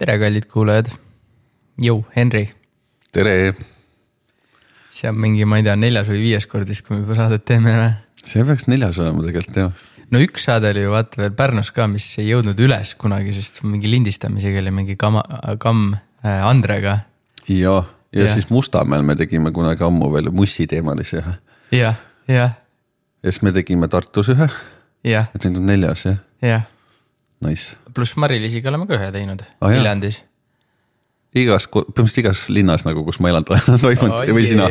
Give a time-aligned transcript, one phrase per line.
[0.00, 0.88] tere, kallid kuulajad.
[1.80, 2.46] Jõu, Henri,
[3.12, 3.52] tere,
[4.92, 7.44] see on mingi, ma ei tea, neljas või viies kord vist, kui me juba saadet
[7.48, 7.90] teeme või?
[8.20, 9.84] see peaks neljas olema tegelikult jah.
[10.12, 13.62] no üks saade oli ju vaata veel Pärnus ka, mis ei jõudnud üles kunagi, sest
[13.64, 15.22] mingi lindistamisega oli mingi kama,
[15.62, 16.98] kamm äh, Andrega.
[17.48, 17.76] ja,
[18.12, 21.38] ja, ja siis Mustamäel me tegime kunagi ammu veel mussiteemalise ühe.
[21.76, 22.58] jah, jah,
[23.20, 24.48] ja siis me tegime Tartus ühe,
[25.04, 26.68] et nüüd on neljas jah, jah.
[27.46, 27.76] nice.
[27.94, 29.72] pluss Mari-Liisiga oleme ka ühe teinud jah.
[29.72, 30.22] Viljandis.
[31.34, 33.46] igas, põhimõtteliselt igas linnas nagu, kus ma elan,
[33.84, 34.70] toimunud või sina.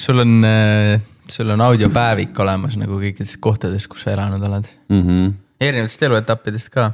[0.00, 0.40] sul on,
[1.30, 4.68] sul on audiopäevik olemas nagu kõikidest kohtadest, kus sa elanud oled.
[4.88, 5.06] mm.
[5.06, 5.38] -hmm.
[5.60, 6.92] erinevatest eluetappidest ka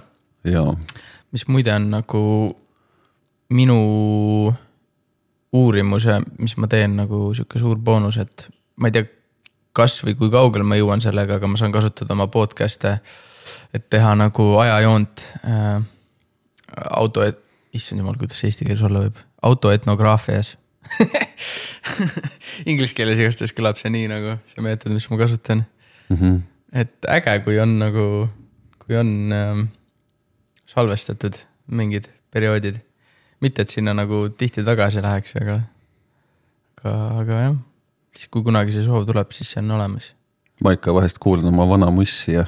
[1.33, 2.23] mis muide on nagu
[3.57, 3.79] minu
[5.57, 8.49] uurimuse, mis ma teen nagu sihuke suur boonus, et
[8.81, 9.07] ma ei tea,
[9.77, 12.97] kas või kui kaugele ma jõuan sellega, aga ma saan kasutada oma podcast'e,
[13.77, 15.81] et teha nagu ajajoont äh,
[16.97, 17.25] auto,
[17.77, 20.55] issand jumal, kuidas see eesti keeles olla võib, autoetnograafias
[22.71, 25.65] Inglise keeles igastahes kõlab see nii nagu see meetod, mis ma kasutan
[26.09, 26.17] mm.
[26.17, 26.41] -hmm.
[26.83, 28.07] et äge, kui on nagu,
[28.83, 29.63] kui on ähm,
[30.67, 32.83] salvestatud mingid perioodid.
[33.41, 35.61] mitte, et sinna nagu tihti tagasi läheks, aga,
[36.79, 37.57] aga, aga jah,
[38.17, 40.13] siis kui kunagi see soov tuleb, siis see on olemas.
[40.65, 42.47] ma ikka vahest kuulan oma vana mussi ja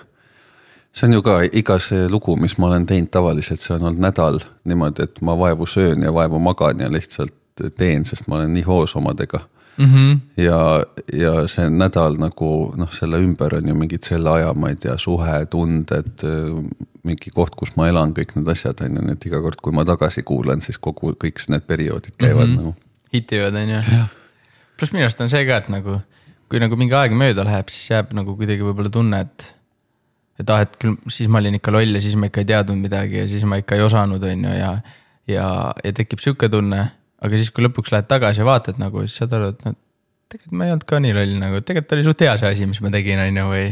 [0.98, 4.02] see on ju ka iga see lugu, mis ma olen teinud tavaliselt, see on olnud
[4.02, 7.34] nädal niimoodi, et ma vaevu söön ja vaevu magan ja lihtsalt
[7.78, 9.44] teen, sest ma olen nii hoos omadega
[9.78, 10.42] Mm -hmm.
[10.42, 14.76] ja, ja see nädal nagu noh, selle ümber on ju mingid selle aja, ma ei
[14.76, 16.24] tea, suhe, tunded,
[17.02, 19.72] mingi koht, kus ma elan, kõik need asjad on ju, nii et iga kord, kui
[19.72, 22.56] ma tagasi kuulan, siis kogu kõik need perioodid käivad mm -hmm.
[22.56, 22.74] nagu.
[23.12, 23.80] hitivad, on ju.
[24.76, 26.00] pluss minu arust on see ka, et nagu,
[26.48, 29.54] kui nagu mingi aeg mööda läheb, siis jääb nagu kuidagi võib-olla tunne, et
[30.38, 32.78] et ah, et küll siis ma olin ikka loll ja siis ma ikka ei teadnud
[32.78, 34.72] midagi ja siis ma ikka ei osanud, on ju, ja
[35.28, 35.48] ja,
[35.84, 36.84] ja tekib sihuke tunne,
[37.22, 39.76] aga siis, kui lõpuks lähed tagasi ja vaatad nagu, siis saad aru, et noh,
[40.28, 42.80] tegelikult ma ei olnud ka nii loll nagu, tegelikult oli suht hea see asi, mis
[42.84, 43.66] ma tegin, on ju, või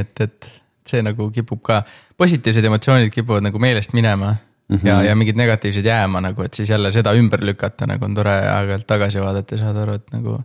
[0.00, 0.50] et, et
[0.88, 1.82] see nagu kipub ka,
[2.20, 4.88] positiivsed emotsioonid kipuvad nagu meelest minema mm -hmm.
[4.88, 8.32] ja, ja mingid negatiivsed jääma nagu, et siis jälle seda ümber lükata nagu on tore
[8.32, 10.40] aeg-ajalt tagasi vaadata ja saada aru, et nagu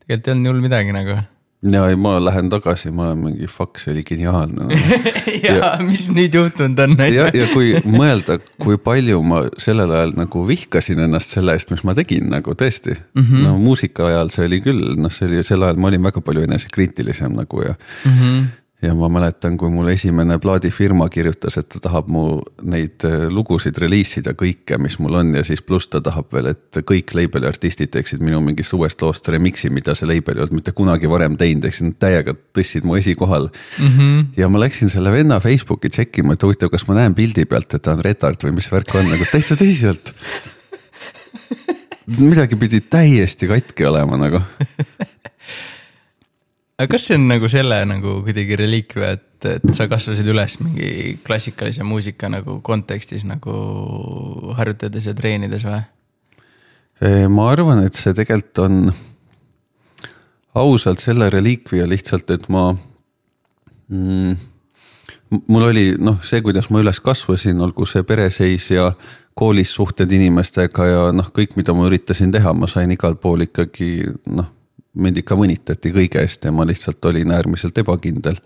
[0.00, 1.20] tegelikult ei olnud nii hull midagi nagu.
[1.62, 4.78] Ja ei, ma lähen tagasi, ma olen mingi fuck, see oli geniaalne no..
[5.44, 10.44] ja mis nüüd juhtunud on, ja, ja kui mõelda, kui palju ma sellel ajal nagu
[10.48, 13.20] vihkasin ennast selle eest, mis ma tegin nagu tõesti mm.
[13.26, 13.44] -hmm.
[13.44, 16.48] no muusika ajal see oli küll, noh, see oli sel ajal ma olin väga palju
[16.48, 18.46] enesekriitilisem nagu ja Mm -hmm.
[18.82, 22.24] Ja ma mäletan, kui mul esimene plaadifirma kirjutas, et ta tahab mu
[22.62, 26.80] neid äh, lugusid reliisida kõike, mis mul on ja siis pluss ta tahab veel, et
[26.88, 30.74] kõik label'i artistid teeksid minu mingist uuest loost remix'i, mida see label ei olnud mitte
[30.76, 34.24] kunagi varem teinud, ehk siis nad täiega tõstsid mu esikohal Mm -hmm.
[34.36, 37.82] ja ma läksin selle venna Facebooki tšekkima, et huvitav, kas ma näen pildi pealt, et
[37.82, 40.12] ta on retard või mis värk on nagu täitsa tõsiselt.
[42.18, 44.40] midagi pidi täiesti katki olema nagu.
[46.80, 51.18] aga kas see on nagu selle nagu kuidagi reliikvia, et, et sa kasvasid üles mingi
[51.26, 53.54] klassikalise muusika nagu kontekstis nagu
[54.56, 55.82] harjutades ja treenides või?
[57.32, 58.80] ma arvan, et see tegelikult on
[60.60, 62.70] ausalt selle reliikvia lihtsalt, et ma
[63.88, 64.36] mm,.
[65.48, 68.90] mul oli noh, see, kuidas ma üles kasvasin, olgu see pereseis ja
[69.36, 73.92] koolis suhted inimestega ja noh, kõik, mida ma üritasin teha, ma sain igal pool ikkagi
[74.32, 74.50] noh,
[74.94, 78.36] mind ikka mõnitati kõige eest ja ma lihtsalt olin äärmiselt ebakindel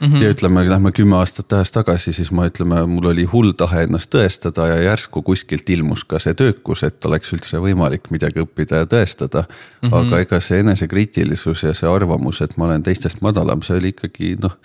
[0.00, 0.06] mm.
[0.06, 0.22] -hmm.
[0.22, 4.10] ja ütleme, lähme kümme aastat ajas tagasi, siis ma ütleme, mul oli hull tahe ennast
[4.14, 8.86] tõestada ja järsku kuskilt ilmus ka see töökus, et oleks üldse võimalik midagi õppida ja
[8.86, 9.88] tõestada mm.
[9.88, 9.94] -hmm.
[9.94, 14.36] aga ega see enesekriitilisus ja see arvamus, et ma olen teistest madalam, see oli ikkagi
[14.42, 14.58] noh,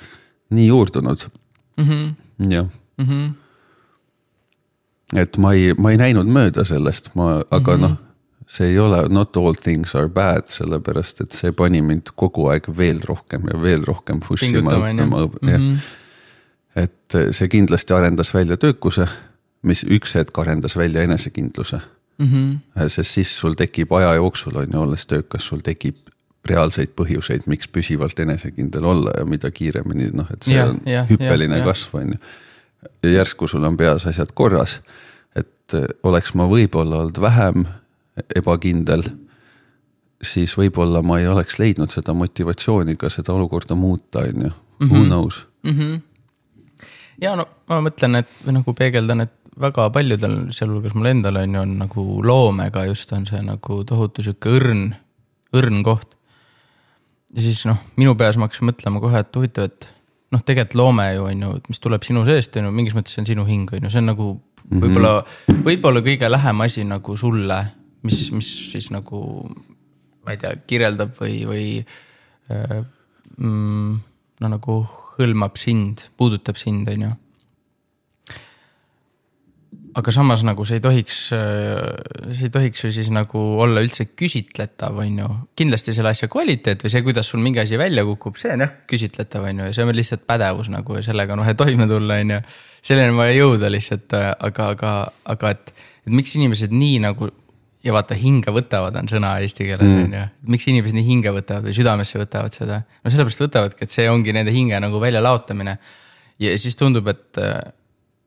[0.49, 1.29] nii juurdunud
[1.77, 2.13] mm -hmm.
[2.51, 2.67] jah
[2.99, 3.33] Mm -hmm.
[5.15, 7.89] et ma ei, ma ei näinud mööda sellest, ma, aga mm -hmm.
[7.89, 7.97] noh,
[8.49, 12.65] see ei ole not all things are bad, sellepärast et see pani mind kogu aeg
[12.77, 15.75] veel rohkem ja veel rohkem push ima õppima, jah Mhm.
[16.75, 19.05] et see kindlasti arendas välja töökuse,
[19.63, 21.79] mis üks hetk arendas välja enesekindluse.
[22.19, 22.55] Mhm.
[22.87, 25.95] sest siis sul tekib aja jooksul on ju, olles töökas, sul tekib
[26.49, 31.05] reaalseid põhjuseid, miks püsivalt enesekindel olla ja mida kiiremini noh, et see Jah, on jah,
[31.09, 31.65] hüppeline jah.
[31.65, 32.17] kasv on ju.
[33.03, 34.79] ja järsku sul on peas asjad korras,
[35.35, 37.65] et eh, oleks ma võib-olla olnud vähem
[38.35, 39.03] ebakindel,
[40.21, 44.53] siis võib-olla ma ei oleks leidnud seda motivatsiooni ka seda olukorda muuta, on ju,
[44.85, 45.75] who knows mm.
[45.77, 46.01] -hmm.
[47.21, 51.55] ja no ma mõtlen, et või nagu peegeldan, et väga paljudel, sealhulgas mul endal on
[51.55, 54.93] ju, on nagu loomega just on see nagu tohutu sihuke õrn,
[55.55, 56.15] õrn koht.
[57.35, 59.89] ja siis noh, minu peas ma hakkasin mõtlema kohe, et huvitav, et
[60.31, 63.23] noh, tegelikult loome ju on ju, mis tuleb sinu seest, on ju, mingis mõttes see
[63.23, 64.29] on sinu hing, on ju, see on nagu
[64.69, 65.13] võib-olla,
[65.65, 67.59] võib-olla kõige lähem asi nagu sulle,
[68.07, 69.21] mis, mis siis nagu
[70.25, 71.65] ma ei tea, kirjeldab või, või
[72.53, 72.77] äh,
[73.37, 73.97] mm,
[74.39, 74.81] no nagu
[75.17, 77.15] hõlmab sind, puudutab sind, on ju
[79.99, 84.99] aga samas nagu see ei tohiks, see ei tohiks ju siis nagu olla üldse küsitletav,
[85.01, 85.29] on ju.
[85.59, 88.75] kindlasti selle asja kvaliteet või see, kuidas sul mingi asi välja kukub, see on jah
[88.89, 92.19] küsitletav, on ju, ja see on lihtsalt pädevus nagu ja sellega on vaja toime tulla,
[92.21, 92.39] on ju.
[92.91, 94.95] selleni on vaja jõuda lihtsalt, aga, aga,
[95.35, 95.73] aga et,
[96.05, 97.31] et miks inimesed nii nagu
[97.89, 100.05] ja vaata, hinge võtavad, on sõna eesti keeles mm.
[100.05, 100.27] on ju.
[100.53, 102.83] miks inimesed nii hinge võtavad või südamesse võtavad seda?
[102.85, 105.75] no sellepärast võtavadki, et see ongi nende hinge nagu väljalaotamine.
[106.39, 107.41] ja siis tundub, et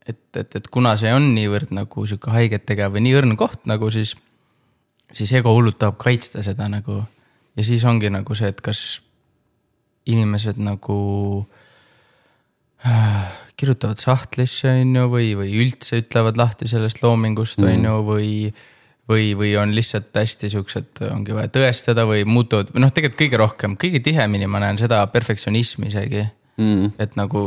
[0.02, 3.68] et, et, et kuna see on niivõrd nagu sihuke haiget tegev või nii õrn koht
[3.70, 4.16] nagu siis,
[5.14, 7.04] siis ego hullult tahab kaitsta seda nagu.
[7.56, 9.00] ja siis ongi nagu see, et kas
[10.10, 10.98] inimesed nagu
[12.82, 17.86] äh, kirjutavad sahtlisse, on ju, või, või üldse ütlevad lahti sellest loomingust, on mm.
[17.86, 18.30] ju, või
[19.12, 23.40] või, või on lihtsalt hästi siuksed, ongi vaja tõestada või muutuvad, või noh, tegelikult kõige
[23.44, 26.96] rohkem, kõige tihemini ma näen seda perfektsionismi isegi mm..
[27.02, 27.46] et nagu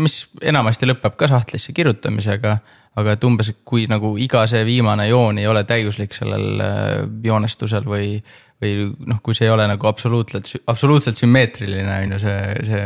[0.00, 2.58] mis enamasti lõpeb ka sahtlisse kirjutamisega.
[2.98, 7.86] aga et umbes, kui nagu iga see viimane joon ei ole täiuslik sellel äh, joonestusel
[7.86, 8.16] või,
[8.60, 12.82] või noh, kui see ei ole nagu absoluutselt, absoluutselt sümmeetriline on ju see, see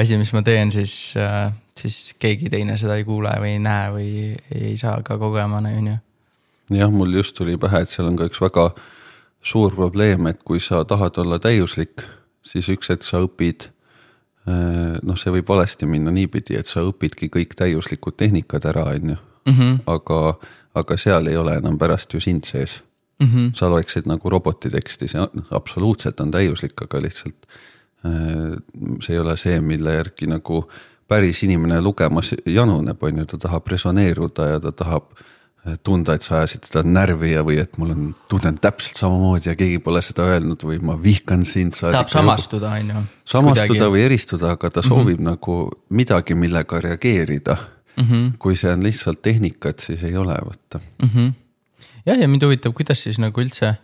[0.00, 3.92] asi, mis ma teen, siis, äh, siis keegi teine seda ei kuule või ei näe
[3.92, 4.10] või
[4.56, 6.00] ei saa ka kogemana, on ju.
[6.70, 8.70] Jah, mul just tuli pähe, et seal on ka üks väga
[9.42, 12.02] suur probleem, et kui sa tahad olla täiuslik,
[12.42, 13.70] siis üks hetk sa õpid
[14.46, 19.16] Äh, noh, see võib valesti minna niipidi, et sa õpidki kõik täiuslikud tehnikad ära, on
[19.16, 19.22] ju.
[19.46, 19.74] Mhm.
[19.86, 20.34] aga,
[20.74, 22.82] aga seal ei ole enam pärast ju sind sees
[23.22, 23.26] mm.
[23.26, 23.50] -hmm.
[23.54, 27.46] sa loeksid nagu roboti teksti, see on, absoluutselt on täiuslik, aga lihtsalt
[28.06, 28.58] äh,
[29.00, 30.64] see ei ole see, mille järgi nagu
[31.08, 35.14] päris inimene lugemas januneb, on ju, ta tahab resoneeruda ja ta tahab
[35.84, 39.54] tunda, et sa ajasid teda närvi ja, või et mul on, tunnen täpselt samamoodi ja
[39.58, 41.76] keegi pole seda öelnud või ma vihkan sind.
[41.78, 43.02] tahab samastuda, on ju.
[43.24, 43.94] samastuda Kuidagi.
[43.94, 45.30] või eristuda, aga ta soovib mm -hmm.
[45.30, 45.56] nagu
[45.88, 47.56] midagi, millega reageerida
[47.96, 48.04] mm.
[48.04, 48.30] -hmm.
[48.38, 51.10] kui see on lihtsalt tehnika, et siis ei ole, vaata mm.
[51.14, 51.32] -hmm.
[52.06, 53.74] jah, ja mind huvitab, kuidas siis nagu üldse,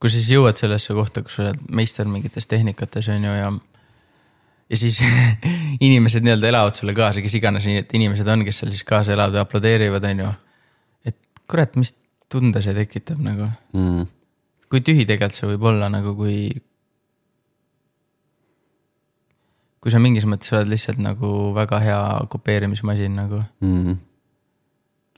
[0.00, 3.52] kui sa siis jõuad sellesse kohta, kus sa oled meister mingites tehnikates, on ju, ja
[4.70, 5.04] ja siis
[5.86, 9.40] inimesed nii-öelda elavad sulle kaasa, kes iganes inimesed on, kes seal siis kaasa elavad ja
[9.40, 10.34] aplodeerivad, on ju
[11.48, 11.94] kurat, mis
[12.28, 14.08] tunde see tekitab nagu mm..
[14.68, 16.48] kui tühi tegelikult see võib olla nagu, kui.
[19.78, 22.02] kui sa mingis mõttes oled lihtsalt nagu väga hea
[22.32, 23.96] kopeerimismasin nagu mm..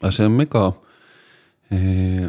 [0.02, 0.66] aga see on mega
[1.74, 2.28] eh,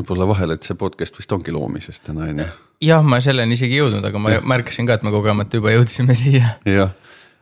[0.00, 2.50] võib-olla vahel, et see podcast vist ongi loomisest täna on ju.
[2.90, 4.44] jah, ma selleni isegi ei jõudnud, aga ma ja.
[4.44, 6.58] märkasin ka, et me kogemata juba jõudsime siia.
[6.68, 6.92] jah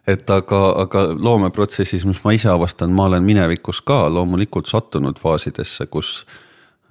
[0.09, 5.87] et aga, aga loomeprotsessis, mis ma ise avastan, ma olen minevikus ka loomulikult sattunud faasidesse,
[5.93, 6.23] kus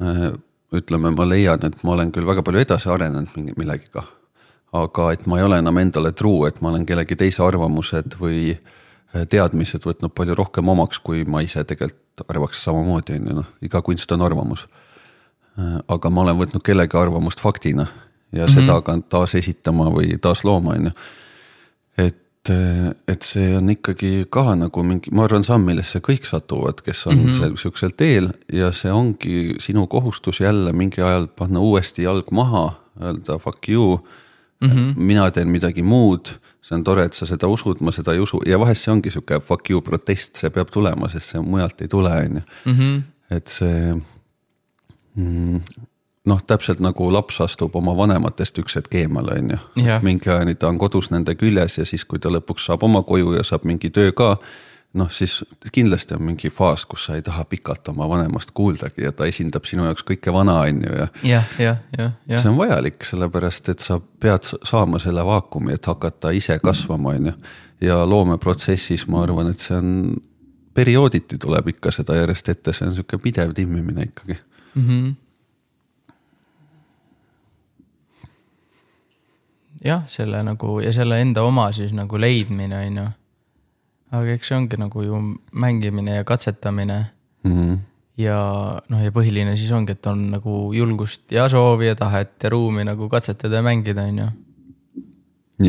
[0.02, 0.30] äh,
[0.76, 4.04] ütleme, ma leian, et ma olen küll väga palju edasi arenenud millegiga.
[4.78, 8.52] aga et ma ei ole enam endale truu, et ma olen kellegi teise arvamused või
[8.54, 13.54] äh, teadmised võtnud palju rohkem omaks, kui ma ise tegelikult arvaks samamoodi, on ju noh,
[13.62, 14.68] iga kunst on arvamus.
[15.58, 18.54] Äh, aga ma olen võtnud kellegi arvamust faktina ja mm -hmm.
[18.54, 20.92] seda hakanud taasesitama või taaslooma, on ju.
[22.50, 27.18] Et see on ikkagi ka nagu mingi, ma arvan, samm, millesse kõik satuvad, kes on
[27.18, 27.58] mm -hmm.
[27.62, 33.38] sihukesel teel ja see ongi sinu kohustus jälle mingi ajal panna uuesti jalg maha, öelda
[33.38, 34.00] fuck you
[34.62, 34.70] mm.
[34.70, 34.94] -hmm.
[34.96, 38.42] mina teen midagi muud, see on tore, et sa seda usud, ma seda ei usu
[38.46, 41.88] ja vahest see ongi sihuke fuck you protest, see peab tulema, sest see mujalt ei
[41.88, 42.42] tule, on ju.
[42.66, 43.04] Mhm.
[43.30, 43.96] et see
[45.16, 45.62] mm,
[46.28, 50.00] noh, täpselt nagu laps astub oma vanematest üks hetk eemale, on ju.
[50.04, 53.38] mingi ajani ta on kodus nende küljes ja siis, kui ta lõpuks saab oma koju
[53.38, 54.36] ja saab mingi töö ka.
[54.98, 55.44] noh, siis
[55.74, 59.68] kindlasti on mingi faas, kus sa ei taha pikalt oma vanemast kuuldagi ja ta esindab
[59.68, 61.08] sinu jaoks kõike vana, on ju, ja.
[61.24, 62.42] jah, jah, jah, jah.
[62.42, 67.30] see on vajalik, sellepärast et sa pead saama selle vaakumi, et hakata ise kasvama, on
[67.30, 67.36] ju.
[67.88, 69.94] ja loomeprotsessis ma arvan, et see on
[70.74, 74.40] periooditi tuleb ikka seda järjest ette, see on sihuke pidev timmimine ikkagi
[74.74, 74.84] mm.
[74.90, 75.16] -hmm
[79.84, 83.06] jah, selle nagu ja selle enda oma siis nagu leidmine, on ju.
[84.18, 85.20] aga eks see ongi nagu ju
[85.52, 87.06] mängimine ja katsetamine
[87.44, 87.54] mm.
[87.54, 87.78] -hmm.
[88.18, 88.38] ja
[88.90, 92.84] noh, ja põhiline siis ongi, et on nagu julgust ja soovi ja tahet ja ruumi
[92.84, 94.30] nagu katsetada ja mängida, on ju.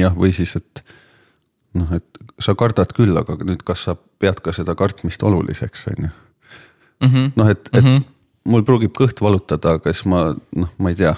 [0.00, 0.84] jah, või siis, et
[1.74, 2.06] noh, et
[2.40, 6.10] sa kardad küll, aga nüüd, kas sa pead ka seda kartmist oluliseks, on ju.
[7.06, 7.32] Mhm.
[7.36, 8.04] noh, et, et mm -hmm.
[8.44, 11.14] mul pruugib kõht valutada, aga siis ma noh, ma ei tea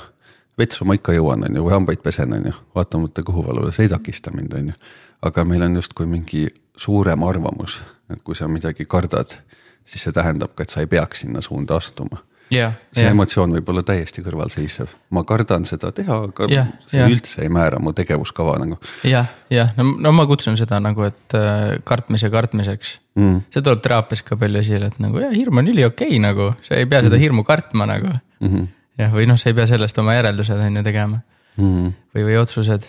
[0.60, 3.92] vetsu ma ikka jõuan, on ju, või hambaid pesen, on ju, vaatamata kõhuvalule, see ei
[3.92, 4.80] takista mind, on ju.
[5.28, 6.46] aga meil on justkui mingi
[6.80, 7.80] suurem arvamus,
[8.12, 9.36] et kui sa midagi kardad,
[9.84, 13.54] siis see tähendab ka, et sa ei peaks sinna suunda astuma jah, see jah, emotsioon
[13.54, 17.10] võib olla täiesti kõrvalseisev, ma kardan seda teha, aga Jah, see jah.
[17.10, 21.38] üldse ei määra mu tegevuskava nagu jah, jah, no, no ma kutsun seda nagu, et
[21.38, 23.46] äh, kartmise kartmiseks mm..
[23.54, 26.78] see tuleb teraapias ka palju esile, et nagu jah, hirm on üliokei okay, nagu, sa
[26.80, 28.18] ei pea seda hirmu kartma nagu.
[28.40, 28.68] Mm -hmm.
[29.00, 31.20] jah, või noh, sa ei pea sellest oma järeldused on ju tegema
[31.60, 32.86] Mm või, või otsused.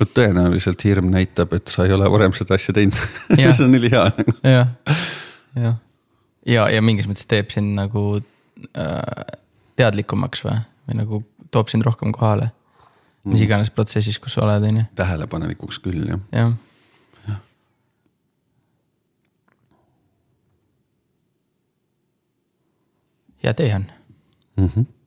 [0.00, 2.98] no tõenäoliselt hirm näitab, et sa ei ole varem seda asja teinud
[3.36, 4.34] see on ülihea nagu.
[4.46, 4.72] jah,
[5.56, 5.78] jah.
[6.46, 9.38] ja, ja mingis mõttes teeb sind nagu äh,
[9.80, 12.50] teadlikumaks või, või nagu toob sind rohkem kohale.
[13.24, 16.20] mis iganes protsessis, kus sa oled, on ju, tähelepanelikuks küll jah.
[16.36, 16.52] jah.
[23.42, 23.90] hea tee on
[24.56, 25.01] Mm -hmm.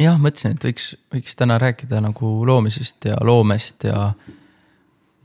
[0.00, 4.12] jah, mõtlesin, et võiks, võiks täna rääkida nagu loomisest ja loomest ja,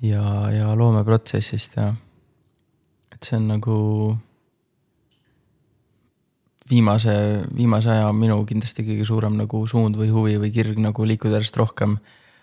[0.02, 1.92] ja, ja loomeprotsessist ja.
[3.14, 3.78] et see on nagu
[6.70, 7.16] viimase,
[7.56, 11.58] viimase aja minu kindlasti kõige suurem nagu suund või huvi või kirg nagu liikuda järjest
[11.58, 11.98] rohkem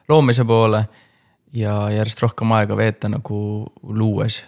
[0.09, 0.87] loomise poole
[1.55, 3.39] ja järjest rohkem aega veeta nagu
[3.83, 4.43] luues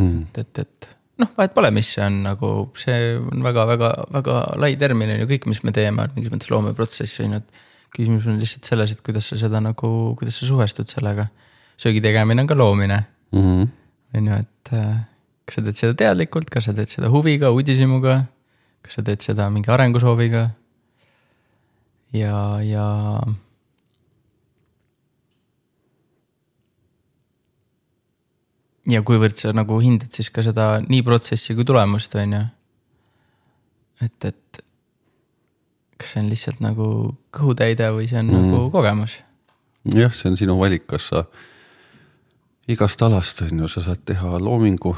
[0.00, 0.26] Mm.
[0.34, 0.88] et, et, et
[1.20, 5.48] noh, vahet pole, mis see on nagu, see on väga-väga-väga lai termin on ju, kõik,
[5.50, 7.66] mis me teeme, on mingis mõttes loomeprotsess on ju, et.
[7.90, 11.26] küsimus on lihtsalt selles, et kuidas sa seda nagu, kuidas sa suhestud sellega.
[11.80, 13.68] söögi tegemine on ka loomine, Mm -hmm.
[14.14, 14.96] on ju, et äh,
[15.44, 18.24] kas sa teed seda teadlikult, kas sa teed seda huviga, uudishimuga.
[18.82, 20.50] kas sa teed seda mingi arengusooviga.
[22.12, 23.20] ja, ja
[28.90, 32.42] ja kuivõrd sa nagu hindad siis ka seda nii protsessi kui tulemust, on ju.
[34.06, 34.62] et, et
[36.00, 36.86] kas see on lihtsalt nagu
[37.36, 38.46] kõhutäide või see on mm.
[38.50, 39.18] nagu kogemus.
[39.94, 41.24] jah, see on sinu valik, kas sa
[42.70, 44.94] igast alast on ju, sa saad teha loomingu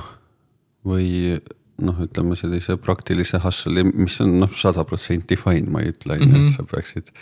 [0.86, 1.38] või
[1.82, 6.26] noh, ütleme sellise praktilise hustle'i, mis on noh, sada protsenti fine, ma ei ütle on
[6.26, 7.12] ju, et sa peaksid.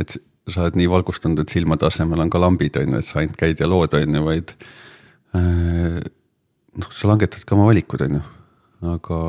[0.00, 0.16] et
[0.50, 3.38] sa oled nii valgustunud, et silmade asemel on ka lambid on ju, et sa ainult
[3.40, 4.56] käid ja lood on ju, vaid.
[5.40, 8.24] noh, sa langetad ka oma valikud on ju,
[8.94, 9.20] aga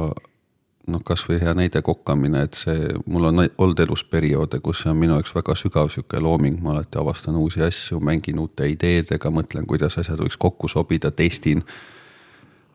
[0.91, 4.99] noh, kasvõi hea näide kokkamine, et see, mul on olnud elus perioode, kus see on
[5.01, 9.65] minu jaoks väga sügav sihuke looming, ma alati avastan uusi asju, mängin uute ideedega, mõtlen,
[9.69, 11.63] kuidas asjad võiks kokku sobida, testin.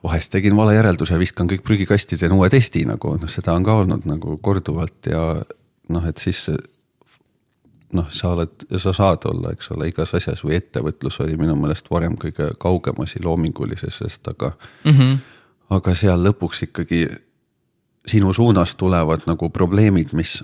[0.03, 3.75] vahest tegin vale järelduse, viskan kõik prügikasti, teen uue testi nagu noh, seda on ka
[3.83, 5.43] olnud nagu korduvalt ja
[5.89, 6.49] noh, et siis
[7.93, 11.91] noh, sa oled sa saad olla, eks ole, igas asjas või ettevõtlus oli minu meelest
[11.91, 14.53] varem kõige kaugem asi loomingulisest, aga
[14.85, 15.19] Mm -hmm.
[15.71, 17.07] aga seal lõpuks ikkagi
[18.07, 20.41] sinu suunas tulevad nagu probleemid, mis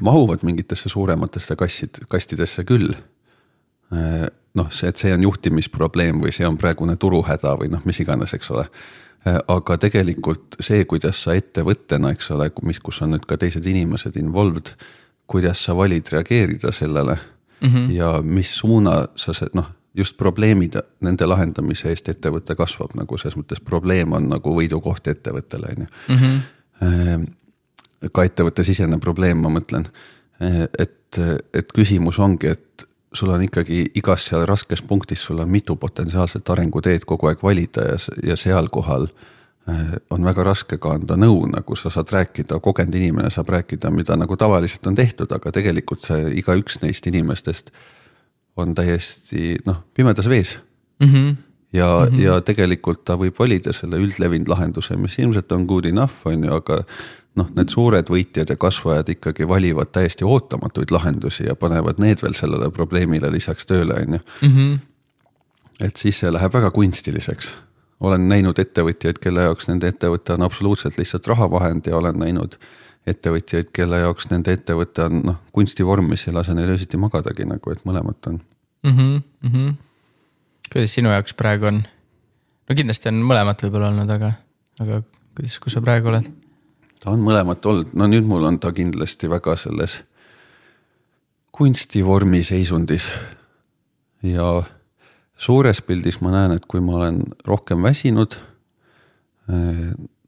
[0.00, 2.94] mahuvad mingitesse suurematesse kassid, kastidesse küll.
[4.54, 8.34] noh, see, et see on juhtimisprobleem või see on praegune turuhäda või noh, mis iganes,
[8.34, 8.68] eks ole.
[9.48, 14.16] aga tegelikult see, kuidas sa ettevõttena, eks ole, mis, kus on nüüd ka teised inimesed
[14.16, 14.72] involved,
[15.30, 17.18] kuidas sa valid reageerida sellele
[17.60, 17.90] mm -hmm.
[17.94, 23.62] ja mis suuna sa noh just probleemid, nende lahendamise eest ettevõte kasvab nagu selles mõttes
[23.64, 26.40] probleem on nagu võidukoht ettevõttele on ju -hmm.
[26.82, 27.24] Ehm,
[28.12, 29.84] ka ettevõttesisene probleem, ma mõtlen.
[30.78, 31.18] et,
[31.54, 36.50] et küsimus ongi, et sul on ikkagi igas seal raskes punktis, sul on mitu potentsiaalset
[36.50, 39.39] arenguteed kogu aeg valida ja, ja seal kohal eh,
[40.10, 44.16] on väga raske ka anda nõu, nagu sa saad rääkida, kogenud inimene saab rääkida, mida
[44.16, 47.70] nagu tavaliselt on tehtud, aga tegelikult see igaüks neist inimestest
[48.56, 50.58] on täiesti noh, pimedas vees
[51.00, 51.36] Mm -hmm.
[51.72, 52.20] ja mm, -hmm.
[52.20, 56.52] ja tegelikult ta võib valida selle üldlevinud lahenduse, mis ilmselt on good enough, on ju,
[56.54, 56.84] aga
[57.34, 62.34] noh, need suured võitjad ja kasvajad ikkagi valivad täiesti ootamatuid lahendusi ja panevad need veel
[62.34, 64.20] sellele probleemile lisaks tööle, on ju.
[64.42, 64.78] -hmm.
[65.80, 67.54] et siis see läheb väga kunstiliseks.
[68.00, 72.56] Olen näinud ettevõtjaid, kelle jaoks nende ettevõte on absoluutselt lihtsalt rahavahend ja olen näinud
[73.06, 77.72] ettevõtjaid, kelle jaoks nende ettevõte on noh, kunstivorm, mis ei lase neil öösiti magadagi nagu,
[77.72, 78.40] et mõlemat on.
[78.82, 78.90] mm.
[78.90, 79.22] -hmm.
[79.42, 79.74] Mm -hmm.
[80.72, 81.82] kuidas sinu jaoks praegu on?
[82.68, 84.32] no kindlasti on mõlemat võib-olla olnud, aga,
[84.80, 85.02] aga
[85.34, 86.30] kuidas, kus sa praegu oled?
[87.00, 90.02] ta on mõlemat olnud, no nüüd mul on ta kindlasti väga selles
[91.52, 93.10] kunstivormi seisundis.
[94.22, 94.62] ja
[95.40, 98.36] suures pildis ma näen, et kui ma olen rohkem väsinud.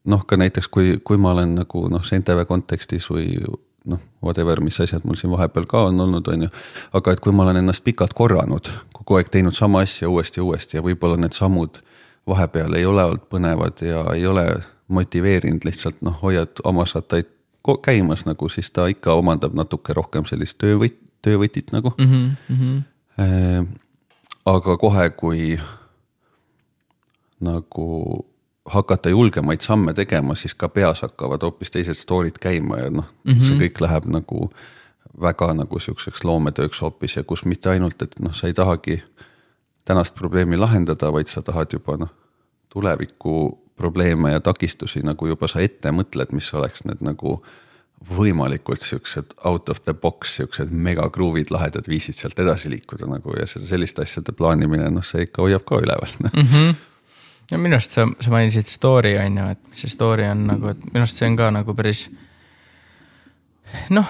[0.05, 3.37] noh, ka näiteks kui, kui ma olen nagu noh, CNTV kontekstis või
[3.87, 6.49] noh, whatever, mis asjad mul siin vahepeal ka on olnud, on ju.
[6.93, 10.47] aga et kui ma olen ennast pikalt korranud, kogu aeg teinud sama asja uuesti ja
[10.47, 11.83] uuesti ja võib-olla need sammud
[12.27, 14.47] vahepeal ei ole olnud põnevad ja ei ole
[14.93, 17.31] motiveerinud lihtsalt noh, hoiad oma šataid
[17.63, 22.37] ko- käimas nagu, siis ta ikka omandab natuke rohkem sellist töövõt-, töövõtit nagu mm.
[22.49, 22.83] -hmm.
[24.47, 25.61] Aga kohe, kui
[27.41, 27.87] nagu
[28.67, 33.33] hakata julgemaid samme tegema, siis ka peas hakkavad hoopis teised story'd käima ja noh mm,
[33.33, 33.49] -hmm.
[33.49, 34.51] see kõik läheb nagu
[35.21, 39.03] väga nagu sihukeseks loometööks hoopis ja kus mitte ainult, et noh, sa ei tahagi
[39.85, 42.13] tänast probleemi lahendada, vaid sa tahad juba noh,
[42.69, 47.43] tuleviku probleeme ja takistusi nagu juba sa ette mõtled, mis oleks need nagu
[48.17, 53.47] võimalikult siuksed out of the box, siuksed megakruuvid, lahedad viisid sealt edasi liikuda nagu ja
[53.47, 56.49] selliste asjade plaanimine, noh, see ikka hoiab ka üleval mm.
[56.49, 56.75] -hmm
[57.53, 60.73] ja minu arust sa, sa mainisid story on ju, et mis see story on nagu,
[60.73, 62.07] et minu arust see on ka nagu päris.
[63.91, 64.09] noh,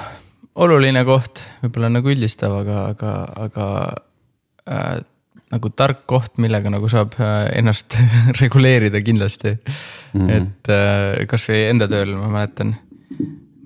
[0.63, 3.15] oluline koht, võib-olla nagu üldistav, aga, aga,
[3.47, 3.67] aga
[4.69, 5.01] äh,
[5.53, 7.99] nagu tark koht, millega nagu saab äh, ennast
[8.43, 10.21] reguleerida kindlasti mm.
[10.21, 10.31] -hmm.
[10.37, 12.77] et äh, kasvõi enda tööl ma mäletan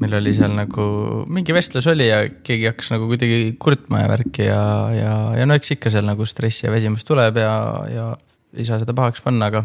[0.01, 0.85] meil oli seal nagu
[1.33, 4.63] mingi vestlus oli ja keegi hakkas nagu kuidagi kurtma ja värki ja,
[4.93, 7.55] ja, ja no eks ikka seal nagu stressi ja väsimus tuleb ja,
[7.93, 8.07] ja
[8.57, 9.65] ei saa seda pahaks panna, aga.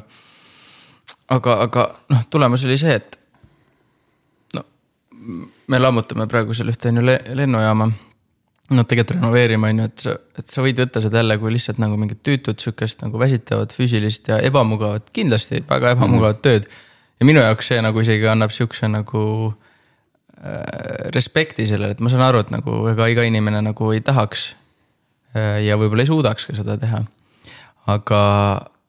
[1.31, 3.17] aga, aga noh, tulemus oli see, et
[4.55, 4.63] no
[5.71, 7.05] me lammutame praegu seal ühte on ju
[7.41, 7.89] lennujaama.
[8.71, 11.81] no tegelikult renoveerime on ju, et sa, et sa võid võtta seda jälle kui lihtsalt
[11.83, 16.63] nagu mingit tüütut sihukest nagu väsitavat füüsilist ja ebamugavat, kindlasti väga ebamugavat mm -hmm.
[16.63, 16.69] tööd.
[17.19, 19.53] ja minu jaoks see nagu isegi annab sihukese nagu
[21.13, 24.47] respekti sellele, et ma saan aru, et nagu ega iga inimene nagu ei tahaks
[25.35, 27.03] äh, ja võib-olla ei suudaks ka seda teha.
[27.93, 28.21] aga,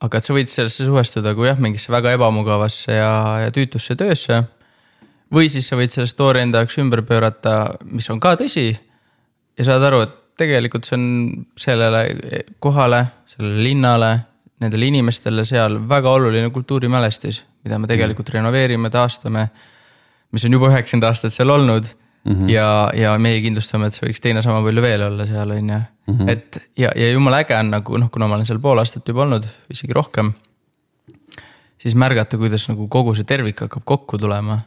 [0.01, 3.13] aga et sa võid sellesse suhestuda kui jah, mingisse väga ebamugavasse ja,
[3.45, 4.41] ja tüütusse töösse.
[5.33, 8.71] või siis sa võid selle story enda jaoks ümber pöörata, mis on ka tõsi.
[9.57, 11.05] ja saad aru, et tegelikult see on
[11.53, 12.01] sellele
[12.59, 14.11] kohale, sellele linnale,
[14.63, 18.39] nendele inimestele seal väga oluline kultuurimälestis, mida me tegelikult mm.
[18.39, 19.45] renoveerime, taastame
[20.33, 21.87] mis on juba üheksakümmend aastat seal olnud
[22.23, 22.33] mm.
[22.33, 22.49] -hmm.
[22.49, 25.79] ja, ja meie kindlustame, et see võiks teine sama palju veel olla seal, on ju.
[26.11, 26.29] Mhm.
[26.29, 29.23] et ja, ja jumala äge on nagu noh, kuna ma olen seal pool aastat juba
[29.23, 30.33] olnud, isegi rohkem.
[31.77, 34.59] siis märgata, kuidas nagu kogu see tervik hakkab kokku tulema.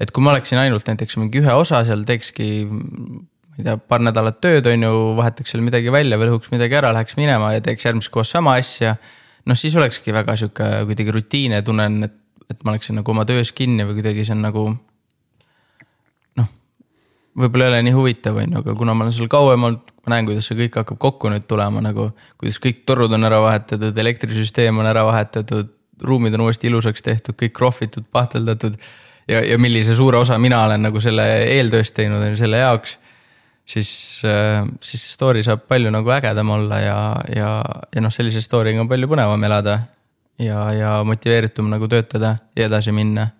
[0.00, 4.00] et kui ma oleksin ainult näiteks mingi ühe osa seal teekski, ma ei tea, paar
[4.00, 7.60] nädalat tööd, on ju, vahetaks seal midagi välja või lõhuks midagi ära, läheks minema ja
[7.60, 8.96] teeks järgmises kohas sama asja.
[9.46, 12.18] noh, siis olekski väga sihuke kuidagi rutiinne, tunnen, et,
[12.50, 14.64] et ma oleksin nagu oma töös kinni või kuidagi see on nagu
[17.38, 20.14] võib-olla ei ole nii huvitav, on ju, aga kuna ma olen seal kauem olnud, ma
[20.14, 22.10] näen, kuidas see kõik hakkab kokku nüüd tulema nagu.
[22.40, 25.72] kuidas kõik torud on ära vahetatud, elektrisüsteem on ära vahetatud,
[26.04, 28.76] ruumid on uuesti ilusaks tehtud, kõik krohvitud, pahteldatud.
[29.28, 32.98] ja, ja millise suure osa mina olen nagu selle eeltööst teinud, on ju, selle jaoks.
[33.66, 33.90] siis,
[34.28, 36.98] äh, siis see story saab palju nagu ägedam olla ja,
[37.36, 37.50] ja,
[37.94, 39.78] ja noh, sellise story'ga on palju põnevam elada.
[40.38, 43.30] ja, ja motiveeritum nagu töötada ja edasi minna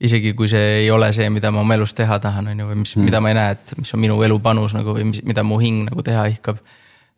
[0.00, 2.80] isegi kui see ei ole see, mida ma oma elus teha tahan, on ju, või
[2.82, 5.22] mis mm., mida ma ei näe, et mis on minu elu panus nagu või mis,
[5.24, 6.60] mida mu hing nagu teha ihkab.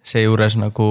[0.09, 0.91] seejuures nagu,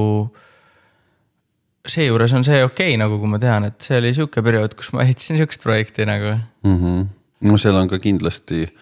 [1.88, 4.92] seejuures on see okei okay, nagu, kui ma tean, et see oli sihuke periood, kus
[4.94, 6.76] ma ehitasin sihukest projekti nagu mm.
[6.76, 7.08] -hmm.
[7.48, 8.78] no seal on ka kindlasti noh,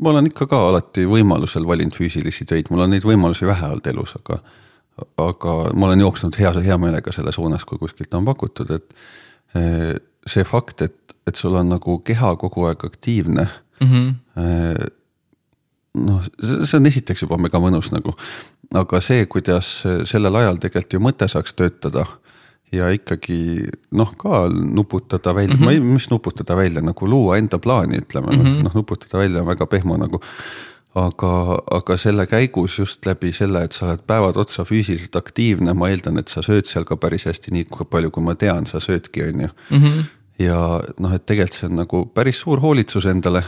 [0.00, 3.86] ma olen ikka ka alati võimalusel valinud füüsilisi töid, mul on neid võimalusi vähe olnud
[3.86, 4.40] elus, aga,
[5.22, 8.94] aga ma olen jooksnud hea, hea meelega selle suunas, kui kuskilt on pakutud, et
[10.26, 13.46] see fakt, et, et sul on nagu keha kogu aeg aktiivne
[13.80, 13.88] mm.
[13.88, 14.86] -hmm.
[16.06, 18.16] noh, see on esiteks juba mega mõnus nagu,
[18.74, 22.06] aga see, kuidas sellel ajal tegelikult ju mõte saaks töötada
[22.72, 25.64] ja ikkagi noh, ka nuputada välja mm, -hmm.
[25.64, 28.62] ma ei, mis nuputada välja nagu luua enda plaani, ütleme mm -hmm.
[28.62, 30.20] noh, nuputada välja on väga pehmo nagu
[30.96, 31.32] aga,
[31.70, 36.18] aga selle käigus just läbi selle, et sa oled päevad otsa füüsiliselt aktiivne, ma eeldan,
[36.18, 39.40] et sa sööd seal ka päris hästi, nii palju kui ma tean, sa söödki, on
[39.40, 39.48] ju.
[39.70, 40.04] -hmm.
[40.38, 43.42] Ja noh, et tegelikult see on nagu päris suur hoolitsus endale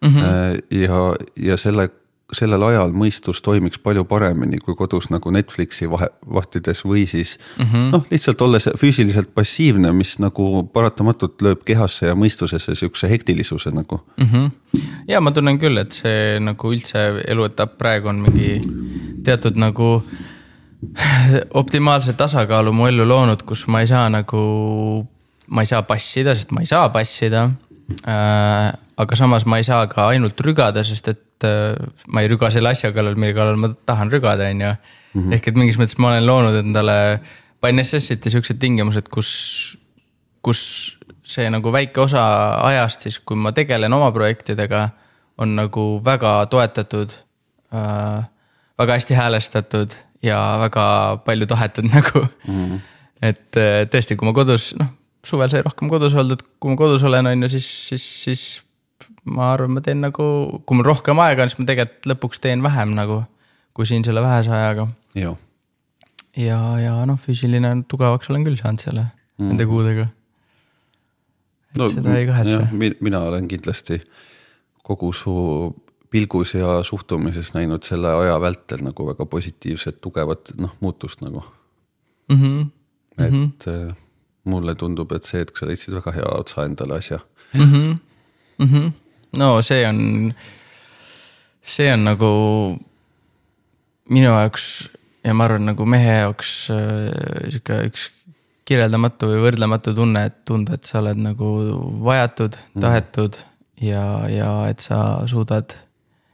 [0.00, 0.08] mm.
[0.08, 0.62] -hmm.
[0.70, 1.02] ja,
[1.36, 1.90] ja selle
[2.32, 7.64] sellel ajal mõistus toimiks palju paremini kui kodus nagu Netflixi vahe, vahtides või siis mm
[7.64, 7.90] -hmm.
[7.92, 14.00] noh, lihtsalt olles füüsiliselt passiivne, mis nagu paratamatult lööb kehasse ja mõistusesse sihukese hektilisuse nagu
[14.16, 14.26] mm.
[14.26, 14.50] -hmm.
[15.08, 18.62] ja ma tunnen küll, et see nagu üldse eluetapp praegu on mingi
[19.24, 20.02] teatud nagu
[21.54, 25.06] optimaalse tasakaalu mu ellu loonud, kus ma ei saa nagu,
[25.48, 27.50] ma ei saa passida, sest ma ei saa passida
[28.06, 28.72] äh,.
[29.02, 31.74] aga samas ma ei saa ka ainult rügada, sest et äh,
[32.06, 34.74] ma ei rüga selle asja kallal, mille kallal ma tahan rügada, on ju.
[35.12, 35.32] Mhm.
[35.36, 36.98] ehk et mingis mõttes ma olen loonud endale
[37.72, 39.30] necessity siuksed tingimused, kus,
[40.42, 40.62] kus
[41.22, 42.22] see nagu väike osa
[42.66, 44.88] ajast siis, kui ma tegelen oma projektidega,
[45.38, 47.12] on nagu väga toetatud
[47.74, 48.24] äh,.
[48.78, 50.86] väga hästi häälestatud ja väga
[51.26, 52.56] palju tahetud nagu mm.
[52.56, 52.80] -hmm.
[53.22, 57.04] et äh, tõesti, kui ma kodus, noh suvel sai rohkem kodus oldud, kui ma kodus
[57.06, 58.42] olen, on ju, siis, siis, siis
[59.24, 60.24] ma arvan, ma teen nagu,
[60.66, 63.22] kui mul rohkem aega on, siis ma tegelikult lõpuks teen vähem nagu,
[63.76, 64.88] kui siin selle vähese ajaga.
[66.36, 69.48] ja, ja noh, füüsiline tugevaks olen küll saanud selle mm.
[69.52, 70.08] nende kuudega.
[71.78, 72.66] no, seda ei kahetse.
[73.00, 74.02] mina olen kindlasti
[74.82, 75.34] kogu su
[76.12, 81.44] pilgus ja suhtumises näinud selle aja vältel nagu väga positiivset, tugevat noh, muutust nagu
[82.28, 82.36] mm.
[82.36, 82.66] -hmm.
[83.18, 83.94] et mm -hmm.
[84.44, 87.18] Mulle tundub, et see hetk sa leidsid väga hea otsa endale asja
[87.54, 87.60] mm.
[87.60, 87.98] -hmm.
[88.58, 88.90] Mm -hmm.
[89.38, 90.34] no see on,
[91.62, 92.32] see on nagu
[94.08, 94.88] minu jaoks
[95.24, 98.10] ja ma arvan, nagu mehe jaoks äh, sihuke üks
[98.68, 101.48] kirjeldamatu või võrdlematu tunne, et tunda, et sa oled nagu
[102.04, 102.80] vajatud, mhm.
[102.84, 103.86] tahetud mm.
[103.88, 105.74] ja, ja et sa suudad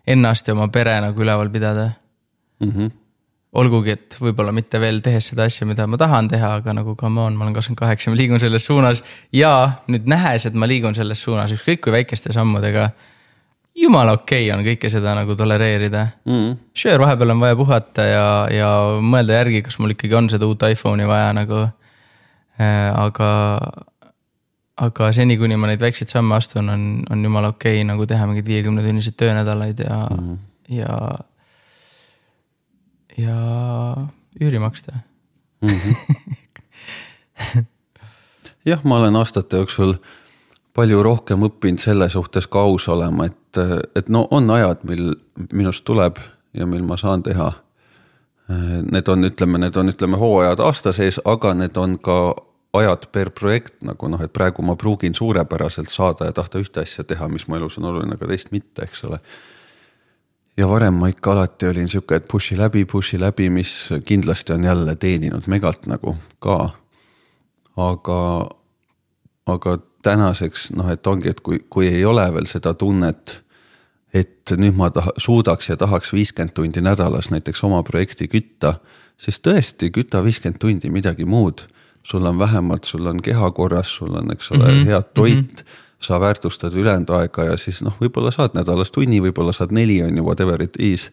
[0.08, 1.90] ennast ja oma pere nagu üleval pidada
[2.60, 2.70] mm.
[2.70, 2.90] -hmm.
[3.58, 7.22] Olgugi, et võib-olla mitte veel tehes seda asja, mida ma tahan teha, aga nagu come
[7.24, 9.02] on, ma olen kakskümmend kaheksa, ma liigun selles suunas.
[9.32, 9.52] ja
[9.90, 12.90] nüüd nähes, et ma liigun selles suunas, ükskõik kui väikeste sammudega.
[13.78, 16.32] jumala okei okay on kõike seda nagu tolereerida mm.
[16.32, 16.56] -hmm.
[16.74, 20.62] Sure, vahepeal on vaja puhata ja, ja mõelda järgi, kas mul ikkagi on seda uut
[20.62, 21.68] iPhone'i vaja nagu
[22.58, 22.90] äh,.
[22.94, 23.30] aga
[24.78, 28.26] aga seni, kuni ma neid väikseid samme astun, on, on jumala okei okay, nagu teha
[28.26, 30.38] mingeid viiekümne tunniseid töönädalaid ja mm, -hmm.
[30.68, 31.18] ja.
[33.18, 33.38] Ja
[34.40, 34.92] üüri maksta
[35.62, 35.68] mm.
[35.68, 35.96] -hmm.
[38.64, 39.94] jah, ma olen aastate jooksul
[40.78, 43.60] palju rohkem õppinud selle suhtes ka aus olema, et,
[43.98, 45.14] et no on ajad, mil
[45.52, 46.20] minust tuleb
[46.54, 47.52] ja mil ma saan teha.
[48.92, 52.18] Need on, ütleme, need on, ütleme hooajad aasta sees, aga need on ka
[52.78, 57.04] ajad per projekt nagu noh, et praegu ma pruugin suurepäraselt saada ja tahta ühte asja
[57.04, 59.20] teha, mis mu elus on oluline, aga teist mitte, eks ole.
[60.58, 63.72] Ja varem ma ikka alati olin sihuke, et push'i läbi, push'i läbi, mis
[64.06, 66.70] kindlasti on jälle teeninud megalt nagu ka.
[67.76, 68.20] aga,
[69.46, 73.38] aga tänaseks noh, et ongi, et kui, kui ei ole veel seda tunnet
[74.14, 78.78] et nüüd ma taha, suudaks ja tahaks viiskümmend tundi nädalas näiteks oma projekti kütta,
[79.20, 81.66] siis tõesti küta viiskümmend tundi midagi muud
[82.08, 84.86] sul on vähemalt, sul on keha korras, sul on, eks ole mm, -hmm.
[84.86, 85.56] head toit mm.
[85.58, 90.00] -hmm sa väärtustad ülejäänud aega ja siis noh, võib-olla saad nädalas tunni, võib-olla saad neli,
[90.02, 91.10] on ju, whatever it is.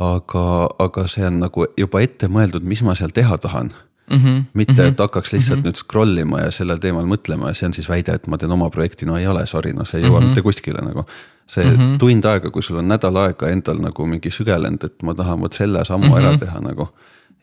[0.00, 3.72] aga, aga see on nagu juba ette mõeldud, mis ma seal teha tahan
[4.10, 4.16] mm.
[4.16, 4.44] -hmm.
[4.54, 5.66] mitte, et hakkaks lihtsalt mm -hmm.
[5.66, 8.52] nüüd scroll ima ja sellel teemal mõtlema ja see on siis väide, et ma teen
[8.52, 10.28] oma projekti, no ei ole, sorry, no see ei jõua mm -hmm.
[10.28, 11.04] mitte kuskile nagu.
[11.46, 11.98] see mm -hmm.
[11.98, 15.52] tund aega, kui sul on nädal aega endal nagu mingi sügelenud, et ma tahan vot
[15.52, 16.18] selle sammu mm -hmm.
[16.18, 16.88] ära teha nagu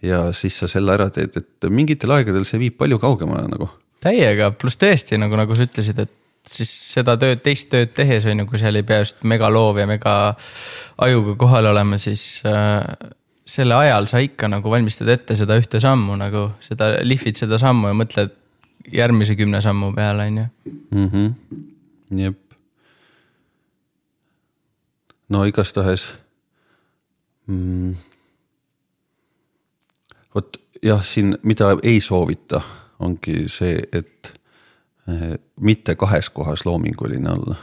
[0.01, 3.69] ja siis sa selle ära teed, et mingitel aegadel see viib palju kaugemale nagu.
[4.03, 6.11] täiega, pluss tõesti nagu, nagu sa ütlesid, et
[6.51, 9.79] siis seda tööd, teist tööd tehes on ju, kui seal ei pea just mega loov
[9.81, 10.15] ja mega
[11.03, 12.81] ajuga kohal olema, siis äh,
[13.47, 17.93] selle ajal sa ikka nagu valmistad ette seda ühte sammu nagu seda, lihvid seda sammu
[17.93, 18.35] ja mõtled
[18.93, 20.49] järgmise kümne sammu peale, on ju.
[20.95, 21.31] Mhm.
[22.23, 22.43] jep.
[25.29, 26.09] no igastahes
[27.47, 27.95] mm
[30.37, 32.61] vot jah, siin, mida ei soovita,
[33.03, 34.31] ongi see, et
[35.61, 37.55] mitte kahes kohas loominguline olla.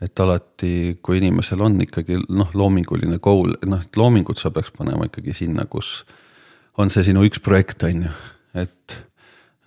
[0.00, 5.04] et alati, kui inimesel on ikkagi noh, loominguline goal, noh, et loomingut sa peaks panema
[5.04, 6.06] ikkagi sinna, kus
[6.80, 8.12] on see sinu üks projekt, on ju,
[8.54, 8.96] et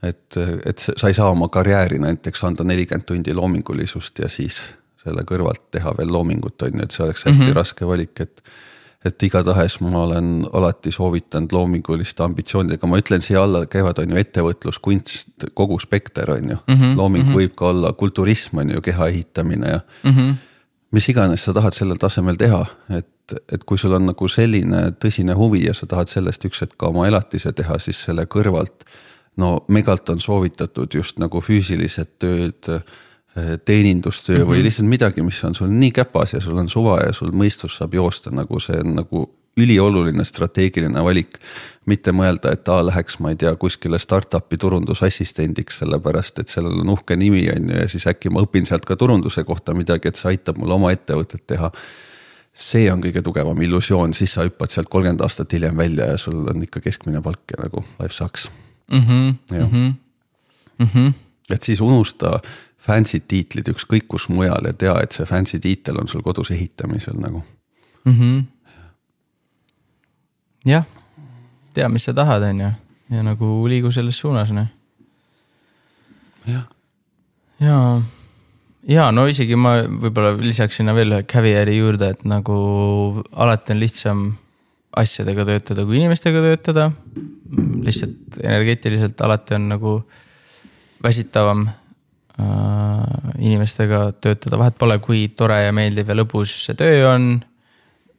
[0.03, 4.57] et, et sa ei saa oma karjääri näiteks anda nelikümmend tundi loomingulisust ja siis
[5.03, 7.55] selle kõrvalt teha veel loomingut, on ju, et see oleks hästi mm -hmm.
[7.55, 8.43] raske valik, et
[9.05, 14.19] et igatahes ma olen alati soovitanud loominguliste ambitsioonidega, ma ütlen, siia alla käivad, on ju
[14.19, 16.73] ettevõtlus, kunst, kogu spekter on ju mm.
[16.73, 17.37] -hmm, looming mm -hmm.
[17.41, 20.11] võib ka olla kulturism on ju, keha ehitamine ja mm.
[20.11, 20.33] -hmm.
[20.91, 25.35] mis iganes sa tahad sellel tasemel teha, et, et kui sul on nagu selline tõsine
[25.35, 28.83] huvi ja sa tahad sellest üks hetk ka oma elatise teha, siis selle kõrvalt.
[29.37, 32.83] no megalt on soovitatud just nagu füüsilised tööd
[33.65, 34.49] teenindustöö mm -hmm.
[34.49, 34.63] või mhm.
[34.63, 37.93] lihtsalt midagi, mis on sul nii käpas ja sul on suva ja sul mõistus saab
[37.93, 41.37] joosta, nagu see on nagu ülioluline strateegiline valik.
[41.85, 46.93] mitte mõelda, et aa läheks, ma ei tea, kuskile startup'i turundusassistendiks, sellepärast et sellel on
[46.93, 50.15] uhke nimi, on ju, ja siis äkki ma õpin sealt ka turunduse kohta midagi, et
[50.15, 51.71] see aitab mul oma ettevõtet teha.
[52.53, 56.45] see on kõige tugevam illusioon, siis sa hüppad sealt kolmkümmend aastat hiljem välja ja sul
[56.47, 58.49] on ikka keskmine palk ja nagu life sucks
[58.91, 58.99] mm.
[58.99, 59.93] -hmm, mm -hmm,
[60.79, 61.13] mm -hmm.
[61.49, 62.39] et siis unusta
[62.83, 67.19] fancy'd tiitlid ükskõik kus mujal ja tea, et see fancy tiitel on sul kodus ehitamisel
[67.19, 67.43] nagu
[68.03, 68.13] mm.
[68.13, 68.43] -hmm.
[70.65, 70.85] jah,
[71.73, 72.71] tea, mis sa tahad, on ju,
[73.15, 74.67] ja nagu liigu selles suunas, noh.
[76.47, 76.67] jah.
[77.59, 78.01] ja,
[78.87, 82.55] ja no isegi ma võib-olla lisaks sinna veel ühe caveat'i juurde, et nagu
[83.31, 84.25] alati on lihtsam
[84.93, 86.91] asjadega töötada kui inimestega töötada.
[87.83, 89.91] lihtsalt energeetiliselt alati on nagu
[91.03, 91.67] väsitavam
[92.41, 97.33] inimestega töötada, vahet pole, kui tore ja meeldiv ja lõbus see töö on.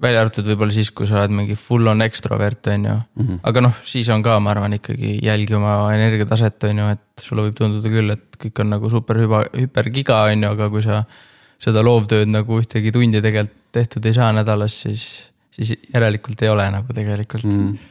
[0.05, 3.27] välja arvatud võib-olla siis, kui sa oled mingi full on ekstrovert, on ju mm.
[3.27, 3.39] -hmm.
[3.43, 7.47] aga noh, siis on ka, ma arvan, ikkagi jälgi oma energiataset, on ju, et sulle
[7.47, 11.05] võib tunduda küll, et kõik on nagu super hüva, hüpergiga, on ju, aga kui sa
[11.59, 16.71] seda loovtööd nagu ühtegi tundi tegelikult tehtud ei saa nädalas, siis, siis järelikult ei ole
[16.71, 17.67] nagu tegelikult mm.
[17.73, 17.91] -hmm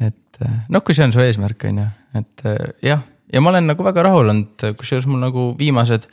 [0.00, 1.86] et noh, kui see on su eesmärk, on ju,
[2.16, 2.44] et
[2.82, 3.02] jah,
[3.32, 6.08] ja ma olen nagu väga rahul olnud, kusjuures mul nagu viimased.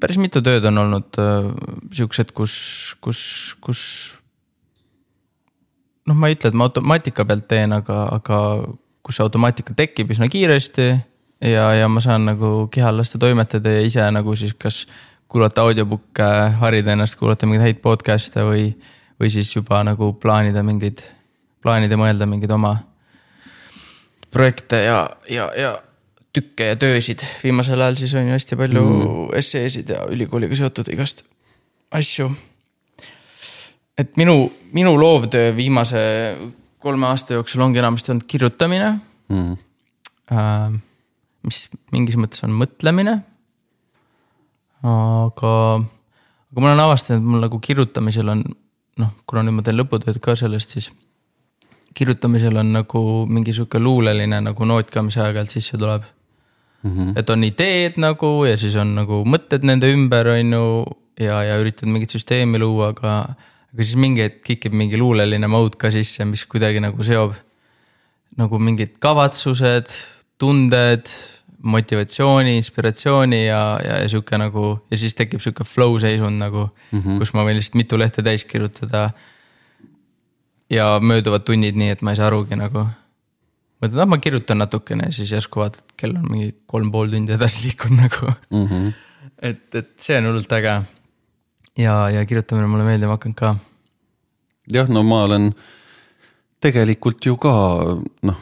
[0.00, 1.50] päris mitu tööd on olnud äh,
[1.96, 2.54] siuksed, kus,
[3.00, 3.20] kus,
[3.60, 3.82] kus.
[6.06, 8.40] noh, ma ei ütle, et ma automaatika pealt teen, aga, aga
[9.02, 10.90] kus see automaatika tekib üsna kiiresti.
[11.40, 14.86] ja, ja ma saan nagu kehal lasta toimetada ja ise nagu siis kas
[15.30, 18.64] kuulata audiobook'e, harida ennast, kuulata mingeid häid podcast'e või,
[19.20, 21.04] või siis juba nagu plaanida mingeid
[21.62, 22.74] plaanida mõelda mingeid oma
[24.30, 25.76] projekte ja, ja, ja
[26.32, 27.24] tükke ja töösid.
[27.42, 29.30] viimasel ajal siis on ju hästi palju mm.
[29.38, 31.24] esseesid ja ülikooliga seotud igast
[31.90, 32.30] asju.
[33.98, 36.02] et minu, minu loovtöö viimase
[36.78, 38.92] kolme aasta jooksul ongi enamasti olnud kirjutamine
[39.28, 39.58] mm..
[40.30, 40.78] Äh,
[41.42, 43.16] mis mingis mõttes on mõtlemine.
[44.86, 48.44] aga, aga ma olen avastanud, et mul nagu kirjutamisel on
[49.00, 50.92] noh, kuna nüüd ma teen lõputööd ka sellest, siis
[51.98, 56.06] kirjutamisel on nagu mingi sihuke luuleline nagu noot ka, mis aeg-ajalt sisse tuleb
[56.82, 56.90] mm.
[56.90, 57.18] -hmm.
[57.18, 60.64] et on ideed nagu ja siis on nagu mõtted nende ümber, on ju,
[61.20, 63.34] ja, ja üritad mingit süsteemi luua, aga,
[63.72, 67.34] aga siis mingi hetk kikib mingi luuleline mode ka sisse, mis kuidagi nagu seob
[68.38, 69.90] nagu mingid kavatsused,
[70.38, 71.10] tunded,
[71.60, 77.00] motivatsiooni, inspiratsiooni ja, ja, ja sihuke nagu ja siis tekib sihuke flow seisund nagu mm,
[77.00, 77.18] -hmm.
[77.18, 79.10] kus ma võin lihtsalt mitu lehte täis kirjutada
[80.70, 82.86] ja mööduvad tunnid nii, et ma ei saa arugi nagu.
[83.80, 87.34] Mõtled, ah ma kirjutan natukene ja siis järsku vaatad, kell on mingi kolm pool tundi
[87.36, 88.66] edasi liikunud nagu mm.
[88.66, 88.92] -hmm.
[89.50, 90.76] et, et see on hullult äge.
[91.78, 93.56] ja, ja kirjutamine mulle meeldima hakanud ka.
[94.72, 95.52] jah, no ma olen
[96.60, 97.54] tegelikult ju ka
[98.22, 98.40] noh,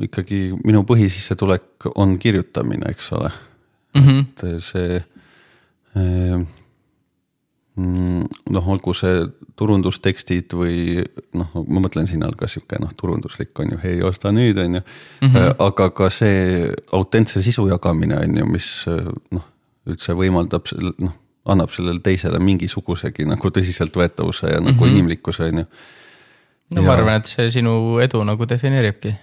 [0.00, 3.30] ikkagi minu põhisissetulek on kirjutamine, eks ole
[3.94, 4.02] mm.
[4.02, 4.24] -hmm.
[4.56, 5.04] et see
[5.96, 6.46] eh,
[7.80, 9.22] noh, olgu see
[9.58, 11.04] turundustekstid või
[11.36, 14.78] noh, ma mõtlen siin all ka sihuke noh, turunduslik on ju, hei osta nüüd on
[14.78, 15.28] ju mm.
[15.28, 15.54] -hmm.
[15.66, 18.68] aga ka see autentse sisu jagamine on ju, mis
[19.30, 19.46] noh,
[19.86, 21.14] üldse võimaldab noh,
[21.50, 24.96] annab sellele teisele mingisugusegi nagu tõsiseltvõetavuse ja nagu mm -hmm.
[24.96, 25.64] inimlikkuse on ju.
[26.74, 26.86] no ja...
[26.86, 29.14] ma arvan, et see sinu edu nagu defineeribki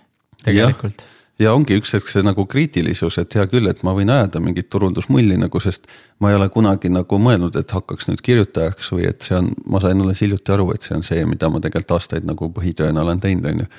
[0.44, 4.42] tegelikult ja ongi üks hetk see nagu kriitilisus, et hea küll, et ma võin ajada
[4.42, 5.86] mingit turundusmulli nagu, sest
[6.24, 9.82] ma ei ole kunagi nagu mõelnud, et hakkaks nüüd kirjutajaks või et see on, ma
[9.84, 13.22] sain alles hiljuti aru, et see on see, mida ma tegelikult aastaid nagu põhitööna olen
[13.22, 13.70] teinud, on ju.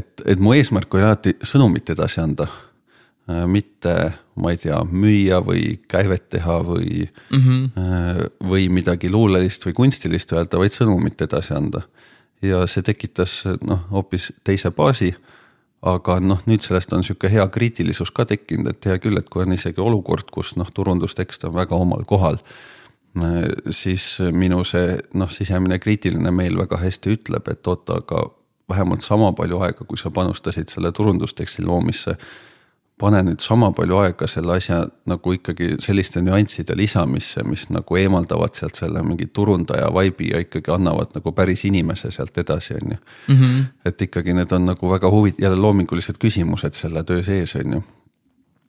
[0.00, 2.46] et, et mu eesmärk oli alati sõnumit edasi anda.
[3.24, 3.96] Äh, mitte,
[4.38, 8.32] ma ei tea, müüa või käivet teha või mm, -hmm.
[8.50, 11.82] või midagi luulelist või kunstilist öelda, vaid sõnumit edasi anda.
[12.42, 15.14] ja see tekitas noh, hoopis teise baasi
[15.84, 19.44] aga noh, nüüd sellest on sihuke hea kriitilisus ka tekkinud, et hea küll, et kui
[19.44, 22.40] on isegi olukord, kus noh, turundustekst on väga omal kohal.
[23.70, 28.24] siis minu see noh, sisemine kriitiline meel väga hästi ütleb, et oota, aga
[28.68, 32.16] vähemalt sama palju aega, kui sa panustasid selle turundusteksti loomisse
[33.04, 38.56] pane nüüd sama palju aega selle asja nagu ikkagi selliste nüansside lisamisse, mis nagu eemaldavad
[38.56, 43.02] sealt selle mingi turundaja vibe'i ja ikkagi annavad nagu päris inimese sealt edasi, on ju.
[43.34, 43.60] Mhm.
[43.84, 47.82] et ikkagi need on nagu väga huvi-, jälle loomingulised küsimused selle töö sees, on ju.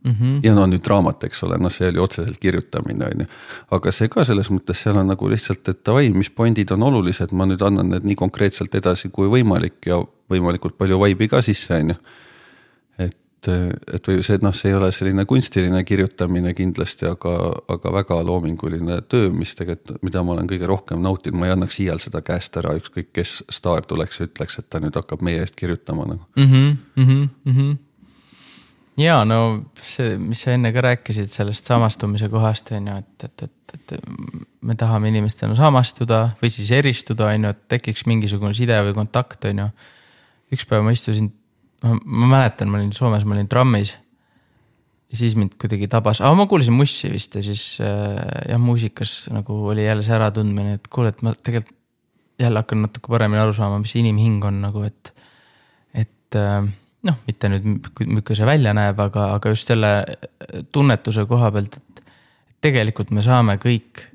[0.06, 0.40] Mm -hmm.
[0.44, 3.26] ja no nüüd raamat, eks ole, noh, see oli otseselt kirjutamine, on ju.
[3.72, 7.32] aga see ka selles mõttes, seal on nagu lihtsalt, et davai, mis pointid on olulised,
[7.32, 9.98] ma nüüd annan need nii konkreetselt edasi kui võimalik ja
[10.30, 11.96] võimalikult palju vibe'i ka sisse, on ju
[13.52, 17.36] et, et või see, noh, see ei ole selline kunstiline kirjutamine kindlasti, aga,
[17.76, 21.80] aga väga loominguline töö, mis tegelikult, mida ma olen kõige rohkem nautinud, ma ei annaks
[21.84, 25.44] iial seda käest ära, ükskõik kes staar tuleks ja ütleks, et ta nüüd hakkab meie
[25.44, 26.48] eest kirjutama nagu mm.
[26.52, 27.76] -hmm, mm -hmm, mm -hmm
[28.98, 29.40] ja no
[29.82, 33.96] see, mis sa enne ka rääkisid sellest samastumise kohast on ju, et, et, et, et
[34.62, 39.46] me tahame inimestena samastuda või siis eristuda, on ju, et tekiks mingisugune side või kontakt,
[39.46, 39.68] on ju.
[40.56, 41.32] üks päev ma istusin
[41.94, 43.96] ma mäletan, ma olin Soomes, ma olin trammis.
[45.12, 48.18] ja siis mind kuidagi tabas, aa ma kuulasin Mussi vist ja siis äh,
[48.50, 51.76] jah, muusikas nagu oli jälle see äratundmine, et kuule, et ma tegelikult
[52.40, 55.14] jälle hakkan natuke paremini aru saama, mis inimhing on nagu, et.
[55.94, 56.66] et äh,
[57.06, 57.66] noh, mitte nüüd,
[58.02, 59.92] milline see välja näeb, aga, aga just jälle
[60.74, 62.02] tunnetuse koha pealt, et
[62.66, 64.08] tegelikult me saame kõik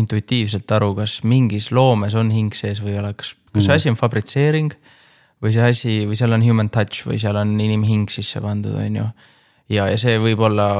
[0.00, 3.76] intuitiivselt aru, kas mingis loomes on hing sees või ei ole, kas, kas see mm.
[3.76, 4.74] asi on fabritseering
[5.40, 9.00] või see asi või seal on human touch või seal on inimhing sisse pandud, on
[9.00, 9.08] ju.
[9.76, 10.70] ja, ja see võib olla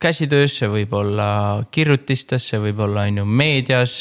[0.00, 1.28] käsitöös, see võib olla
[1.72, 3.98] kirjutistes, see võib olla, on ju, meedias.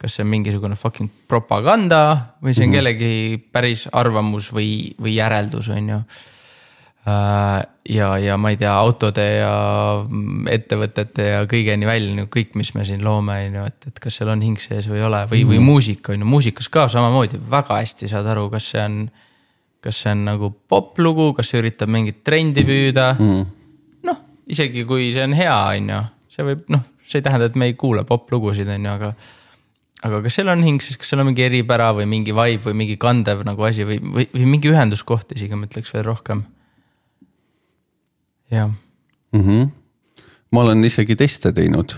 [0.00, 2.76] kas see on mingisugune fucking propaganda või see on -hmm.
[2.76, 6.02] kellegi päris arvamus või, või järeldus, on ju
[7.04, 9.52] ja, ja ma ei tea, autode ja
[10.52, 14.20] ettevõtete ja kõigeni välja, nagu kõik, mis me siin loome, on ju, et, et kas
[14.20, 15.70] seal on hing sees või ei ole või mm, või mhm.
[15.70, 19.02] muusika on ju, muusikas ka samamoodi väga hästi saad aru, kas see on.
[19.80, 23.48] kas see on nagu poplugu, kas see üritab mingit trendi püüda mm
[24.04, 26.00] noh, isegi kui see on hea, on ju,
[26.36, 29.14] see võib noh, see ei tähenda, et me ei kuula poplugusid, on ju, aga
[30.04, 32.76] aga kas seal on hing siis, kas seal on mingi eripära või mingi vibe või
[32.84, 36.44] mingi kandev nagu asi või, või, või mingi ühenduskoht isegi ma ütleks veel rohkem
[38.50, 38.70] jah.
[39.32, 39.68] Mm -hmm..
[40.50, 41.94] ma olen isegi teste teinud.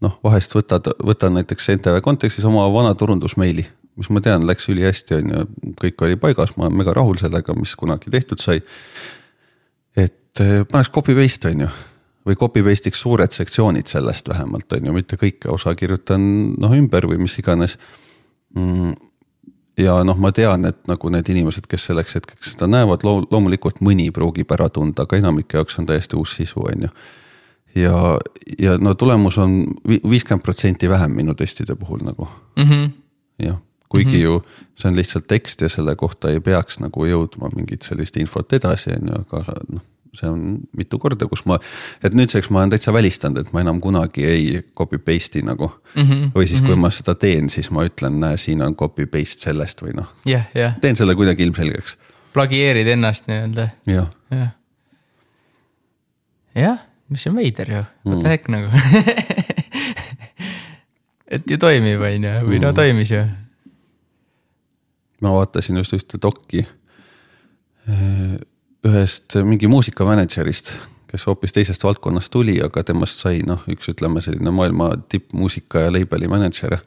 [0.00, 3.66] noh, vahest võtad, võtan näiteks NTV kontekstis oma vana turundusmeili,
[3.96, 5.44] mis ma tean, läks ülihästi, on ju,
[5.82, 8.62] kõik oli paigas, ma olen mega rahul sellega, mis kunagi tehtud sai.
[9.96, 11.68] et eh, paneks copy paste on ju.
[12.26, 16.20] Või copy paste'iks suured sektsioonid sellest vähemalt on ju, mitte kõike, osa kirjutan
[16.60, 17.78] noh ümber või mis iganes.
[18.54, 19.09] Mm
[19.80, 24.10] ja noh, ma tean, et nagu need inimesed, kes selleks hetkeks seda näevad, loomulikult mõni
[24.14, 26.92] pruugib ära tunda, aga enamike jaoks on täiesti uus sisu, on ju.
[27.82, 27.96] ja,
[28.58, 32.90] ja no tulemus on viiskümmend protsenti vähem minu testide puhul nagu mm -hmm..
[33.46, 34.22] jah, kuigi mm -hmm.
[34.22, 34.42] ju
[34.74, 38.90] see on lihtsalt tekst ja selle kohta ei peaks nagu jõudma mingit sellist infot edasi,
[38.90, 41.58] on ju, aga noh see on mitu korda, kus ma,
[42.04, 46.02] et nüüdseks ma olen täitsa välistanud, et ma enam kunagi ei copy paste'i nagu mm.
[46.02, 46.66] -hmm, või siis mm, -hmm.
[46.66, 46.80] kui mhm.
[46.80, 50.46] ma seda teen, siis ma ütlen, näe, siin on copy paste sellest või noh yeah,.
[50.56, 50.80] Yeah.
[50.80, 51.96] teen selle kuidagi ilmselgeks.
[52.32, 53.68] plagieerid ennast nii-öelda.
[53.86, 54.10] jah.
[54.30, 54.48] jah,
[56.54, 58.28] jah, mis on veider ju, what the mm.
[58.28, 58.68] heck nagu
[61.34, 62.74] et ju toimib, on ju, või no mm.
[62.74, 63.24] toimis ju.
[65.20, 66.66] ma vaatasin just ühte dokki
[68.86, 70.72] ühest mingi muusikamänedžerist,
[71.10, 75.94] kes hoopis teisest valdkonnast tuli, aga temast sai noh, üks ütleme selline maailma tippmuusika ja
[75.94, 76.78] label'i mänedžer.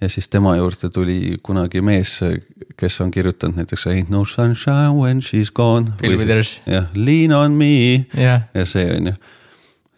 [0.00, 2.20] ja siis tema juurde tuli kunagi mees,
[2.76, 5.92] kes on kirjutanud näiteks Ain't no sunshine when she's gone.
[6.66, 8.42] jah, Lean on me yeah.
[8.54, 9.12] ja see on ju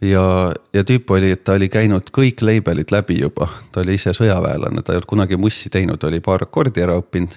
[0.01, 4.15] ja, ja tüüp oli, et ta oli käinud kõik label'id läbi juba, ta oli ise
[4.17, 7.37] sõjaväelane, ta ei olnud kunagi mussi teinud, oli paar akordi ära õppinud.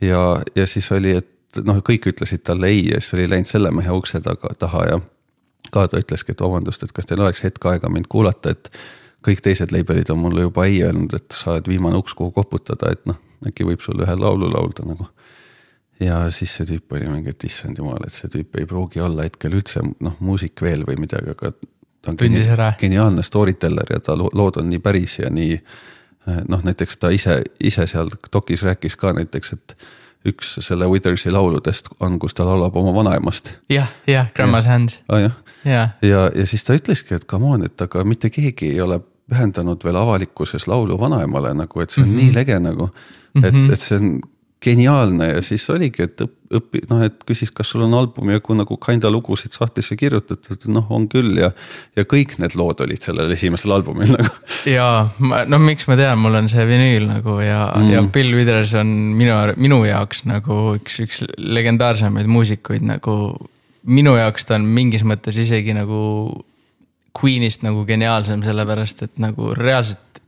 [0.00, 0.22] ja,
[0.54, 3.94] ja siis oli, et noh, kõik ütlesid talle ei ja siis oli läinud selle mehe
[3.94, 5.00] ukse taga, taha ja
[5.72, 8.70] ka ta ütleski, et vabandust, et kas teil oleks hetk aega mind kuulata, et
[9.24, 12.92] kõik teised label'id on mulle juba ei öelnud, et sa oled viimane uks, kuhu koputada,
[12.94, 15.08] et noh, äkki võib sulle ühe laulu laulda nagu.
[16.00, 19.26] ja siis see tüüp oli mingi, et issand jumal, et see tüüp ei pruugi olla
[19.26, 22.44] hetkel üldse noh, muusik veel või midagi, aga ta on geni
[22.80, 25.58] geniaalne story teller ja ta lood on nii päris ja nii
[26.48, 29.76] noh, näiteks ta ise, ise seal dokis rääkis ka näiteks, et
[30.26, 33.52] üks selle Withersi lauludest on, kus ta laulab oma vanaemast.
[33.70, 34.72] jah, jah, Grandma's ja.
[34.72, 35.20] Hand ah,.
[35.20, 35.30] ja,
[35.64, 39.00] ja, ja, ja siis ta ütleski, et come on, et aga mitte keegi ei ole
[39.28, 42.24] pühendanud veel avalikkuses laulu vanaemale nagu, et see on mm -hmm.
[42.24, 42.90] nii lege nagu.
[43.34, 43.72] et mm, -hmm.
[43.72, 44.20] et see on
[44.64, 48.78] geniaalne ja siis oligi, et õpi-, noh, et küsis, kas sul on albumi jagu nagu
[48.82, 51.52] kinda lugusid sahtlisse kirjutatud, noh, on küll ja.
[51.96, 54.34] ja kõik need lood olid sellel esimesel albumil nagu.
[54.66, 54.88] ja
[55.46, 58.90] no miks ma tean, mul on see vinüül nagu ja mm., ja Bill Withers on
[59.18, 63.14] minu, minu jaoks nagu üks, üks legendaarsemaid muusikuid nagu.
[63.86, 66.44] minu jaoks ta on mingis mõttes isegi nagu
[67.18, 70.20] Queenist nagu geniaalsem, sellepärast et nagu reaalselt.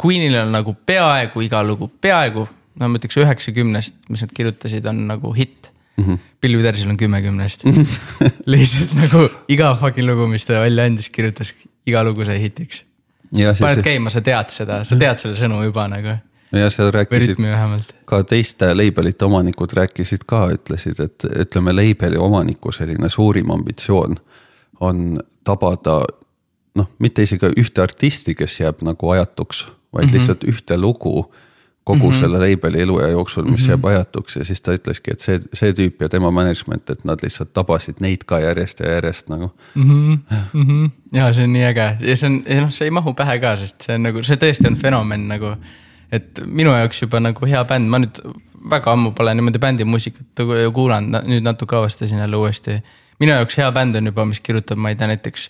[0.00, 2.46] Queenil on nagu peaaegu iga lugu, peaaegu
[2.80, 6.04] no ma ütleks üheksakümnest, mis nad kirjutasid, on nagu hitt mm.
[6.04, 6.18] -hmm.
[6.40, 7.64] Bill Withersil on kümmekümnest
[8.54, 11.54] lihtsalt nagu iga fucking lugu, mis ta välja andis, kirjutas,
[11.86, 12.84] iga lugu sai hitiks.
[13.36, 13.82] paned see...
[13.82, 16.16] käima, sa tead seda, sa tead selle sõnu juba nagu.
[16.52, 17.40] ja seal rääkisid
[18.06, 24.18] ka teiste label'ite omanikud rääkisid ka, ütlesid, et ütleme, label'i omaniku selline suurim ambitsioon
[24.80, 26.02] on tabada
[26.74, 30.18] noh, mitte isegi ühte artisti, kes jääb nagu ajatuks, vaid mm -hmm.
[30.18, 31.32] lihtsalt ühte lugu
[31.84, 32.20] kogu mm -hmm.
[32.20, 33.68] selle label'i eluea jooksul, mis mm -hmm.
[33.68, 37.18] jääb ajatuks ja siis ta ütleski, et see, see tüüp ja tema management, et nad
[37.22, 39.82] lihtsalt tabasid neid ka järjest ja järjest nagu mm.
[39.82, 40.18] -hmm.
[40.52, 40.90] Mm -hmm.
[41.12, 43.82] ja see on nii äge ja see on, noh, see ei mahu pähe ka, sest
[43.82, 45.56] see on nagu, see tõesti on fenomen nagu.
[46.12, 48.18] et minu jaoks juba nagu hea bänd, ma nüüd
[48.70, 52.82] väga ammu pole niimoodi bändimuusikat kuulanud, nüüd natuke avastasin jälle uuesti.
[53.20, 55.48] minu jaoks hea bänd on juba, mis kirjutab, ma ei tea, näiteks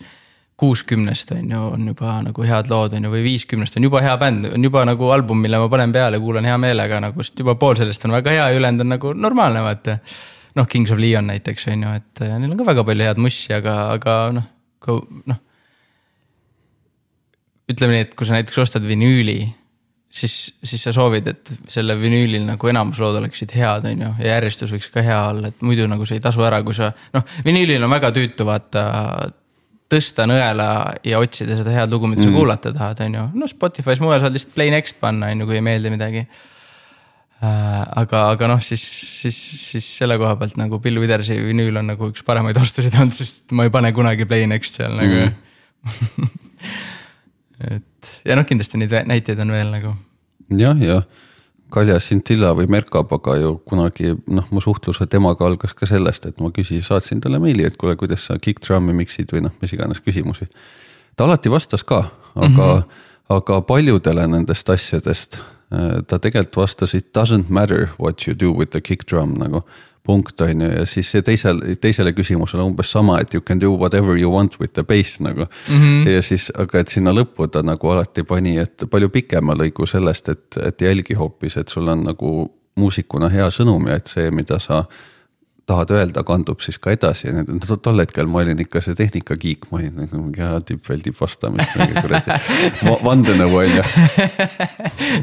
[0.56, 4.14] kuuskümnest on ju, on juba nagu head lood on ju, või viiskümnest on juba hea
[4.20, 7.56] bänd, on juba nagu album, mille ma panen peale, kuulan hea meelega nagu, sest juba
[7.60, 9.96] pool sellest on väga hea ja ülejäänud on nagu normaalne, vaata.
[10.58, 13.24] noh, Kings of Leon näiteks on ju, et äh, neil on ka väga palju head
[13.24, 14.46] mussi, aga, aga noh,
[15.32, 15.42] noh.
[17.72, 19.38] ütleme nii, et kui sa näiteks ostad vinüüli,
[20.12, 24.34] siis, siis sa soovid, et selle vinüülil nagu enamus lood oleksid head, on ju, ja
[24.36, 27.24] järjestus võiks ka hea olla, et muidu nagu see ei tasu ära, kui sa noh,
[27.46, 28.90] vinüülil on väga tüütu vaata
[29.92, 30.70] tõsta nõela
[31.06, 33.28] ja otsida seda head lugu, mida sa kuulata tahad, on ju.
[33.42, 36.26] no Spotify's mujal saad lihtsalt play next panna, on ju, kui ei meeldi midagi
[37.42, 38.82] Äh, aga, aga noh, siis,
[39.18, 39.34] siis,
[39.72, 43.50] siis selle koha pealt nagu Bill Withersi vinüül on nagu üks paremaid ostusid olnud, sest
[43.58, 46.28] ma ei pane kunagi play next seal nagu mm.
[47.74, 49.96] et ja noh, kindlasti neid näiteid on veel nagu.
[50.54, 51.00] jah, ja
[51.72, 56.50] Kalja Scintilla või Merkapaga ju kunagi noh, mu suhtluse temaga algas ka sellest, et ma
[56.52, 60.04] küsisin, saatsin talle meili, et kuule, kuidas sa kick drum'i miksid või noh, mis iganes
[60.04, 60.48] küsimusi.
[61.16, 62.04] ta alati vastas ka,
[62.34, 63.02] aga mm, -hmm.
[63.38, 65.40] aga paljudele nendest asjadest
[65.72, 69.62] Äh, ta tegelikult vastas it doesn't matter what you do with the kick drum nagu
[70.06, 73.70] punkt on ju ja siis see teisel, teisele küsimusele umbes sama, et you can do
[73.70, 75.78] whatever you want with the bass nagu mm.
[75.78, 76.08] -hmm.
[76.08, 80.28] ja siis, aga et sinna lõppu ta nagu alati pani, et palju pikema lõigu sellest,
[80.28, 84.58] et, et jälgi hoopis, et sul on nagu muusikuna hea sõnum ja et see, mida
[84.58, 84.84] sa
[85.72, 87.32] tahad öelda, kandub siis ka edasi
[87.82, 92.36] tol hetkel ma olin ikka see tehnikakiik, ma olin nagu mingi väldib vastamist mingi kuradi
[93.08, 93.86] vandenõu on ju.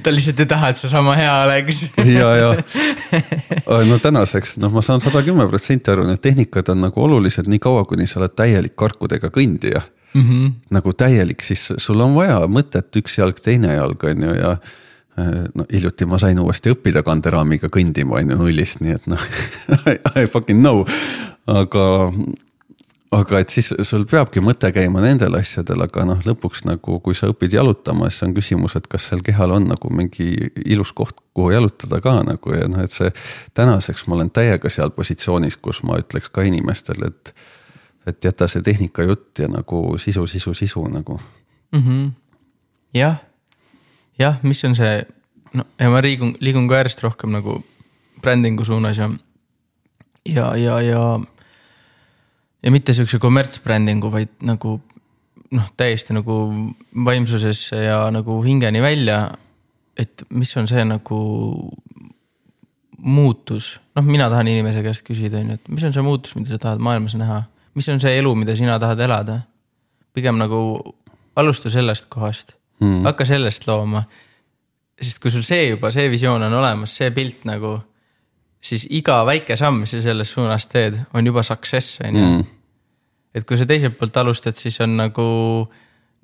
[0.03, 2.49] ta lihtsalt ei taha, et sa sama hea oleks ja, ja
[3.89, 7.61] no tänaseks noh, ma saan sada kümme protsenti aru, need tehnikad on nagu olulised nii
[7.63, 9.83] kaua, kuni sa oled täielik karkudega kõndija
[10.13, 10.21] mm.
[10.21, 10.51] -hmm.
[10.75, 14.55] nagu täielik, siis sul on vaja mõtet üks jalg, teine jalg on ju ja
[15.55, 19.25] no hiljuti ma sain uuesti õppida kanderaamiga kõndima on ju nullist, nii et noh
[20.19, 20.85] I fucking know,
[21.49, 21.87] aga
[23.11, 27.29] aga et siis sul peabki mõte käima nendel asjadel, aga noh, lõpuks nagu, kui sa
[27.31, 31.53] õpid jalutama, siis on küsimus, et kas seal kehal on nagu mingi ilus koht, kuhu
[31.55, 33.09] jalutada ka nagu ja noh, et see.
[33.57, 37.33] tänaseks ma olen täiega seal positsioonis, kus ma ütleks ka inimestele, et,
[38.13, 41.17] et jäta see tehnika jutt ja nagu sisu, sisu, sisu nagu
[41.71, 41.81] mm.
[41.81, 42.11] -hmm.
[42.93, 43.17] jah
[44.19, 44.99] jah, mis on see,
[45.55, 47.59] no ja ma liigun, liigun ka järjest rohkem nagu
[48.21, 49.09] brändingu suunas ja,
[50.27, 51.03] ja, ja, ja.
[52.63, 54.79] ja mitte sihukese kommertsbrändingu, vaid nagu
[55.55, 56.39] noh, täiesti nagu
[57.05, 59.29] vaimsusesse ja nagu hingeni välja.
[59.99, 61.17] et mis on see nagu
[62.99, 66.53] muutus, noh, mina tahan inimese käest küsida, on ju, et mis on see muutus, mida
[66.53, 67.41] sa tahad maailmas näha,
[67.75, 69.41] mis on see elu, mida sina tahad elada?
[70.13, 70.59] pigem nagu
[71.37, 74.03] alusta sellest kohast mm., hakka sellest looma.
[74.99, 77.77] sest kui sul see juba, see visioon on olemas, see pilt nagu,
[78.59, 82.25] siis iga väike samm, mis sa selles suunas teed, on juba success, on ju.
[82.25, 82.47] Mm.
[83.35, 85.27] et kui sa teiselt poolt alustad, siis on nagu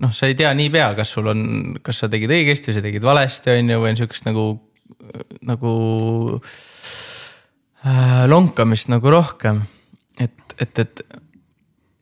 [0.02, 1.42] noh, sa ei tea niipea, kas sul on,
[1.84, 4.46] kas sa tegid õigesti või sa tegid valesti, on ju, või on sihukest nagu,
[5.48, 5.76] nagu
[7.86, 9.64] äh, lonkamist nagu rohkem.
[10.20, 11.06] et, et, et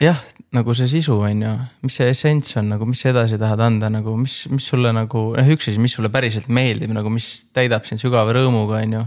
[0.02, 0.24] jah,
[0.54, 1.52] nagu see sisu on ju,
[1.86, 5.26] mis see essents on nagu, mis sa edasi tahad anda nagu, mis, mis sulle nagu,
[5.34, 9.02] noh üks asi, mis sulle päriselt meeldib nagu, mis täidab sind sügava rõõmuga, on ju.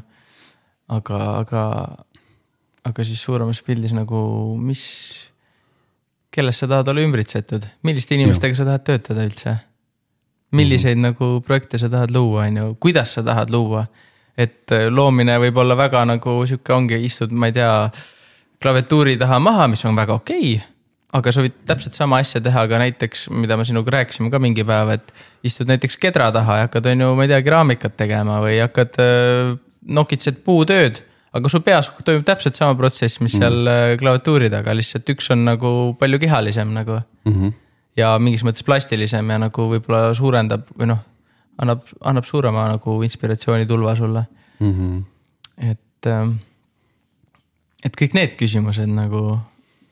[0.97, 1.63] aga, aga,
[2.91, 4.19] aga siis suuremas pildis nagu,
[4.59, 4.83] mis,
[6.35, 8.61] kellest sa tahad olla ümbritsetud, milliste inimestega ja.
[8.63, 9.57] sa tahad töötada üldse?
[10.57, 11.09] milliseid mm -hmm.
[11.11, 13.87] nagu projekte sa tahad luua, on ju, kuidas sa tahad luua?
[14.37, 17.91] et äh, loomine võib olla väga nagu sihuke ongi, istud, ma ei tea,
[18.63, 20.76] klaviatuuri taha maha, mis on väga okei okay
[21.15, 24.65] aga sa võid täpselt sama asja teha ka näiteks, mida me sinuga rääkisime ka mingi
[24.67, 25.13] päev, et
[25.47, 28.99] istud näiteks kedra taha ja hakkad, on ju, ma ei tea, keraamikat tegema või hakkad
[29.03, 29.53] äh,,
[29.87, 31.05] nokitsed puutööd.
[31.37, 33.99] aga su peas toimub täpselt sama protsess, mis seal mm -hmm.
[34.01, 37.33] klaviatuuri taga, lihtsalt üks on nagu palju kihalisem nagu mm.
[37.33, 37.53] -hmm.
[37.97, 41.03] ja mingis mõttes plastilisem ja nagu võib-olla suurendab või noh,
[41.59, 44.25] annab, annab suurema nagu inspiratsioonitulva sulle
[44.59, 44.73] mm.
[44.73, 45.05] -hmm.
[45.71, 46.33] et, äh,
[47.85, 49.39] et kõik need küsimused nagu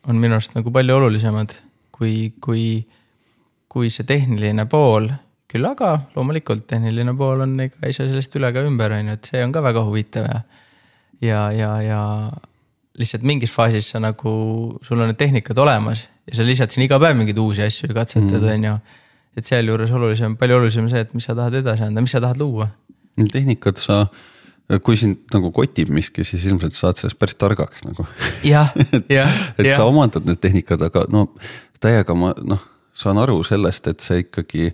[0.09, 1.55] on minu arust nagu palju olulisemad
[1.95, 2.65] kui, kui,
[3.71, 5.11] kui see tehniline pool.
[5.55, 9.19] küll aga loomulikult tehniline pool on, ega ei saa sellest üle ega ümber, on ju,
[9.19, 10.41] et see on ka väga huvitav ja.
[11.23, 12.01] ja, ja, ja
[12.99, 14.35] lihtsalt mingis faasis sa nagu,
[14.83, 17.99] sul on need tehnikad olemas ja sa lisad siin iga päev mingeid uusi asju ja
[18.01, 18.53] katsetad, mm.
[18.55, 18.75] on ju.
[19.39, 22.39] et sealjuures olulisem, palju olulisem see, et mis sa tahad edasi anda, mis sa tahad
[22.41, 22.69] luua.
[23.33, 24.07] tehnikat sa
[24.85, 28.07] kui sind nagu kotib miski, siis ilmselt saad sellest päris targaks nagu.
[28.47, 28.73] jah,
[29.19, 29.41] jah.
[29.59, 29.77] et ja.
[29.77, 31.29] sa omandad need tehnikad, aga no
[31.85, 32.63] täiega ma noh,
[32.97, 34.71] saan aru sellest, et see ikkagi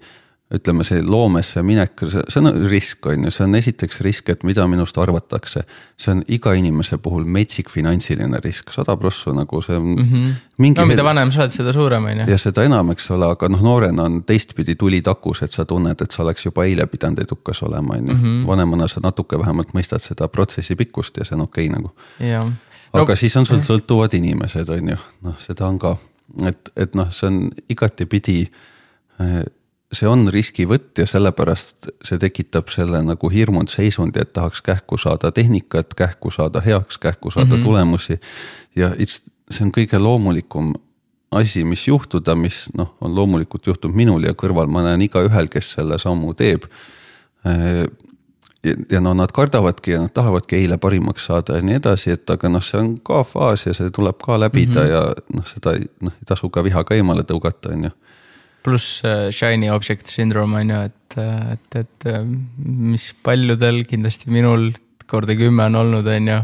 [0.51, 4.65] ütleme, see loomesse minek, see on risk, on ju, see on esiteks risk, et mida
[4.67, 5.63] minust arvatakse.
[6.01, 10.09] see on iga inimese puhul metsik finantsiline risk, sada prossu nagu see on mm.
[10.09, 10.73] -hmm.
[10.79, 12.25] no mida vanem sa oled, seda suurem on ju.
[12.31, 16.01] ja seda enam, eks ole, aga noh, noorena on teistpidi tuli takus, et sa tunned,
[16.01, 18.15] et sa oleks juba eile pidanud edukas olema, on ju.
[18.15, 18.47] Mhm.
[18.47, 21.95] vanemana sa natuke vähemalt mõistad seda protsessi pikkust ja see on okei okay, nagu.
[22.93, 25.97] aga no, siis on sul sõltuvad inimesed, on ju, noh, seda on ka,
[26.47, 28.51] et, et noh, see on igatepidi
[29.21, 29.45] eh,
[29.93, 35.33] see on riskivõtt ja sellepärast see tekitab selle nagu hirmunud seisundi, et tahaks kähku saada
[35.35, 37.65] tehnikat, kähku saada heaks, kähku saada mm -hmm.
[37.65, 38.21] tulemusi.
[38.77, 39.21] ja it's,
[39.51, 40.75] see on kõige loomulikum
[41.31, 45.73] asi, mis juhtuda, mis noh, on loomulikult juhtunud minul ja kõrval ma näen igaühel, kes
[45.73, 46.67] selle sammu teeb.
[48.91, 52.49] ja, no nad kardavadki ja nad tahavadki eile parimaks saada ja nii edasi, et aga
[52.49, 54.91] noh, see on ka faas ja see tuleb ka läbida mm -hmm.
[54.91, 57.91] ja noh, seda noh, ei tasu ka vihaga eemale tõugata, on ju
[58.65, 61.19] pluss uh, shiny object syndrome on ju, et,
[61.55, 62.09] et, et
[62.65, 64.71] mis paljudel, kindlasti minul
[65.11, 66.41] korda kümme on olnud, on ju.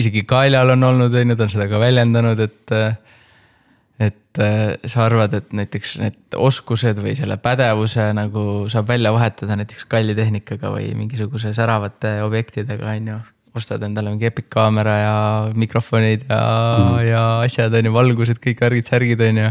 [0.00, 2.76] isegi Kaljal on olnud, on ju, ta on seda ka väljendanud, et
[4.00, 9.58] et äh, sa arvad, et näiteks need oskused või selle pädevuse nagu saab välja vahetada
[9.60, 13.18] näiteks kalli tehnikaga või mingisuguse säravate objektidega, on ju.
[13.54, 15.14] ostad endale mingi Epic kaamera ja
[15.58, 16.40] mikrofonid ja
[16.78, 19.50] mm., ja asjad on ju, valgused, kõik värgid-särgid on ju.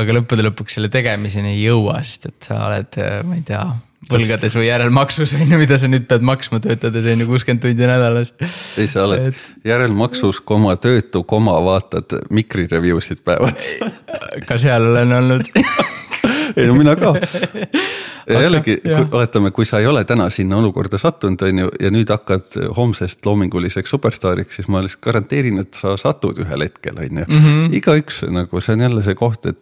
[0.00, 3.64] Aga lõppude lõpuks selle tegemiseni ei jõua, sest et sa oled, ma ei tea
[4.10, 7.88] võlgades või järelmaksus on ju, mida sa nüüd pead maksma, töötades on ju kuuskümmend tundi
[7.88, 8.32] nädalas.
[8.80, 9.42] ei, sa oled et...
[9.64, 13.74] järelmaksus, koma töötu, koma vaatad mikri review sid päevas.
[14.48, 15.48] ka seal olen olnud
[16.56, 17.14] ei no mina ka.
[18.28, 18.78] ja jällegi,
[19.10, 23.26] oletame, kui sa ei ole täna sinna olukorda sattunud, on ju, ja nüüd hakkad homsest
[23.26, 27.28] loominguliseks superstaariks, siis ma lihtsalt garanteerin, et sa satud ühel hetkel, on ju.
[27.28, 27.68] Mhm.
[27.80, 29.60] igaüks nagu, see on jälle see koht, et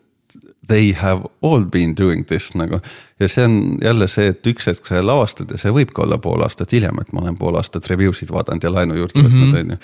[0.66, 2.80] they have all been doing this nagu.
[3.20, 6.18] ja see on jälle see, et üks hetk sa lavastad ja see võib ka olla
[6.22, 9.26] pool aastat hiljem, et ma olen pool aastat review sid vaadanud ja laenu juurde mm
[9.26, 9.42] -hmm.
[9.42, 9.78] võtnud, on ju.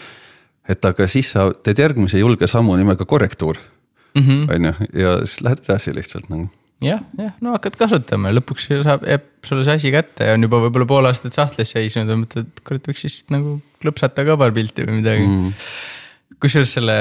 [0.69, 3.59] et aga siis sa teed järgmise julge sammu nimega korrektuur,
[4.15, 4.47] mhm.
[4.55, 6.49] on ju, ja siis lähed edasi lihtsalt nagu
[6.83, 10.47] jah, jah, no hakkad kasutama ja lõpuks saab, jääb sulle see asi kätte ja on
[10.47, 14.37] juba võib-olla pool aastat sahtlis seisnud ja mõtled, et kurat, võiks siis nagu klõpsata ka
[14.39, 15.55] paar pilti või midagi mm
[16.43, 16.97] kusjuures selle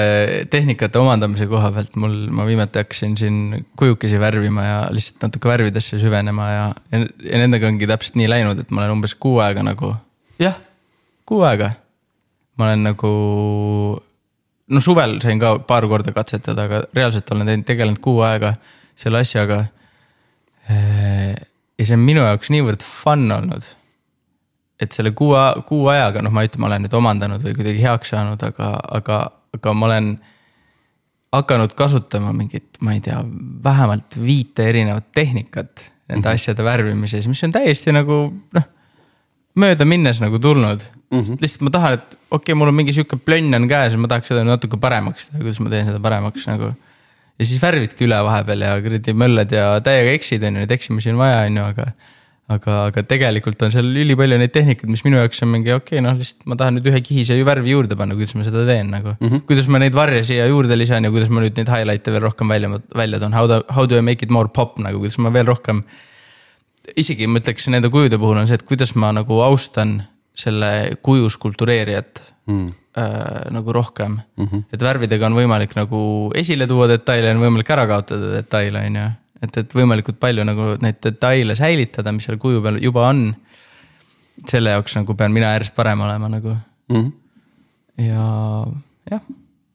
[0.52, 6.00] tehnikate omandamise koha pealt mul, ma viimati hakkasin siin kujukesi värvima ja lihtsalt natuke värvidesse
[6.02, 6.64] süvenema ja,
[6.94, 9.94] ja, ja nendega ongi täpselt nii läinud, et ma olen umbes kuu aega nagu,
[10.42, 10.58] jah,
[11.30, 11.72] kuu aega.
[12.58, 13.12] ma olen nagu,
[14.74, 18.56] no suvel sain ka paar korda katsetada, aga reaalselt olen teinud, tegelenud kuu aega
[18.98, 19.66] selle asjaga.
[20.68, 23.77] ja see on minu jaoks niivõrd fun olnud
[24.80, 25.34] et selle kuu,
[25.68, 28.72] kuu ajaga, noh, ma ei ütle, ma olen nüüd omandanud või kuidagi heaks saanud, aga,
[29.00, 29.20] aga,
[29.58, 30.10] aga ma olen
[31.34, 33.20] hakanud kasutama mingit, ma ei tea,
[33.64, 36.34] vähemalt viite erinevat tehnikat nende mm -hmm.
[36.34, 38.20] asjade värvimises, mis on täiesti nagu
[38.54, 38.68] noh,
[39.56, 41.20] mööda minnes nagu tulnud mm.
[41.20, 41.38] -hmm.
[41.42, 44.08] lihtsalt ma tahan, et okei okay,, mul on mingi sihuke plönn on käes ja ma
[44.08, 46.74] tahaks seda natuke paremaks teha, kuidas ma teen seda paremaks nagu.
[47.40, 51.12] ja siis värvidki üle vahepeal ja kuradi möllad ja täiega eksid, on ju, neid eksimusi
[51.12, 51.92] on vaja, on ju, aga
[52.54, 56.04] aga, aga tegelikult on seal ülipalju neid tehnikaid, mis minu jaoks on mingi okei okay,,
[56.04, 59.14] noh lihtsalt ma tahan nüüd ühe kihise värvi juurde panna, kuidas ma seda teen nagu
[59.16, 59.28] mm.
[59.28, 59.46] -hmm.
[59.50, 62.48] kuidas ma neid varje siia juurde lisan ja kuidas ma nüüd neid highlight'e veel rohkem
[62.54, 65.34] välja, välja toon, how do, how do I make it more pop nagu, kuidas ma
[65.34, 65.84] veel rohkem.
[66.96, 70.02] isegi ma ütleks nende kujude puhul on see, et kuidas ma nagu austan
[70.38, 72.68] selle kuju skulptureerijat mm.
[72.96, 74.46] äh, nagu rohkem mm.
[74.46, 74.64] -hmm.
[74.72, 79.08] et värvidega on võimalik nagu esile tuua detaile, on võimalik ära kaotada detaile, on ju
[79.42, 83.30] et, et võimalikult palju nagu neid detaile säilitada, mis seal kuju peal juba on.
[84.48, 86.96] selle jaoks nagu pean mina järjest parem olema nagu mm.
[86.96, 88.06] -hmm.
[88.06, 88.26] ja
[89.12, 89.22] jah,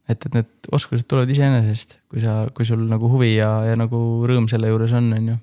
[0.09, 4.23] et, et need oskused tulevad iseenesest, kui sa, kui sul nagu huvi ja, ja nagu
[4.29, 5.39] rõõm selle juures on, on ju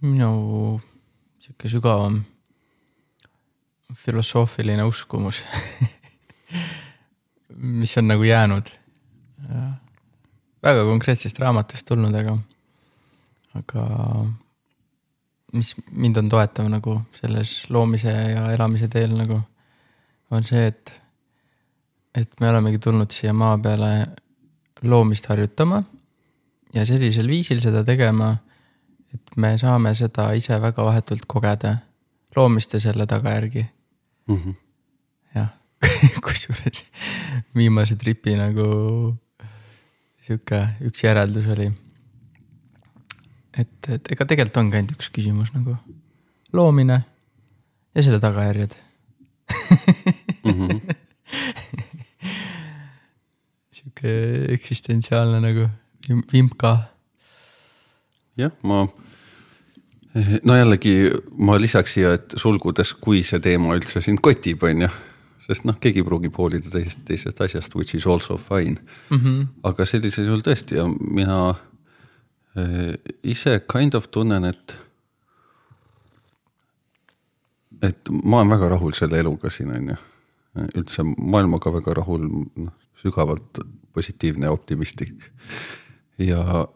[0.00, 0.80] minu
[1.40, 2.20] sihuke sügavam
[3.96, 5.42] filosoofiline uskumus
[7.60, 8.70] mis on nagu jäänud.
[10.62, 12.36] Väga konkreetsest raamatust tulnud, aga,
[13.56, 13.84] aga
[15.52, 19.40] mis mind on toetav nagu selles loomise ja elamise teel nagu,
[20.30, 20.92] on see, et,
[22.14, 23.90] et me olemegi tulnud siia maa peale
[24.82, 25.82] loomist harjutama
[26.74, 28.34] ja sellisel viisil seda tegema
[29.14, 31.76] et me saame seda ise väga vahetult kogeda,
[32.36, 33.64] loomist ja selle tagajärgi
[34.28, 34.54] mm -hmm..
[35.34, 35.48] jah
[36.24, 36.84] kusjuures
[37.56, 38.66] viimase tripi nagu
[40.26, 41.70] sihuke üks järeldus oli.
[43.58, 45.76] et, et ega tegelikult ongi ainult üks küsimus nagu
[46.52, 47.02] loomine
[47.94, 48.76] ja selle tagajärjed
[50.44, 50.52] mm.
[50.52, 50.80] -hmm.
[53.80, 54.10] sihuke
[54.54, 55.68] eksistentsiaalne nagu
[56.32, 56.76] vimka
[58.40, 58.82] jah, ma,
[60.44, 60.96] no jällegi
[61.38, 64.90] ma lisaks siia, et sulgudes, kui see teema üldse sind kotib, on ju
[65.50, 68.76] sest noh, keegi pruugib hoolida täiesti teisest asjast, which is also fine
[69.10, 69.16] mm.
[69.16, 69.46] -hmm.
[69.66, 71.54] aga sellisel juhul tõesti ja mina
[73.22, 74.76] ise kind of tunnen, et,
[77.82, 79.96] et ma olen väga rahul selle eluga siin on ju.
[80.74, 82.26] üldse maailmaga väga rahul,
[82.56, 82.72] noh
[83.02, 83.58] sügavalt
[83.92, 85.30] positiivne ja optimistlik.
[86.18, 86.68] ja,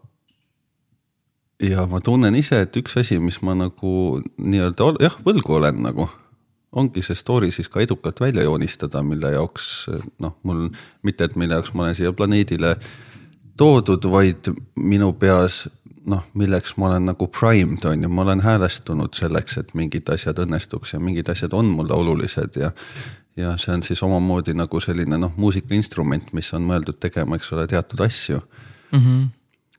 [1.63, 6.09] ja ma tunnen ise, et üks asi, mis ma nagu nii-öelda jah, võlgu olen nagu
[6.75, 9.87] ongi see story siis ka edukalt välja joonistada, mille jaoks
[10.19, 10.69] noh, mul
[11.07, 12.75] mitte, et mille jaoks ma olen siia planeedile
[13.57, 15.65] toodud, vaid minu peas
[16.11, 20.43] noh, milleks ma olen nagu primed on ju, ma olen häälestunud selleks, et mingid asjad
[20.43, 22.73] õnnestuks ja mingid asjad on mulle olulised ja.
[23.37, 27.67] ja see on siis omamoodi nagu selline noh, muusikainstrument, mis on mõeldud tegema, eks ole,
[27.71, 28.99] teatud asju mm.
[28.99, 29.25] -hmm.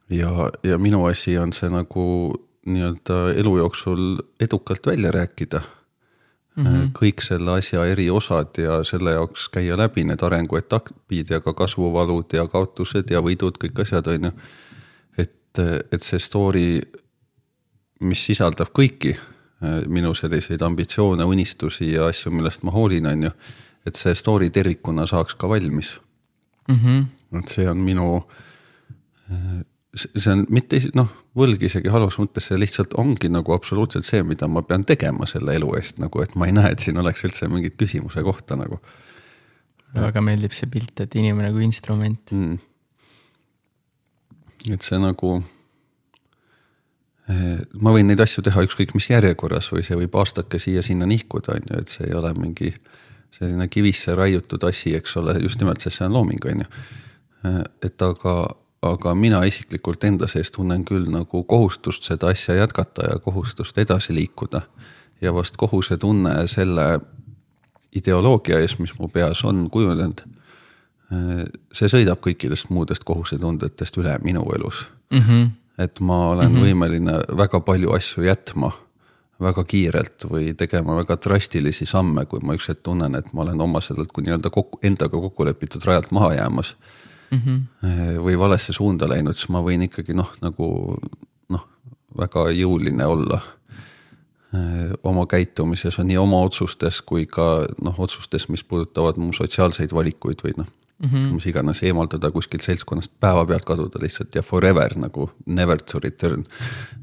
[0.10, 2.36] Ja, ja minu asi on see nagu
[2.66, 5.62] nii-öelda elu jooksul edukalt välja rääkida
[6.56, 6.66] mm.
[6.66, 6.89] -hmm.
[6.99, 12.34] kõik selle asja eri osad ja selle jaoks käia läbi need arenguetapid ja ka kasvuvalud
[12.34, 14.32] ja kaotused ja võidud, kõik asjad, on ju.
[15.18, 15.60] et,
[15.91, 16.82] et see story,
[17.99, 19.16] mis sisaldab kõiki
[19.88, 23.32] minu selliseid ambitsioone, unistusi ja asju, millest ma hoolin, on ju.
[23.86, 25.99] et see story tervikuna saaks ka valmis
[26.68, 26.76] mm.
[26.76, 27.06] -hmm.
[27.39, 28.24] et see on minu
[29.96, 34.48] see on mitte noh, võlg isegi halvas mõttes, see lihtsalt ongi nagu absoluutselt see, mida
[34.52, 37.50] ma pean tegema selle elu eest nagu, et ma ei näe, et siin oleks üldse
[37.52, 38.80] mingit küsimuse kohta nagu.
[39.96, 42.58] väga meeldib see pilt, et inimene kui instrument mm..
[44.76, 45.38] et see nagu.
[47.26, 51.56] Eh, ma võin neid asju teha ükskõik mis järjekorras või see võib aastake siia-sinna nihkuda,
[51.56, 52.76] on ju, et see ei ole mingi
[53.34, 56.70] selline kivisse raiutud asi, eks ole, just nimelt, sest see on looming, on ju.
[57.48, 58.36] Eh, et aga
[58.91, 64.15] aga mina isiklikult enda sees tunnen küll nagu kohustust seda asja jätkata ja kohustust edasi
[64.15, 64.61] liikuda.
[65.21, 66.99] ja vast kohusetunne selle
[67.95, 70.21] ideoloogia ees, mis mu peas on kujunenud.
[71.73, 75.19] see sõidab kõikidest muudest kohusetundetest üle minu elus mm.
[75.19, 75.49] -hmm.
[75.77, 76.65] et ma olen mm -hmm.
[76.65, 78.71] võimeline väga palju asju jätma
[79.41, 83.61] väga kiirelt või tegema väga drastilisi samme, kui ma üks hetk tunnen, et ma olen
[83.61, 88.21] oma sellelt kui nii-öelda kokku, endaga kokku lepitud rajalt maha jäämas mm -hmm.
[88.23, 90.97] või valesse suunda läinud, siis ma võin ikkagi noh, nagu
[91.49, 91.67] noh,
[92.17, 93.41] väga jõuline olla
[94.53, 100.43] eh, oma käitumises, nii oma otsustes kui ka noh, otsustes, mis puudutavad mu sotsiaalseid valikuid
[100.45, 105.30] või noh mm -hmm., mis iganes, eemaldada kuskilt seltskonnast päevapealt kaduda lihtsalt ja forever nagu
[105.45, 106.43] never to return.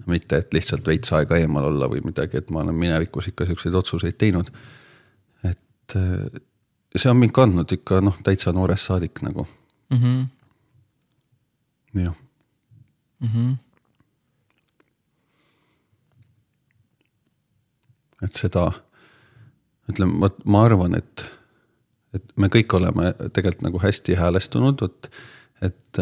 [0.06, 3.74] mitte, et lihtsalt veits aega eemal olla või midagi, et ma olen minevikus ikka siukseid
[3.74, 4.50] otsuseid teinud.
[5.44, 6.40] et eh,
[6.96, 9.46] see on mind kandnud ikka noh, täitsa noorest saadik nagu
[9.98, 10.28] -hmm.
[12.04, 12.14] jah
[13.20, 13.28] mm.
[13.28, 13.56] -hmm.
[18.22, 18.72] et seda,
[19.90, 21.24] ütleme, vot ma arvan, et,
[22.14, 25.10] et me kõik oleme tegelikult nagu hästi häälestunud, vot
[25.62, 25.98] et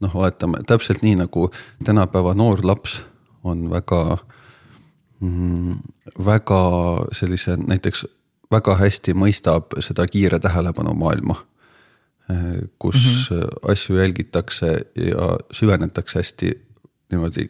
[0.00, 1.50] noh, oletame täpselt nii nagu
[1.84, 3.02] tänapäeva noor laps
[3.44, 4.18] on väga
[5.20, 5.78] mm,,
[6.24, 6.62] väga
[7.12, 8.06] sellise näiteks
[8.50, 11.36] väga hästi mõistab seda kiire tähelepanu maailma
[12.78, 13.72] kus mm -hmm.
[13.72, 16.50] asju jälgitakse ja süvenetakse hästi
[17.10, 17.48] niimoodi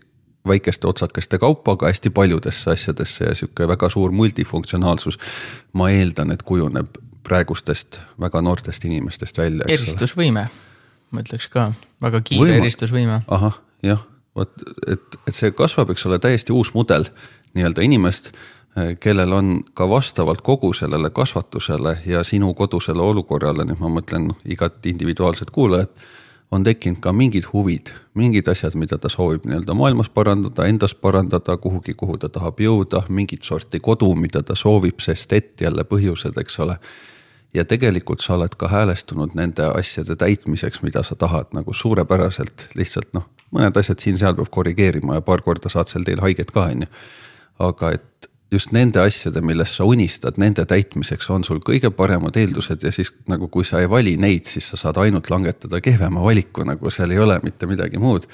[0.48, 5.18] väikeste otsakeste kaupa, aga hästi paljudesse asjadesse ja sihuke väga suur multifunktsionaalsus.
[5.72, 6.86] ma eeldan, et kujuneb
[7.22, 9.64] praegustest väga noortest inimestest välja.
[9.68, 10.46] eristusvõime,
[11.10, 11.72] ma ütleks ka,
[12.02, 12.62] väga kiire Võima.
[12.62, 13.20] eristusvõime.
[13.28, 14.04] ahah, jah,
[14.36, 14.52] vot,
[14.86, 17.08] et, et see kasvab, eks ole, täiesti uus mudel
[17.54, 18.32] nii-öelda inimest
[19.00, 24.38] kellel on ka vastavalt kogu sellele kasvatusele ja sinu kodusele olukorrale, nüüd ma mõtlen noh,
[24.44, 25.90] igat individuaalset kuulajat,
[26.50, 31.56] on tekkinud ka mingid huvid, mingid asjad, mida ta soovib nii-öelda maailmas parandada, endas parandada,
[31.60, 36.40] kuhugi, kuhu ta tahab jõuda, mingit sorti kodu, mida ta soovib, sest et jälle põhjused,
[36.40, 36.78] eks ole.
[37.54, 43.12] ja tegelikult sa oled ka häälestunud nende asjade täitmiseks, mida sa tahad nagu suurepäraselt, lihtsalt
[43.16, 46.84] noh, mõned asjad siin-seal peab korrigeerima ja paar korda saad sel teel haiget ka, on
[46.84, 46.90] ju.
[47.58, 52.84] aga et just nende asjade, millest sa unistad, nende täitmiseks on sul kõige paremad eeldused
[52.84, 56.64] ja siis nagu, kui sa ei vali neid, siis sa saad ainult langetada kehvema valiku,
[56.68, 58.24] nagu seal ei ole mitte midagi muud.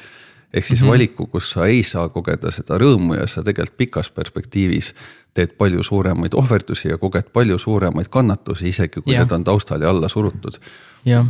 [0.55, 0.91] ehk siis mm -hmm.
[0.91, 4.95] valiku, kus sa ei saa kogeda seda rõõmu ja sa tegelikult pikas perspektiivis
[5.35, 9.21] teed palju suuremaid ohverdusi ja koged palju suuremaid kannatusi, isegi kui ja.
[9.21, 10.59] need on taustal ja alla surutud.
[11.05, 11.27] jah,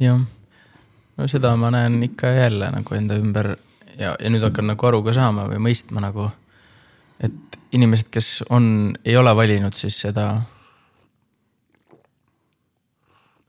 [0.00, 0.20] jah.
[1.16, 3.56] no seda ma näen ikka ja jälle nagu enda ümber
[3.98, 6.30] ja, ja nüüd hakkan nagu aru ka saama või mõistma nagu
[7.20, 10.26] et inimesed, kes on, ei ole valinud siis seda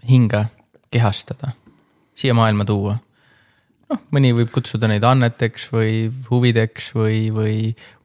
[0.10, 0.46] hinge
[0.92, 1.54] kehastada,
[2.16, 2.98] siia maailma tuua.
[3.90, 7.56] noh, mõni võib kutsuda neid anneteks või huvideks või, või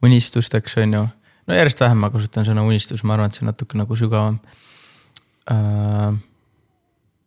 [0.03, 1.05] unistusteks, on ju.
[1.47, 4.41] no järjest vähem ma kasutan sõna unistus, ma arvan, et see on natuke nagu sügavam
[5.51, 6.17] äh,.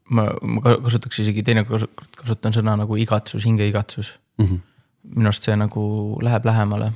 [0.09, 1.87] ma, ma kasutaks isegi teinekord
[2.17, 4.45] kasutan sõna nagu igatsus, hingeigatsus mm.
[4.45, 4.67] -hmm
[5.01, 5.83] minu arust see nagu
[6.23, 6.91] läheb lähemale,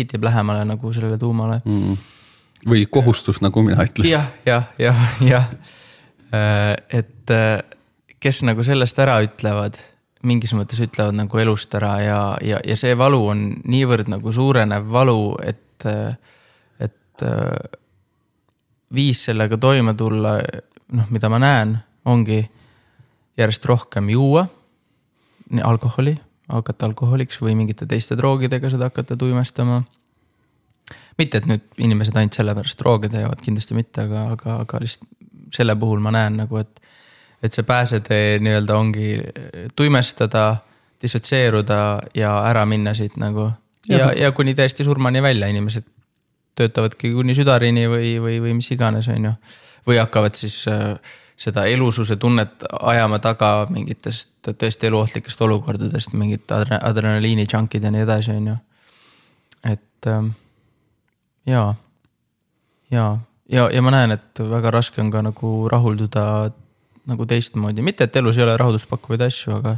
[0.00, 1.96] hitib lähemale nagu sellele tuumale mm..
[2.70, 4.16] või kohustus, nagu mina ütlesin.
[4.16, 5.52] jah, jah, jah, jah.
[6.30, 7.62] Äh, et äh,
[8.20, 9.78] kes nagu sellest ära ütlevad,
[10.28, 14.90] mingis mõttes ütlevad nagu elust ära ja, ja, ja see valu on niivõrd nagu suurenev
[14.92, 15.86] valu, et,
[16.78, 17.24] et
[18.94, 20.36] viis sellega toime tulla,
[20.92, 22.42] noh, mida ma näen, ongi
[23.40, 24.44] järjest rohkem juua
[25.64, 26.14] alkoholi,
[26.52, 29.82] hakata alkoholiks või mingite teiste droogidega seda hakata tuimestama.
[31.18, 35.08] mitte, et nüüd inimesed ainult sellepärast drooge teevad, kindlasti mitte, aga, aga, aga lihtsalt
[35.54, 36.80] selle puhul ma näen nagu, et,
[37.42, 39.08] et see pääsetee nii-öelda ongi
[39.76, 40.44] tuimestada,
[41.02, 41.80] dissotseeruda
[42.14, 43.50] ja ära minna siit nagu.
[43.88, 45.86] ja, ja, ja kuni täiesti surmani välja, inimesed
[46.58, 49.34] töötavadki kuni südarini või, või, või mis iganes, on ju.
[49.88, 50.96] või hakkavad siis äh,
[51.40, 58.04] seda elususe tunnet ajama taga mingitest tõesti eluohtlikest olukordadest, mingit adre, adrenaliini junkid ja nii
[58.04, 58.56] edasi, on ju.
[59.72, 60.32] et ähm,
[61.46, 61.74] jaa,
[62.90, 63.12] jaa,
[63.52, 66.24] ja, ja ma näen, et väga raske on ka nagu rahulduda
[67.10, 69.76] nagu teistmoodi, mitte et elus ei ole rahuldust pakkuvaid asju, aga.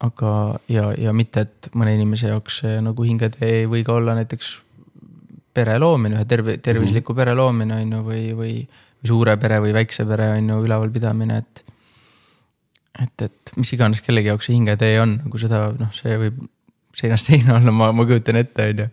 [0.00, 0.32] aga,
[0.68, 4.56] ja, ja mitte, et mõne inimese jaoks see nagu hingetee ei või ka olla näiteks
[5.54, 7.20] pere loomine, ühe terve, tervisliku mm -hmm.
[7.22, 8.54] pere loomine on ju, või, või
[9.06, 11.64] suure pere või väikse pere on ju ülevalpidamine, et.
[13.02, 16.40] et, et mis iganes kellegi jaoks see hingetee on, nagu seda noh, see võib
[16.96, 18.88] seinast seina olla, ma, ma kujutan ette, on ju.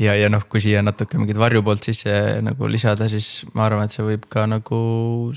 [0.00, 2.12] ja, ja noh, kui siia natuke mingit varju poolt sisse
[2.42, 4.82] nagu lisada, siis ma arvan, et see võib ka nagu,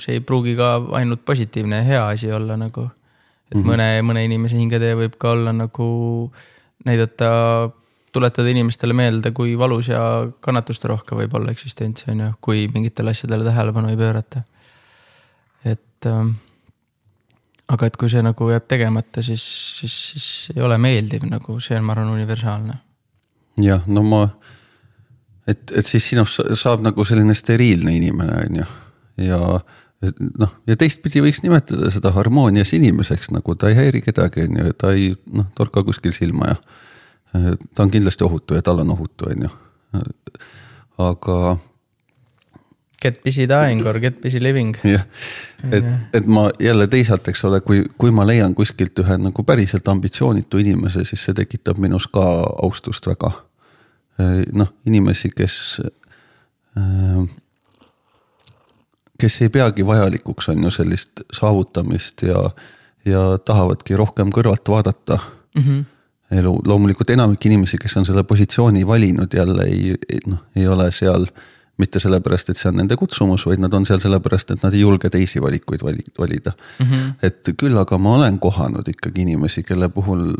[0.01, 2.89] see ei pruugi ka ainult positiivne ja hea asi olla nagu.
[3.51, 3.69] et mm -hmm.
[3.69, 6.31] mõne, mõne inimese hingetee võib ka olla nagu
[6.85, 7.71] näidata
[8.15, 10.01] tuletada inimestele meelde, kui valus ja
[10.45, 14.43] kannatusterohke võib olla eksistents, on ju, kui mingitele asjadele tähelepanu ei pöörata.
[15.65, 16.35] et ähm,
[17.71, 19.43] aga et kui see nagu jääb tegemata, siis,
[19.79, 22.77] siis, siis ei ole meeldiv nagu, see on, ma arvan, universaalne.
[23.61, 24.21] jah, no ma,
[25.47, 28.67] et, et siis sinust saab nagu selline steriilne inimene, on ju,
[29.29, 29.41] ja
[30.39, 34.75] noh, ja teistpidi võiks nimetada seda harmoonias inimeseks, nagu ta ei häiri kedagi, on ju,
[34.77, 36.59] ta ei noh, torka kuskil silma ja
[37.75, 39.49] ta on kindlasti ohutu ja tal on ohutu, on ju,
[40.97, 41.57] aga.
[43.01, 44.75] Get busy dying or get busy living.
[44.83, 45.03] jah,
[45.71, 49.87] et, et ma jälle teisalt, eks ole, kui, kui ma leian kuskilt ühe nagu päriselt
[49.91, 52.23] ambitsioonitu inimese, siis see tekitab minus ka
[52.63, 53.31] austust väga.
[54.55, 55.81] noh, inimesi, kes,
[59.19, 62.39] kes ei peagi vajalikuks, on ju sellist saavutamist ja,
[63.05, 65.61] ja tahavadki rohkem kõrvalt vaadata mm.
[65.61, 65.83] -hmm
[66.31, 69.93] elu, loomulikult enamik inimesi, kes on selle positsiooni valinud, jälle ei,
[70.27, 71.27] noh, ei ole seal
[71.77, 74.81] mitte sellepärast, et see on nende kutsumus, vaid nad on seal sellepärast, et nad ei
[74.85, 76.85] julge teisi valikuid vali, valida mm.
[76.85, 77.13] -hmm.
[77.21, 80.31] et küll aga ma olen kohanud ikkagi inimesi, kelle puhul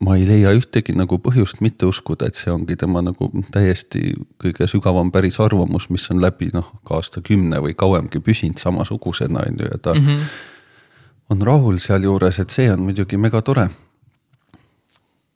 [0.00, 4.66] ma ei leia ühtegi nagu põhjust mitte uskuda, et see ongi tema nagu täiesti kõige
[4.70, 9.66] sügavam päris arvamus, mis on läbi noh, ka aastakümne või kauemgi püsinud samasugusena, on ju,
[9.72, 10.20] ja ta mm -hmm.
[11.28, 13.68] on rahul sealjuures, et see on muidugi mega tore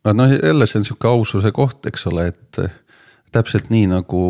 [0.03, 2.59] aga noh, jälle see on sihuke aususe koht, eks ole, et
[3.31, 4.23] täpselt nii nagu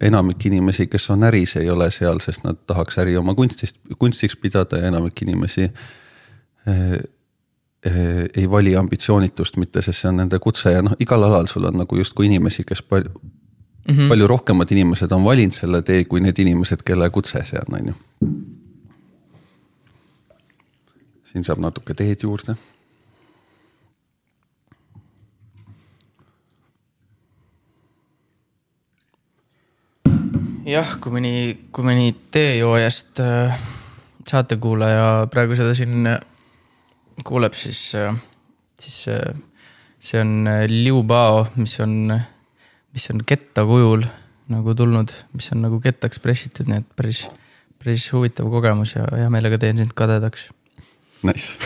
[0.00, 4.36] enamik inimesi, kes on äris, ei ole seal, sest nad tahaks äri oma kunstist, kunstiks
[4.40, 6.94] pidada ja enamik inimesi eh,
[7.84, 11.68] eh, ei vali ambitsioonitust mitte, sest see on nende kutse ja noh, igal alal sul
[11.68, 14.08] on nagu justkui inimesi, kes palju mm, -hmm.
[14.08, 17.92] palju rohkemad inimesed on valinud selle tee, kui need inimesed, kelle kutse see on, on
[17.92, 17.94] ju.
[21.32, 22.56] siin saab natuke teed juurde
[30.66, 31.34] jah, kui mõni,
[31.72, 33.60] kui mõni teejoojast äh,
[34.28, 36.20] saatekuulaja praegu seda siin äh,
[37.26, 38.14] kuuleb, siis, äh,
[38.80, 38.98] siis
[40.00, 42.12] see on Liu Bao, mis on,
[42.94, 44.04] mis on ketta kujul
[44.50, 47.24] nagu tulnud, mis on nagu kettaks pressitud, nii et päris,
[47.80, 50.50] päris huvitav kogemus ja hea meelega teen sind kadedaks.
[51.22, 51.54] Nice.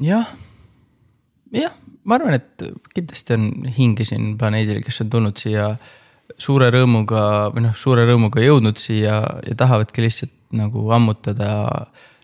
[0.00, 0.30] Jah,
[1.52, 1.79] jah
[2.10, 5.70] ma arvan, et kindlasti on hinge siin planeedil, kes on tulnud siia
[6.40, 7.22] suure rõõmuga
[7.54, 11.50] või noh, suure rõõmuga jõudnud siia ja tahavadki lihtsalt nagu ammutada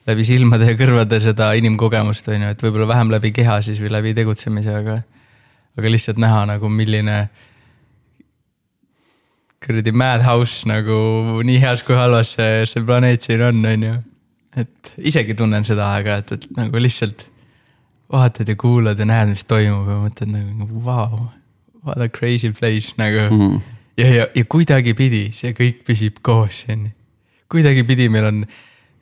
[0.07, 3.93] läbi silmade ja kõrvade seda inimkogemust, on ju, et võib-olla vähem läbi keha siis või
[3.95, 5.01] läbi tegutsemise, aga.
[5.76, 7.16] aga lihtsalt näha nagu, milline
[9.66, 10.99] kuradi madhouse nagu
[11.47, 13.97] nii heas kui halvas see, see planeet siin on, on ju.
[14.62, 17.26] et isegi tunnen seda aeg-ajalt, et nagu lihtsalt
[18.13, 21.27] vaatad ja kuulad ja näed, mis toimub ja mõtled nagu vau wow,,
[21.87, 23.59] what a crazy place nagu mm.
[23.99, 26.79] ja, ja, ja kuidagipidi see kõik püsib koos, ju.
[27.53, 28.45] kuidagipidi meil on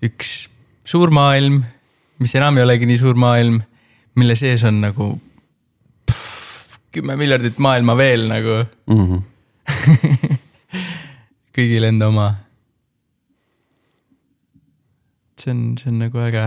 [0.05, 0.35] üks
[0.85, 1.63] suur maailm,
[2.21, 3.63] mis enam ei olegi nii suur maailm,
[4.21, 5.15] mille sees on nagu
[6.95, 9.07] kümme miljardit maailma veel nagu mm.
[9.07, 9.23] -hmm.
[11.57, 12.35] kõigil enda oma.
[15.39, 16.45] see on, see on nagu äge.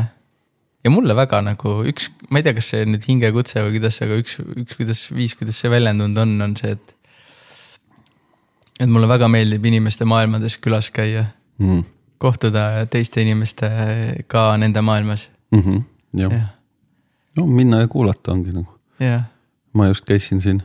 [0.87, 4.19] Ja mulle väga nagu üks, ma ei tea, kas see nüüd hingekutse või kuidas, aga
[4.21, 6.93] üks, üks, kuidas, viis, kuidas see väljendunud on, on see, et.
[8.79, 11.27] et mulle väga meeldib inimeste maailmades külas käia
[11.57, 11.83] Mm.
[12.21, 15.29] kohtuda teiste inimestega nende maailmas.
[15.51, 15.81] Mm -hmm.
[16.13, 16.37] jah ja.
[16.37, 16.49] jah,
[17.37, 18.73] no minna ja kuulata ongi nagu.
[19.73, 20.61] ma just käisin siin,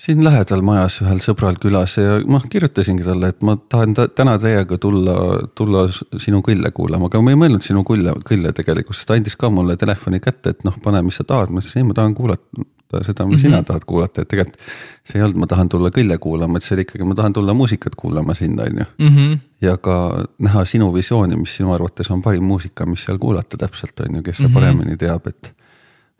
[0.00, 4.38] siin lähedal majas ühel sõbral külas ja ma kirjutasingi talle, et ma tahan ta, täna
[4.40, 5.14] teiega tulla,
[5.54, 9.36] tulla sinu kõlle kuulama, aga ma ei mõelnud sinu kõlle, kõlle tegelikult, sest ta andis
[9.36, 12.16] ka mulle telefoni kätte, et noh, pane, mis sa tahad, ma ütlesin, ei, ma tahan
[12.16, 12.64] kuulata
[13.04, 13.42] seda, mida mm -hmm.
[13.42, 14.64] sina tahad kuulata, et tegelikult
[15.04, 17.54] see ei olnud, ma tahan tulla kõlle kuulama, et see oli ikkagi, ma tahan tulla
[17.54, 22.22] muusikat kuulama sind, on ju mhmh, ja ka näha sinu visiooni, mis sinu arvates on
[22.22, 24.54] parim muusika, mis seal kuulata täpselt on ju, kes seda Mhm.
[24.54, 25.52] paremini teab, et.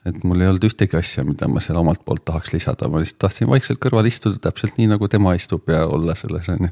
[0.06, 3.18] Et mul ei olnud ühtegi asja, mida ma seal omalt poolt tahaks lisada, ma lihtsalt
[3.26, 6.70] tahtsin vaikselt kõrval istuda täpselt nii nagu tema istub ja olla selles on ju.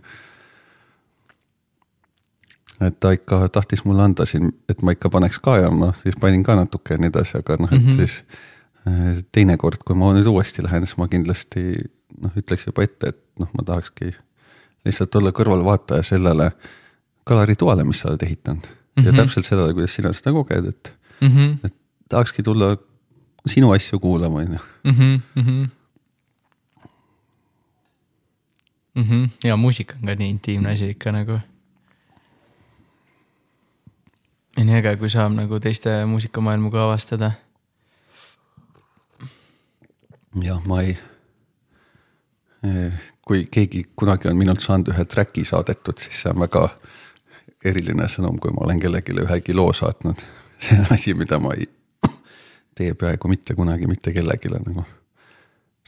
[2.87, 6.15] et ta ikka tahtis mulle anda siin, et ma ikka paneks ka ja ma siis
[6.21, 7.97] panin ka natuke ja nii edasi, aga noh, et Mhm.
[7.99, 8.23] siis
[8.87, 11.65] eh, teinekord, kui ma nüüd uuesti lähen, siis ma kindlasti
[12.23, 14.13] noh, ütleks juba ette, et noh, ma tahakski
[14.87, 16.53] lihtsalt olla kõrvalvaataja sellele
[17.27, 19.03] galeritoale, mis sa oled ehitanud mm.
[19.03, 19.05] -hmm.
[19.07, 19.21] ja Mhm.
[19.21, 21.75] täpselt sellele, kuidas sina seda koged, et, mhmh, et
[22.09, 22.77] tahakski tulla
[23.49, 24.59] sinu asju kuulama, on ju.
[24.85, 25.69] mhmh, mhmh.
[28.95, 31.41] mhmh, ja muusika on ka nii intiimne asi ikka nagu.
[34.57, 37.33] ja nii äge, kui saab nagu teiste muusikamaailmu ka avastada.
[40.43, 40.99] jah, ma ei.
[43.23, 46.69] kui keegi kunagi on minult saanud ühe track'i saadetud, siis see on väga
[47.65, 50.23] eriline sõnum, kui ma olen kellelegi ühegi loo saatnud.
[50.59, 51.78] see on asi, mida ma ei
[52.79, 54.85] tee peaaegu mitte kunagi mitte kellelegi nagu.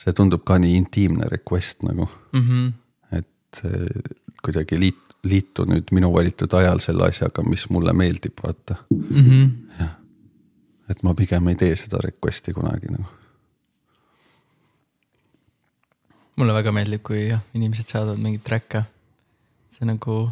[0.01, 2.73] see tundub ka nii intiimne request nagu, mhmh,
[3.19, 4.13] et eh,
[4.43, 8.79] kuidagi liit-, liitu nüüd minu valitud ajal selle asjaga, mis mulle meeldib, vaata.
[8.91, 9.91] mhmh,
[10.91, 13.17] et ma pigem ei tee seda request'i kunagi nagu.
[16.41, 18.85] mulle väga meeldib, kui jah, inimesed saadavad mingeid track'e.
[19.77, 20.23] see nagu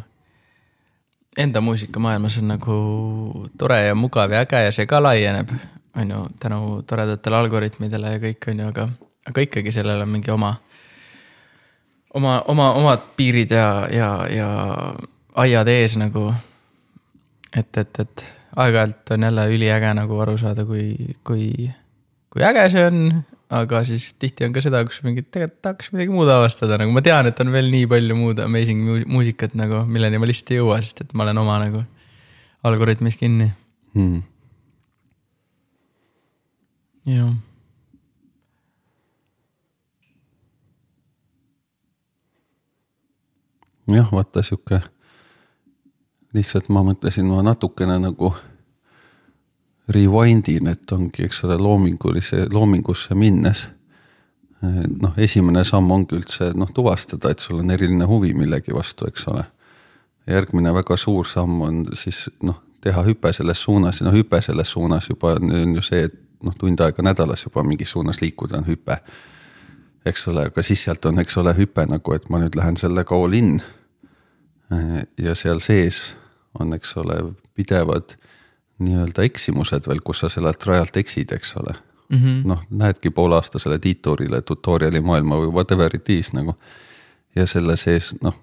[1.37, 2.77] enda muusikamaailmas on nagu
[3.57, 5.53] tore ja mugav ja äge ja see ka laieneb,
[5.99, 8.87] on ju, tänu toredatele algoritmidele ja kõik, on ju, aga,
[9.31, 10.53] aga ikkagi sellel on mingi oma,
[12.17, 14.49] oma, oma, omad piirid ja, ja, ja
[15.45, 16.29] aiad ees nagu.
[17.55, 18.25] et, et, et
[18.59, 21.69] aeg-ajalt on jälle üliäge nagu aru saada, kui, kui,
[22.29, 22.99] kui äge see on,
[23.49, 27.03] aga siis tihti on ka seda, kus mingit, tegelikult tahaks midagi muud avastada, nagu ma
[27.05, 30.59] tean, et on veel nii palju muud amazing mu- muusikat nagu, milleni ma lihtsalt ei
[30.61, 31.83] jõua, sest et ma olen oma nagu
[32.69, 33.49] algoritmis kinni.
[33.95, 34.21] Hmm.
[37.15, 37.33] Jah.
[43.95, 44.81] jah, vaata sihuke,
[46.33, 48.33] lihtsalt ma mõtlesin, ma natukene nagu
[49.89, 53.67] rewind in, et ongi, eks ole, loomingulise, loomingusse minnes.
[55.01, 59.27] noh, esimene samm ongi üldse noh, tuvastada, et sul on eriline huvi millegi vastu, eks
[59.31, 59.43] ole.
[60.27, 64.69] järgmine väga suur samm on siis noh, teha hüpe selles suunas ja noh, hüpe selles
[64.71, 68.67] suunas juba on, ju see, et noh, tund aega nädalas juba mingis suunas liikuda on
[68.67, 68.97] hüpe.
[70.05, 73.15] eks ole, aga siis sealt on, eks ole, hüpe nagu, et ma nüüd lähen sellega
[73.15, 73.59] all in
[75.17, 76.15] ja seal sees
[76.59, 78.15] on, eks ole, pidevad
[78.79, 81.75] nii-öelda eksimused veel, kus sa sellelt rajalt eksid, eks ole
[82.09, 82.17] mm.
[82.17, 82.47] -hmm..
[82.47, 86.55] noh, lähedki poolaastasele tiiturile tutorial'i maailma või whatever it is nagu.
[87.35, 88.35] ja selle sees, noh,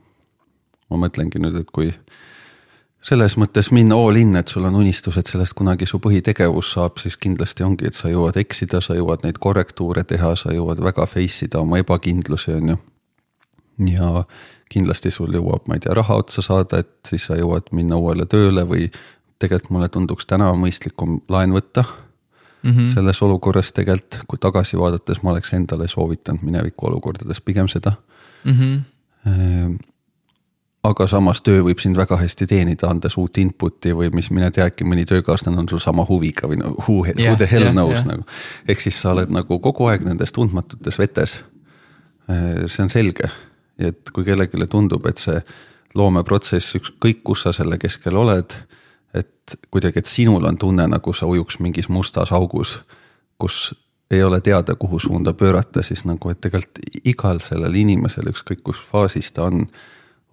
[0.91, 1.93] ma mõtlengi nüüd, et kui
[3.07, 6.99] selles mõttes minna all in, et sul on unistus, et sellest kunagi su põhitegevus saab,
[6.99, 11.07] siis kindlasti ongi, et sa jõuad eksida, sa jõuad neid korrektuure teha, sa jõuad väga
[11.07, 12.79] face ida oma ebakindlusi, on ju
[13.93, 14.25] ja
[14.73, 18.27] kindlasti sul jõuab, ma ei tea, raha otsa saada, et siis sa jõuad minna uuele
[18.27, 18.89] tööle või
[19.39, 22.71] tegelikult mulle tunduks täna mõistlikum laen võtta mm.
[22.71, 22.93] Mhm.
[22.95, 27.93] selles olukorras tegelikult, kui tagasi vaadates ma oleks endale soovitanud mineviku olukordades pigem seda.
[28.45, 29.77] Mhm.
[30.91, 34.69] Aga samas töö võib sind väga hästi teenida, andes uut input'i või mis mine tea,
[34.71, 37.75] äkki mõni töökaaslane on sul sama huviga või no who, who Jah, the hell jah,
[37.75, 38.09] knows jah.
[38.13, 38.27] nagu.
[38.69, 41.39] ehk siis sa oled nagu kogu aeg nendes tundmatutes vetes.
[42.67, 43.31] see on selge,
[43.79, 45.41] et kui kellelegi tundub, et see
[45.95, 48.57] loomeprotsess, ükskõik kus sa selle keskel oled,
[49.15, 52.81] et kuidagi, et sinul on tunne, nagu sa ujuks mingis mustas augus,
[53.39, 53.75] kus
[54.11, 58.83] ei ole teada, kuhu suunda pöörata, siis nagu, et tegelikult igal sellel inimesel, ükskõik kus
[58.91, 59.67] faasis ta on,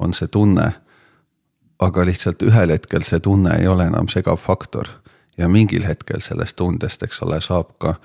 [0.04, 0.72] on see tunne.
[1.80, 4.88] aga lihtsalt ühel hetkel see tunne ei ole enam segav faktor
[5.38, 7.96] ja mingil hetkel sellest tundest, eks ole, saab ka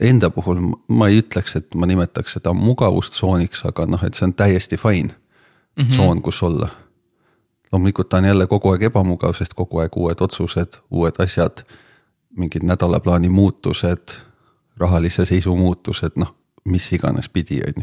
[0.00, 4.34] enda puhul ma ei ütleks, et ma nimetaks seda mugavustsooniks, aga noh, et see on
[4.34, 5.90] täiesti fine mm -hmm.
[5.90, 6.68] tsoon, kus olla.
[7.72, 11.64] loomulikult ta on jälle kogu aeg ebamugav, sest kogu aeg uued otsused, uued asjad,
[12.36, 14.16] mingid nädalaplaani muutused,
[14.76, 16.34] rahalise seisu muutused, noh,
[16.64, 17.82] mis iganes pidi, on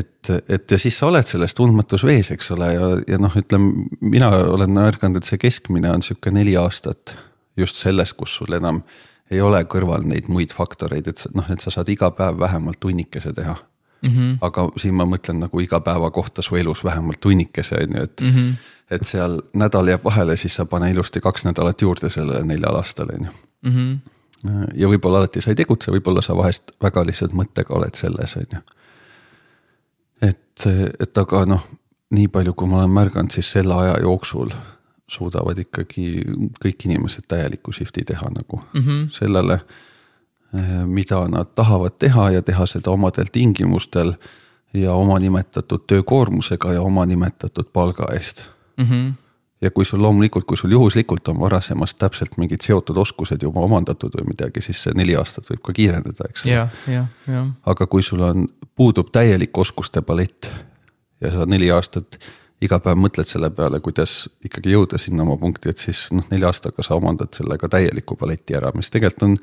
[0.00, 3.86] et, et ja siis sa oled selles tundmatus vees, eks ole, ja, ja noh, ütleme,
[4.00, 7.16] mina olen märganud, et see keskmine on sihuke neli aastat
[7.56, 8.82] just selles, kus sul enam
[9.30, 13.32] ei ole kõrval neid muid faktoreid, et noh, et sa saad iga päev vähemalt tunnikese
[13.36, 13.56] teha
[14.02, 14.10] mm.
[14.10, 14.38] -hmm.
[14.40, 18.20] aga siin ma mõtlen nagu iga päeva kohta su elus vähemalt tunnikese on ju, et
[18.20, 18.30] mm.
[18.30, 18.54] -hmm.
[18.90, 23.14] et seal nädal jääb vahele, siis sa pane ilusti kaks nädalat juurde sellele neljale aastale
[23.18, 23.30] on ju
[23.62, 23.70] mm.
[23.76, 24.66] -hmm.
[24.74, 28.46] ja võib-olla alati sa ei tegutse, võib-olla sa vahest väga lihtsalt mõttega oled selles, on
[28.52, 28.60] ju.
[30.22, 30.66] Et,
[31.00, 31.62] et aga noh,
[32.10, 34.50] nii palju, kui ma olen märganud, siis selle aja jooksul
[35.10, 36.24] suudavad ikkagi
[36.62, 39.08] kõik inimesed täieliku shift'i teha nagu mm -hmm.
[39.12, 39.60] sellele,
[40.54, 44.14] eh, mida nad tahavad teha ja teha seda omadel tingimustel
[44.74, 48.44] ja oma nimetatud töökoormusega ja oma nimetatud palga eest
[48.76, 48.84] mm.
[48.84, 49.12] -hmm.
[49.60, 54.14] Ja kui sul loomulikult, kui sul juhuslikult on varasemast täpselt mingid seotud oskused juba omandatud
[54.18, 56.52] või midagi, siis see neli aastat võib ka kiireneda, eks ole.
[57.74, 60.50] aga kui sul on, puudub täielik oskuste palett
[61.20, 62.20] ja sa neli aastat
[62.64, 66.50] iga päev mõtled selle peale, kuidas ikkagi jõuda sinna oma punkti, et siis noh, nelja
[66.52, 69.36] aastaga sa omandad selle ka täieliku paleti ära, mis tegelikult on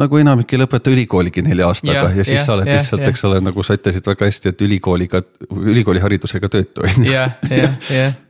[0.00, 3.04] nagu enamik ei lõpeta ülikooligi nelja aastaga ja, ja siis ja, sa oled ja, lihtsalt,
[3.08, 7.12] eks ole, nagu sa ütlesid väga hästi, et ülikooliga, ülikooliharidusega töötu on ju.
[7.12, 8.20] jah, jah, jah.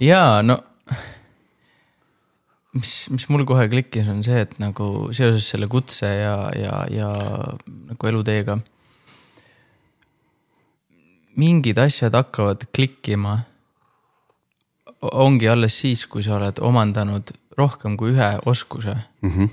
[0.00, 0.58] Ja no
[2.74, 7.10] mis, mis mul kohe klikkis, on see, et nagu seoses selle kutse ja, ja, ja
[7.90, 8.58] nagu eluteega
[11.40, 13.38] mingid asjad hakkavad klikkima.
[15.04, 19.30] ongi alles siis, kui sa oled omandanud rohkem kui ühe oskuse mm.
[19.30, 19.48] -hmm.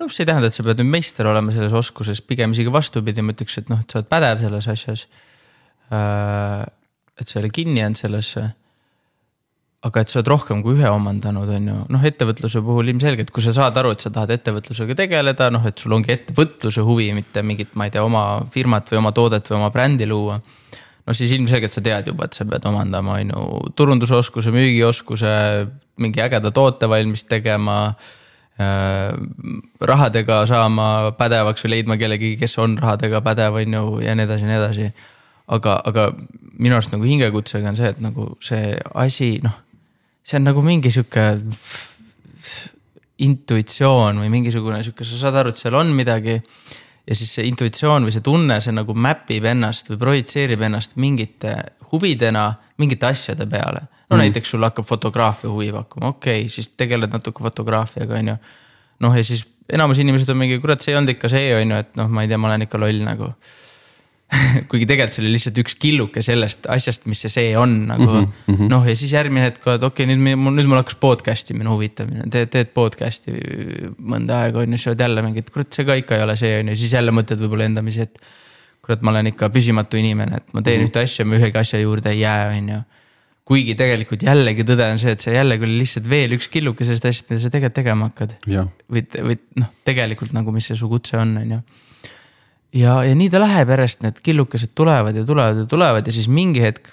[0.00, 3.22] noh, see ei tähenda, et sa pead nüüd meister olema selles oskuses, pigem isegi vastupidi,
[3.22, 5.06] ma ütleks, et noh, et sa oled pädev selles asjas.
[5.92, 6.66] Äh,
[7.20, 8.50] et sa ei ole kinni jäänud sellesse
[9.84, 13.44] aga et sa oled rohkem kui ühe omandanud, on ju, noh, ettevõtluse puhul ilmselgelt, kui
[13.44, 17.44] sa saad aru, et sa tahad ettevõtlusega tegeleda, noh, et sul ongi ettevõtluse huvi, mitte
[17.46, 20.40] mingit, ma ei tea, oma firmat või oma toodet või oma brändi luua
[21.06, 25.32] no siis ilmselgelt sa tead juba, et sa pead omandama, on ju, turundusoskuse, müügioskuse,
[26.02, 27.78] mingi ägeda toote valmis tegema
[28.60, 29.12] äh,.
[29.80, 34.46] rahadega saama pädevaks või leidma kellegi, kes on rahadega pädev, on ju, ja nii edasi
[34.46, 34.90] ja nii edasi.
[35.46, 36.10] aga, aga
[36.58, 39.54] minu arust nagu hingekutsega on see, et nagu see asi, noh,
[40.26, 41.26] see on nagu mingi sihuke
[43.26, 46.36] intuitsioon või mingisugune sihuke, sa saad aru, et seal on midagi
[47.06, 50.96] ja siis see intuitsioon või see tunne, see nagu map ib ennast või projitseerib ennast
[51.00, 51.54] mingite
[51.92, 52.48] huvidena
[52.82, 53.86] mingite asjade peale.
[54.10, 54.22] no mm.
[54.22, 58.36] näiteks sul hakkab fotograafia huvi pakkuma, okei okay,, siis tegeled natuke fotograafiaga, on ju.
[59.06, 61.78] noh, ja siis enamus inimesed on mingi, kurat, see ei olnud ikka see, on ju,
[61.86, 63.30] et noh, ma ei tea, ma olen ikka loll nagu
[64.70, 68.24] kuigi tegelikult see oli lihtsalt üks killuke sellest asjast, mis see see on nagu mm
[68.48, 68.70] -hmm.
[68.72, 71.70] noh, ja siis järgmine hetk, et okei okay,, nüüd mul, nüüd mul hakkas podcast imine
[71.70, 73.36] huvitamine, teed, teed podcast'i
[74.02, 76.36] mõnda aega on ju, siis oled jälle mingi, et kurat, see ka ikka ei ole
[76.40, 78.18] see on ju, siis jälle mõtled võib-olla endamisi, et.
[78.86, 80.90] kurat, ma olen ikka püsimatu inimene, et ma teen mm -hmm.
[80.90, 82.82] ühte asja, ma ühegi asja juurde ei jää, on ju.
[83.46, 87.04] kuigi tegelikult jällegi tõde on see, et see jällegi oli lihtsalt veel üks killuke sellest
[87.04, 88.36] asjast, mida sa tegelikult tegema hakkad.
[88.90, 91.60] või, või noh, tegelikult nagu, mis see su kutse on, on ju
[92.74, 96.28] ja, ja nii ta läheb järjest, need killukesed tulevad ja tulevad ja tulevad ja siis
[96.28, 96.92] mingi hetk.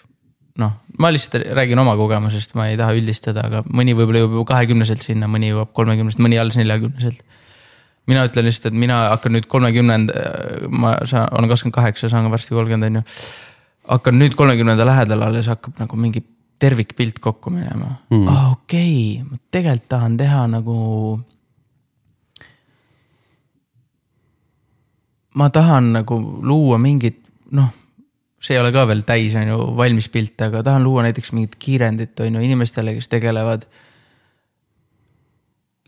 [0.61, 4.49] noh, ma lihtsalt räägin oma kogemusest, ma ei taha üldistada, aga mõni võib-olla jõuab juba
[4.51, 7.23] kahekümneselt sinna, mõni jõuab kolmekümnest, mõni alles neljakümneselt.
[8.07, 10.13] mina ütlen lihtsalt, et mina hakkan nüüd kolmekümnend,
[10.69, 13.03] ma saan, olen kakskümmend kaheksa, saan varsti kolmkümmend on ju.
[13.95, 16.21] hakkan nüüd kolmekümnenda lähedal alles hakkab nagu mingi
[16.59, 18.27] tervikpilt kokku minema mm..
[18.27, 20.77] aa ah, okei okay,, ma tegelikult tahan teha nagu
[25.39, 27.19] ma tahan nagu luua mingit,
[27.51, 27.71] noh,
[28.43, 31.57] see ei ole ka veel täis, on ju, valmis pilt, aga tahan luua näiteks mingit
[31.61, 33.65] kiirendit, on ju, inimestele, kes tegelevad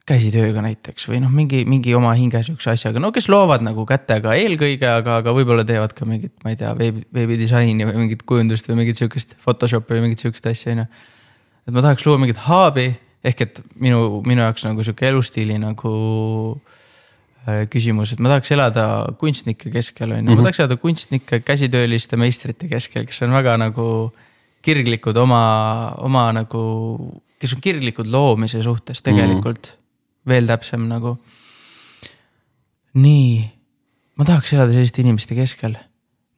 [0.06, 4.36] käsitööga näiteks või noh, mingi, mingi oma hinge sihukese asjaga, no kes loovad nagu kätega
[4.38, 8.70] eelkõige, aga, aga võib-olla teevad ka mingit, ma ei tea, veebi, veebidisaini või mingit kujundust
[8.70, 10.88] või mingit sihukest Photoshopi või mingit sihukest asja, on ju.
[11.66, 12.92] et ma tahaks luua mingit hub'i
[13.26, 15.96] ehk et minu, minu jaoks nagu sihuke elustiili nagu
[17.70, 18.86] küsimus, et ma tahaks elada
[19.22, 20.46] kunstnike keskel, on ju, ma mhm.
[20.48, 23.88] tahaks elada kunstnike, käsitööliste, meistrite keskel, kes on väga nagu
[24.66, 25.42] kirglikud oma,
[26.02, 26.62] oma nagu,
[27.42, 29.74] kes on kirglikud loomise suhtes tegelikult mm.
[29.76, 30.30] -hmm.
[30.32, 31.18] veel täpsem nagu.
[32.96, 33.52] nii,
[34.16, 35.76] ma tahaks elada selliste inimeste keskel.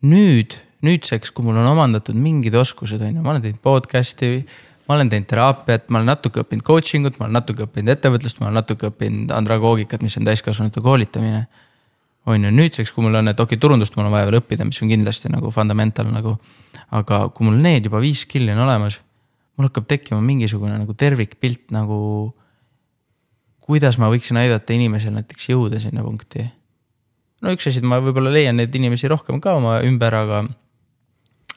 [0.04, 4.46] nüüd, nüüdseks, kui mul on omandatud mingid oskused, on ju, ma olen teinud podcast'i
[4.88, 8.40] ma olen teinud teraapiat, ma olen natuke õppinud coaching ut, ma olen natuke õppinud ettevõtlust,
[8.40, 11.48] ma olen natuke õppinud andragoogikat, mis on täiskasvanute koolitamine.
[12.28, 14.66] on ju, nüüdseks, kui mul on, et okei okay,, turundust mul on vaja veel õppida,
[14.68, 16.38] mis on kindlasti nagu fundamental nagu.
[16.92, 19.02] aga kui mul need juba viis skill'i on olemas,
[19.58, 22.34] mul hakkab tekkima mingisugune nagu tervikpilt nagu.
[23.68, 26.48] kuidas ma võiksin aidata inimesel näiteks jõuda sinna punkti.
[27.42, 30.46] no üks asi, et ma võib-olla leian neid inimesi rohkem ka oma ümber, aga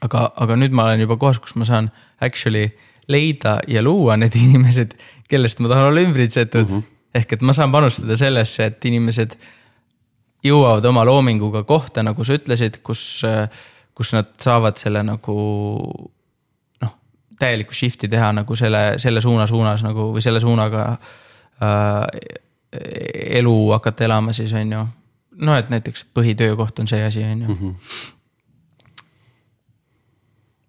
[0.03, 2.73] aga, aga nüüd ma olen juba kohas, kus ma saan actually
[3.11, 4.95] leida ja luua need inimesed,
[5.31, 6.77] kellest ma tahan olla ümbritsetud mm.
[6.77, 7.01] -hmm.
[7.15, 9.37] ehk et ma saan panustada sellesse, et inimesed
[10.45, 13.23] jõuavad oma loominguga kohta, nagu sa ütlesid, kus,
[13.95, 15.35] kus nad saavad selle nagu
[16.83, 16.95] noh,
[17.39, 22.07] täielikku shift'i teha nagu selle, selle suuna suunas nagu või selle suunaga äh,
[23.41, 24.87] elu hakata elama siis on ju.
[25.37, 27.49] no et näiteks põhitöökoht on see asi, on ju.
[27.49, 27.77] Mhm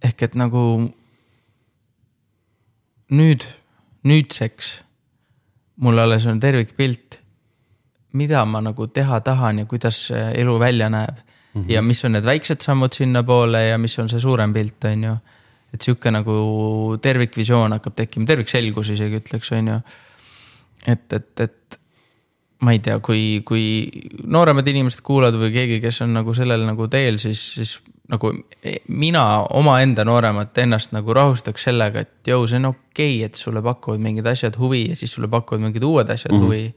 [0.02, 0.62] ehk et nagu
[3.12, 3.46] nüüd,
[4.08, 4.72] nüüdseks
[5.82, 7.20] mul alles on tervikpilt,
[8.18, 11.62] mida ma nagu teha tahan ja kuidas elu välja näeb mm.
[11.62, 11.72] -hmm.
[11.72, 15.16] ja mis on need väiksed sammud sinnapoole ja mis on see suurem pilt, on ju.
[15.74, 19.80] et sihuke nagu tervikvisioon hakkab tekkima, tervikselgus isegi ütleks, on ju.
[20.88, 21.80] et, et, et
[22.62, 23.64] ma ei tea, kui, kui
[24.24, 27.80] nooremad inimesed kuulavad või keegi, kes on nagu sellel nagu teel, siis, siis
[28.12, 28.32] nagu
[28.92, 29.24] mina
[29.56, 34.04] omaenda nooremat ennast nagu rahustaks sellega, et jõu, see on okei okay,, et sulle pakuvad
[34.04, 36.46] mingid asjad huvi ja siis sulle pakuvad mingid uued asjad mm -hmm.
[36.46, 36.74] huvi.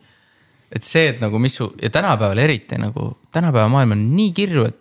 [0.74, 4.64] et see, et nagu mis su ja tänapäeval eriti nagu, tänapäeva maailm on nii kirju,
[4.64, 4.80] et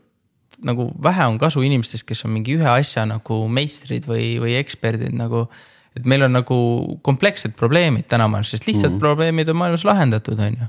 [0.64, 5.14] nagu vähe on kasu inimestest, kes on mingi ühe asja nagu meistrid või, või eksperdid
[5.14, 5.48] nagu.
[5.96, 6.56] et meil on nagu
[7.02, 9.00] komplekssed probleemid tänapäeval, sest lihtsad mm -hmm.
[9.00, 10.68] probleemid on maailmas lahendatud, on ju.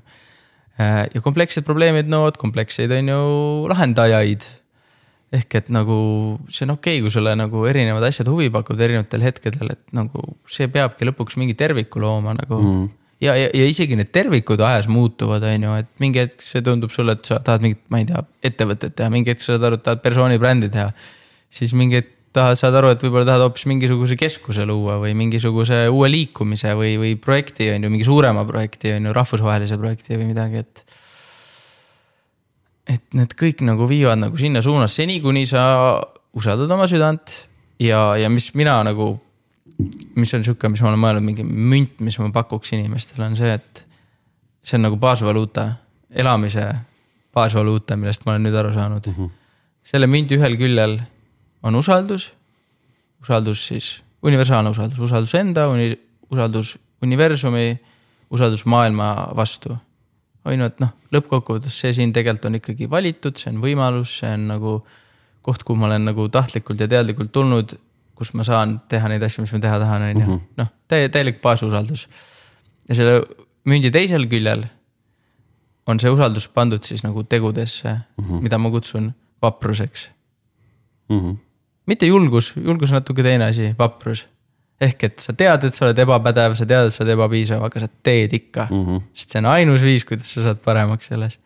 [1.15, 4.64] ja komplekssed probleemid nõuavad kompleksseid, on ju, lahendajaid
[5.35, 5.97] ehk et nagu
[6.49, 10.37] see on okei okay,, kui sulle nagu erinevad asjad huvi pakuvad erinevatel hetkedel, et nagu
[10.51, 12.89] see peabki lõpuks mingi terviku looma nagu mm.
[13.25, 16.95] ja, ja, ja isegi need tervikud ajas muutuvad, on ju, et mingi hetk see tundub
[16.95, 19.81] sulle, et sa tahad mingit, ma ei tea, ettevõtet teha, mingi hetk sa saad aru,
[19.81, 20.91] et tahad persooni brändi teha.
[21.55, 25.85] siis mingi hetk tahad, saad aru, et võib-olla tahad hoopis mingisuguse keskuse luua või mingisuguse
[25.93, 30.31] uue liikumise või, või projekti on ju, mingi suurema projekti on ju, rahvusvahelise projekti või
[30.33, 30.84] midagi, et
[32.89, 35.65] et need kõik nagu viivad nagu sinna suunas, seni kuni sa
[36.37, 37.33] usaldad oma südant
[37.81, 39.15] ja, ja mis mina nagu.
[40.15, 43.51] mis on sihuke, mis ma olen mõelnud, mingi münt, mis ma pakuks inimestele, on see,
[43.51, 43.81] et
[44.63, 45.65] see on nagu baasvaluuta,
[46.15, 46.69] elamise
[47.35, 49.17] baasvaluuta, millest ma olen nüüd aru saanud mm.
[49.17, 49.33] -hmm.
[49.83, 51.01] selle mündi ühel küljel
[51.63, 52.33] on usaldus,
[53.23, 55.67] usaldus siis, universaalne usaldus, usaldus enda
[56.31, 57.81] usaldus universumi,
[58.31, 59.75] usaldus maailma vastu
[60.53, 64.77] et noh, lõppkokkuvõttes see siin tegelikult on ikkagi valitud, see on võimalus, see on nagu
[65.45, 67.75] koht, kuhu ma olen nagu tahtlikult ja teadlikult tulnud,
[68.15, 70.43] kus ma saan teha neid asju, mis ma teha tahan, on ju, mhm.
[70.61, 72.07] noh, täie-, täielik baasusaldus.
[72.89, 73.23] ja selle
[73.65, 74.67] mündi teisel küljel
[75.89, 78.43] on see usaldus pandud siis nagu tegudesse mm, -hmm.
[78.45, 80.11] mida ma kutsun vapruseks
[81.09, 81.21] mm.
[81.21, 81.37] -hmm.
[81.87, 84.27] mitte julgus, julgus on natuke teine asi, vaprus
[84.85, 87.85] ehk et sa tead, et sa oled ebapädev, sa tead, et sa oled ebapiisav, aga
[87.85, 88.85] sa teed ikka mm.
[88.85, 89.09] -hmm.
[89.15, 91.39] sest see on ainus viis, kuidas sa saad paremaks selles.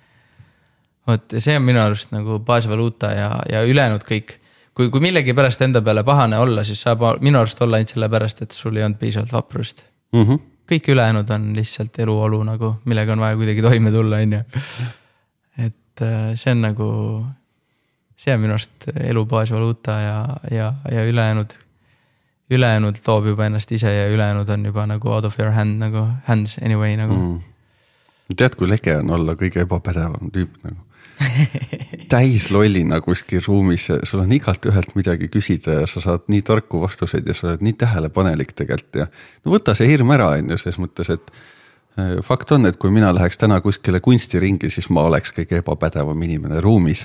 [1.06, 4.38] vot ja see on minu arust nagu baasvaluuta ja, ja ülejäänud kõik.
[4.74, 8.50] kui, kui millegipärast enda peale pahane olla, siis saab minu arust olla ainult sellepärast, et
[8.50, 10.22] sul ei olnud piisavalt vaprust mm.
[10.22, 10.38] -hmm.
[10.72, 14.42] kõik ülejäänud on lihtsalt eluolu nagu, millega on vaja kuidagi toime tulla, on ju.
[15.66, 16.90] et äh, see on nagu,
[18.16, 20.18] see on minu arust elu baasvaluuta ja,
[20.50, 21.67] ja, ja ülejäänud
[22.50, 26.06] ülejäänud toob juba ennast ise ja ülejäänud on juba nagu out of your hand nagu
[26.26, 27.14] hands anyway nagu.
[27.14, 28.36] Mm..
[28.36, 30.84] tead, kui lege on olla kõige ebapädevam tüüp nagu?
[32.12, 36.80] Täis lollina kuskil ruumis, sul on igalt ühelt midagi küsida ja sa saad nii tarku
[36.84, 39.08] vastuseid ja sa oled nii tähelepanelik tegelikult ja.
[39.44, 41.32] no võta see hirm ära, on ju, selles mõttes, et
[41.98, 46.22] äh, fakt on, et kui mina läheks täna kuskile kunstiringi, siis ma oleks kõige ebapädevam
[46.28, 47.04] inimene ruumis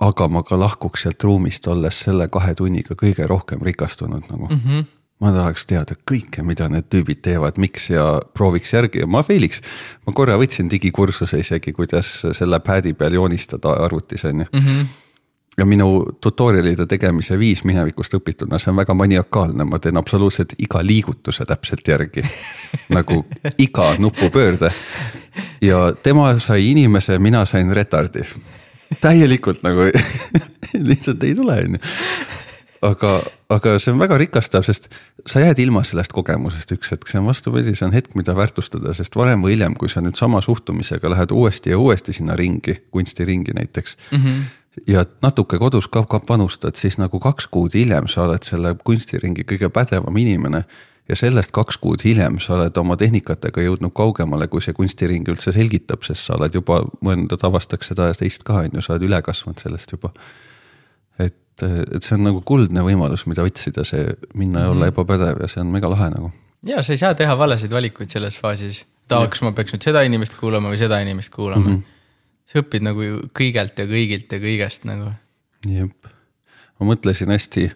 [0.00, 4.60] aga ma ka lahkuks sealt ruumist, olles selle kahe tunniga kõige rohkem rikastunud nagu mm.
[4.64, 4.86] -hmm.
[5.20, 9.60] ma tahaks teada kõike, mida need tüübid teevad, miks ja prooviks järgi ja ma fail'iks.
[10.06, 14.66] ma korra võtsin digikursuse isegi, kuidas selle pad'i peal joonistada arvutis on ju mm.
[14.66, 14.84] -hmm
[15.58, 20.80] ja minu tutorial'ide tegemise viis minevikust õpituna, see on väga maniakaalne, ma teen absoluutselt iga
[20.86, 22.22] liigutuse täpselt järgi
[22.96, 23.24] nagu
[23.58, 24.70] iga nupupöörde.
[25.60, 28.24] ja tema sai inimese, mina sain retardi
[29.00, 29.90] täielikult nagu
[30.90, 31.82] lihtsalt ei tule, on ju.
[32.90, 33.14] aga,
[33.52, 34.88] aga see on väga rikastav, sest
[35.28, 38.94] sa jääd ilma sellest kogemusest üks hetk, see on vastupidi, see on hetk, mida väärtustada,
[38.96, 42.80] sest varem või hiljem, kui sa nüüd sama suhtumisega lähed uuesti ja uuesti sinna ringi,
[42.90, 44.24] kunstiringi näiteks mm.
[44.24, 44.48] -hmm
[44.86, 49.44] ja natuke kodus ka, ka panustad, siis nagu kaks kuud hiljem sa oled selle kunstiringi
[49.48, 50.64] kõige pädevam inimene.
[51.10, 55.50] ja sellest kaks kuud hiljem sa oled oma tehnikatega jõudnud kaugemale, kui see kunstiring üldse
[55.52, 59.08] selgitab, sest sa oled juba mõelnud, avastaks seda ja teist ka, on ju, sa oled
[59.08, 60.12] üle kasvanud sellest juba.
[61.18, 64.94] et, et see on nagu kuldne võimalus, mida otsida, see minna ja olla mm -hmm.
[64.94, 66.32] ebapädev ja see on mega lahe nagu.
[66.66, 70.38] ja sa ei saa teha valesid valikuid selles faasis, tahaks, ma peaks nüüd seda inimest
[70.38, 71.76] kuulama või seda inimest kuulama mm.
[71.76, 71.99] -hmm
[72.50, 73.06] sa õpid nagu
[73.36, 75.12] kõigelt ja kõigilt ja kõigest nagu.
[75.68, 76.10] jep,
[76.80, 77.68] ma mõtlesin hästi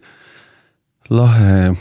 [1.14, 1.74] lahe,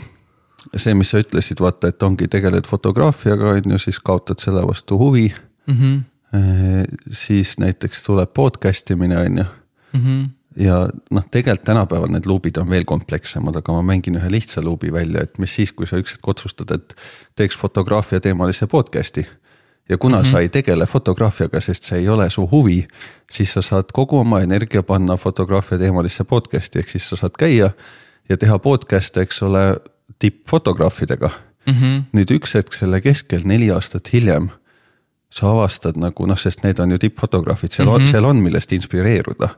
[0.76, 4.98] see, mis sa ütlesid, vaata, et ongi tegeled fotograafiaga, on ju, siis kaotad selle vastu
[5.00, 5.32] huvi
[5.66, 5.74] mm.
[5.74, 6.96] -hmm.
[7.10, 9.44] siis näiteks tuleb podcast imine, on ju
[9.92, 10.00] mm.
[10.00, 14.62] -hmm ja noh, tegelikult tänapäeval need luubid on veel komplekssemad, aga ma mängin ühe lihtsa
[14.62, 16.94] luubi välja, et mis siis, kui sa üks hetk otsustad, et
[17.34, 19.43] teeks fotograafia teemalise podcast'i mm
[19.88, 20.30] ja kuna mm -hmm.
[20.30, 22.88] sa ei tegele fotograafiaga, sest see ei ole su huvi,
[23.30, 27.70] siis sa saad kogu oma energia panna fotograafia teemalisse podcast'i, ehk siis sa saad käia
[28.28, 29.76] ja teha podcast'e, eks ole,
[30.18, 31.30] tippfotograafidega
[31.66, 31.72] mm.
[31.72, 32.02] -hmm.
[32.12, 34.48] nüüd üks hetk selle keskel, neli aastat hiljem,
[35.30, 37.94] sa avastad nagu noh, sest need on ju tippfotograafid, seal mm -hmm.
[37.94, 38.10] on, mhm.
[38.10, 39.48] seal on, millest inspireeruda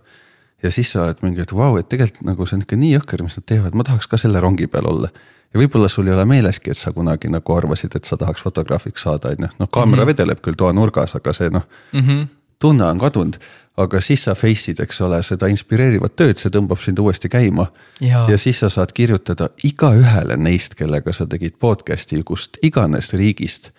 [0.62, 2.92] ja siis sa oled mingi, et vau wow,, et tegelikult nagu see on ikka nii
[2.96, 5.10] jõhker, mis nad teevad, ma tahaks ka selle rongi peal olla
[5.56, 9.06] ja võib-olla sul ei ole meeleski, et sa kunagi nagu arvasid, et sa tahaks fotograafiks
[9.06, 10.12] saada, on ju, noh kaamera mm -hmm.
[10.12, 12.26] vedeleb küll toanurgas, aga see noh mm -hmm.
[12.58, 13.38] tunne on kadunud.
[13.76, 17.66] aga siis sa face'id, eks ole, seda inspireerivat tööd, see tõmbab sind uuesti käima.
[18.00, 23.70] ja siis sa saad kirjutada igaühele neist, kellega sa tegid podcast'i kust iganes riigist.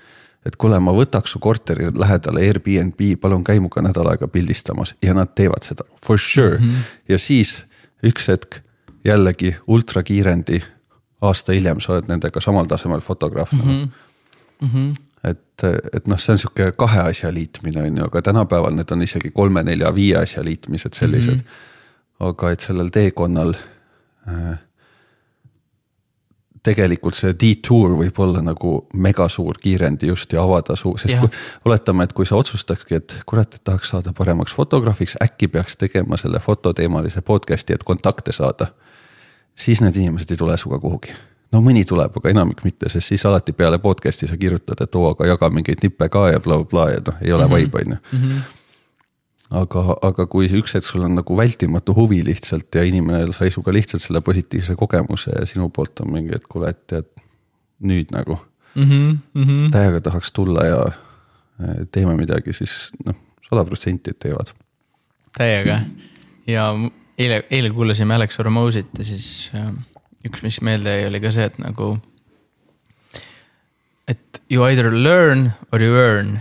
[0.45, 5.13] Et kuule, ma võtaks su korteri lähedale Airbnb, palun käi minuga nädal aega pildistamas ja
[5.17, 6.65] nad teevad seda for sure mm.
[6.65, 6.95] -hmm.
[7.09, 7.63] ja siis
[8.05, 8.61] üks hetk
[9.05, 10.61] jällegi ultrakiirendi
[11.21, 13.61] aasta hiljem sa oled nendega samal tasemel fotograaf mm.
[13.61, 13.89] -hmm.
[14.61, 14.95] Mm -hmm.
[15.23, 19.01] et, et noh, see on sihuke kahe asja liitmine on ju, aga tänapäeval need on
[19.01, 21.39] isegi kolme-nelja-viie asja liitmised sellised mm.
[21.39, 22.27] -hmm.
[22.29, 23.53] aga et sellel teekonnal
[24.27, 24.59] äh,
[26.67, 31.21] tegelikult see detour võib olla nagu mega suur kiirendi just ja avada suu, sest ja.
[31.23, 31.31] kui
[31.69, 36.19] oletame, et kui sa otsustakski, et kurat, et tahaks saada paremaks fotograafiks, äkki peaks tegema
[36.19, 38.71] selle fototeemalise podcast'i, et kontakte saada
[39.57, 41.15] siis need inimesed ei tule sinuga kuhugi.
[41.51, 45.13] no mõni tuleb, aga enamik mitte, sest siis alati peale podcast'i sa kirjutad, et oo,
[45.13, 47.57] aga jaga mingeid nippe ka ja blablabla bla, ja noh, ei ole mm -hmm.
[47.57, 48.39] vibe, on ju mhm.
[49.49, 53.73] Aga, aga kui üks hetk sul on nagu vältimatu huvi lihtsalt ja inimene sai sinuga
[53.75, 57.07] lihtsalt selle positiivse kogemuse ja sinu poolt on mingi, et kuule, et tead
[57.87, 58.39] nüüd nagu
[58.75, 59.19] mm.
[59.35, 59.71] -hmm.
[59.71, 63.15] täiega tahaks tulla ja eh, teeme midagi, siis noh,
[63.49, 64.51] sada protsenti teevad.
[65.37, 65.79] täiega
[66.47, 66.73] ja
[67.17, 69.71] eile, eile kuulasime Alex Hormozit ja siis äh,
[70.25, 71.97] üks, mis meelde jäi, oli ka see, et nagu.
[74.07, 76.39] et you either learn or you earn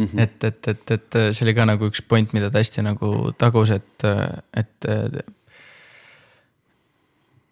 [0.00, 0.06] mm.
[0.06, 0.22] -hmm.
[0.22, 3.70] et, et, et, et see oli ka nagu üks point, mida ta hästi nagu tagus,
[3.76, 4.08] et,
[4.56, 4.90] et.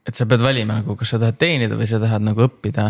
[0.08, 2.86] et sa pead valima nagu, kas sa tahad teenida või sa tahad nagu õppida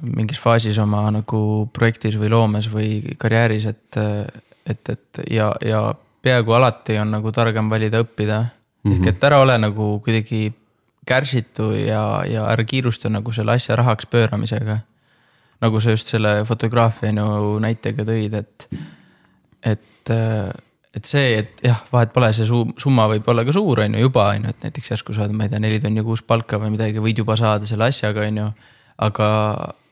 [0.00, 3.98] mingis faasis oma nagu projektis või loomes või karjääris, et,
[4.70, 5.82] et, et ja, ja
[6.22, 8.48] peaaegu alati on nagu targem valida õppida mm.
[8.84, 8.98] -hmm.
[8.98, 10.52] ehk et ära ole nagu kuidagi
[11.06, 14.78] kärsitu ja, ja ära kiirusta nagu selle asja rahaks pööramisega.
[15.60, 18.68] nagu sa just selle fotograafia ju näitega tõid, et,
[19.64, 24.06] et, et see, et jah, vahet pole, see summa võib olla ka suur, on ju,
[24.06, 26.74] juba on ju, et näiteks järsku saad, ma ei tea, neli tonni kuus palka või
[26.74, 28.48] midagi, võid juba saada selle asjaga, on ju.
[29.08, 29.28] aga,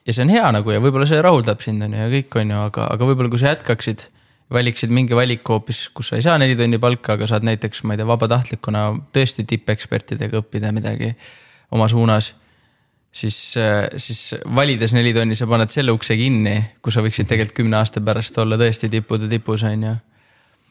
[0.07, 2.55] ja see on hea nagu ja võib-olla see rahuldab sind, on ju, ja kõik, on
[2.55, 4.09] ju, aga, aga võib-olla kui sa jätkaksid
[4.51, 7.95] valiksid mingi valiku hoopis, kus sa ei saa neli tonni palka, aga saad näiteks, ma
[7.95, 8.85] ei tea, vabatahtlikuna
[9.15, 11.13] tõesti tippekspertidega õppida midagi
[11.71, 12.33] oma suunas.
[13.13, 13.39] Siis,
[13.97, 14.21] siis
[14.57, 18.39] valides neli tonni, sa paned selle ukse kinni, kus sa võiksid tegelikult kümne aasta pärast
[18.43, 19.97] olla tõesti tippude tipus, on ju.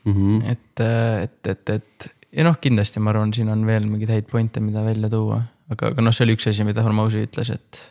[0.09, 0.41] Mhm.
[0.47, 0.81] et,
[1.27, 2.09] et, et, et
[2.39, 5.41] ja noh, kindlasti ma arvan, siin on veel mingeid häid point'e, mida välja tuua,
[5.73, 7.81] aga, aga noh, see oli üks asi, mida Hormozy ütles, et,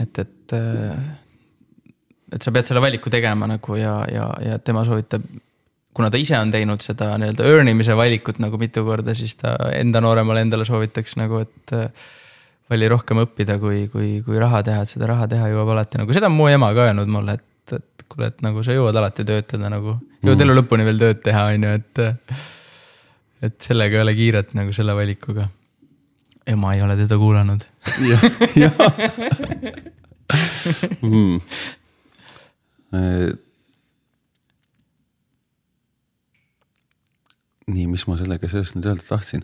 [0.00, 0.56] et, et
[2.32, 5.22] et sa pead selle valiku tegema nagu ja, ja, ja tema soovitab.
[5.96, 9.54] kuna ta ise on teinud seda nii-öelda earn imise valikut nagu mitu korda, siis ta
[9.72, 11.76] enda nooremale endale soovitaks nagu, et
[12.70, 16.16] vali rohkem õppida, kui, kui, kui raha teha, et seda raha teha jõuab alati nagu,
[16.16, 19.26] seda on mu ema ka öelnud mulle, et, et kuule, et nagu sa jõuad alati
[19.28, 20.44] töötada nagu, jõuad mm.
[20.46, 21.94] elu lõpuni veel tööd teha, on ju, et.
[23.46, 25.48] et sellega ei ole kiiret nagu selle valikuga.
[26.46, 27.66] ema ei ole teda kuulanud.
[28.10, 28.22] jah,
[28.62, 28.74] jah
[31.02, 31.40] mm
[32.94, 33.32] Äh,
[37.66, 39.42] nii, mis ma sellega seoses nüüd öelda tahtsin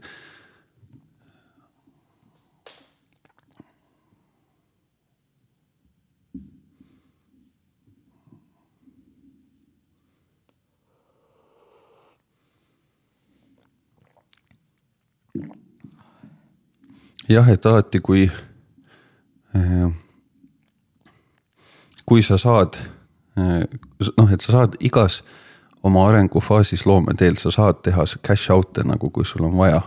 [17.28, 18.30] jah, et alati, kui,
[22.06, 22.78] kui sa saad,
[23.36, 25.22] noh, et sa saad igas
[25.82, 29.82] oma arengufaasis loometeel, sa saad teha cash out'e nagu, kui sul on vaja.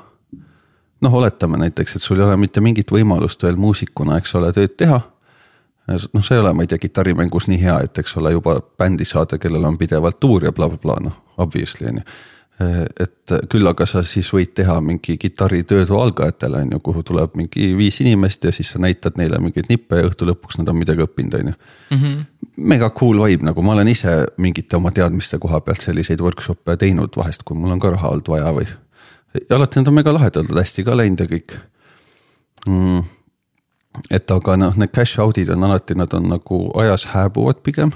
[1.02, 4.78] noh, oletame näiteks, et sul ei ole mitte mingit võimalust veel muusikuna, eks ole, tööd
[4.78, 5.02] teha.
[6.14, 9.06] noh, sa ei ole, ma ei tea, kitarrimängus nii hea, et eks ole, juba bändi
[9.06, 12.08] saada, kellel on pidevalt tuur ja blablabla bla, bla, noh, obviously on ju
[12.60, 17.74] et küll aga sa siis võid teha mingi kitarritöödu algajatele on ju, kuhu tuleb mingi
[17.76, 21.04] viis inimest ja siis sa näitad neile mingeid nippe ja õhtu lõpuks nad on midagi
[21.04, 21.56] õppinud, on ju.
[21.98, 22.22] Mhm.
[22.58, 27.18] mega cool vibe, nagu ma olen ise mingite oma teadmiste koha pealt selliseid workshop'e teinud
[27.18, 28.68] vahest, kui mul on ka raha olnud vaja või.
[29.36, 31.60] ja alati nad on mega lahedad, hästi ka läinud ja kõik
[32.68, 33.04] mm..
[34.12, 37.92] et aga noh, need cash out'id on alati, nad on nagu ajas hääbuvad pigem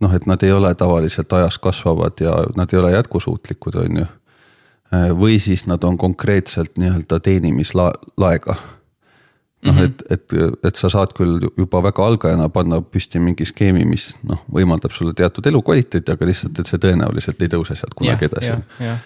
[0.00, 4.06] noh, et nad ei ole tavaliselt ajas kasvavad ja nad ei ole jätkusuutlikud, on ju.
[5.20, 8.54] või siis nad on konkreetselt nii-öelda teenimislaega.
[9.62, 10.32] noh mm -hmm., et, et,
[10.64, 15.14] et sa saad küll juba väga algajana panna püsti mingi skeemi, mis noh, võimaldab sulle
[15.14, 18.62] teatud elukvaliteeti, aga lihtsalt, et see tõenäoliselt ei tõuse sealt kunagi yeah, edasi yeah,.
[18.80, 18.98] Yeah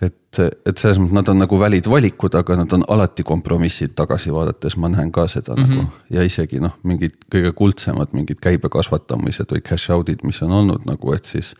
[0.00, 4.32] et, et selles mõttes nad on nagu välid valikud, aga nad on alati kompromissid tagasi
[4.34, 5.76] vaadates, ma näen ka seda mm -hmm.
[5.76, 10.52] nagu ja isegi noh, mingid kõige kuldsemad mingid käibe kasvatamised või cash out'id, mis on
[10.52, 11.54] olnud nagu, et siis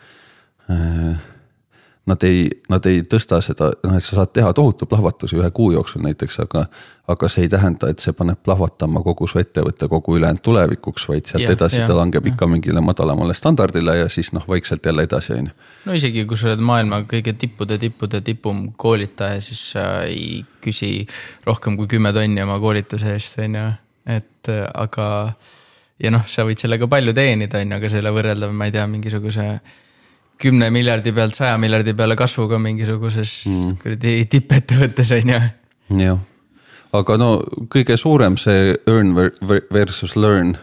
[0.71, 1.21] äh,
[2.07, 5.71] nad ei, nad ei tõsta seda, noh, et sa saad teha tohutu plahvatuse ühe kuu
[5.77, 6.67] jooksul näiteks, aga.
[7.13, 11.27] aga see ei tähenda, et see paneb plahvatama kogu su ettevõtte kogu ülejäänud tulevikuks, vaid
[11.27, 12.35] sealt yeah, edasi yeah, ta langeb yeah.
[12.35, 15.57] ikka mingile madalamale standardile ja siis noh, vaikselt jälle edasi, on ju.
[15.87, 20.93] no isegi kui sa oled maailma kõige tippude, tippude tipum koolitaja, siis sa ei küsi
[21.47, 23.69] rohkem kui kümme tonni oma koolituse eest, on ju,
[24.19, 25.09] et aga.
[26.03, 28.87] ja noh, sa võid sellega palju teenida, on ju, aga selle võrreldav, ma ei tea,
[28.91, 29.49] mingisuguse
[30.43, 33.79] kümne miljardi pealt saja miljardi peale kasvuga mingisuguses mm.
[33.83, 35.41] kuradi tippettevõttes on ju.
[36.03, 36.21] jah,
[36.99, 37.31] aga no
[37.73, 39.15] kõige suurem see earn
[39.73, 40.57] versus learn.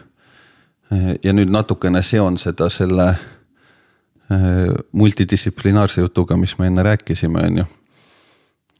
[1.24, 7.68] ja nüüd natukene seon seda selle eh, multidistsiplinaarse jutuga, mis me enne rääkisime, on ju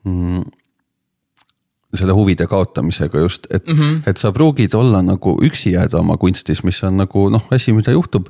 [0.04, 0.59] mm
[1.94, 4.02] selle huvide kaotamisega just, et mm, -hmm.
[4.06, 7.92] et sa pruugid olla nagu üksi jääda oma kunstis, mis on nagu noh, asi, mida
[7.92, 8.28] juhtub.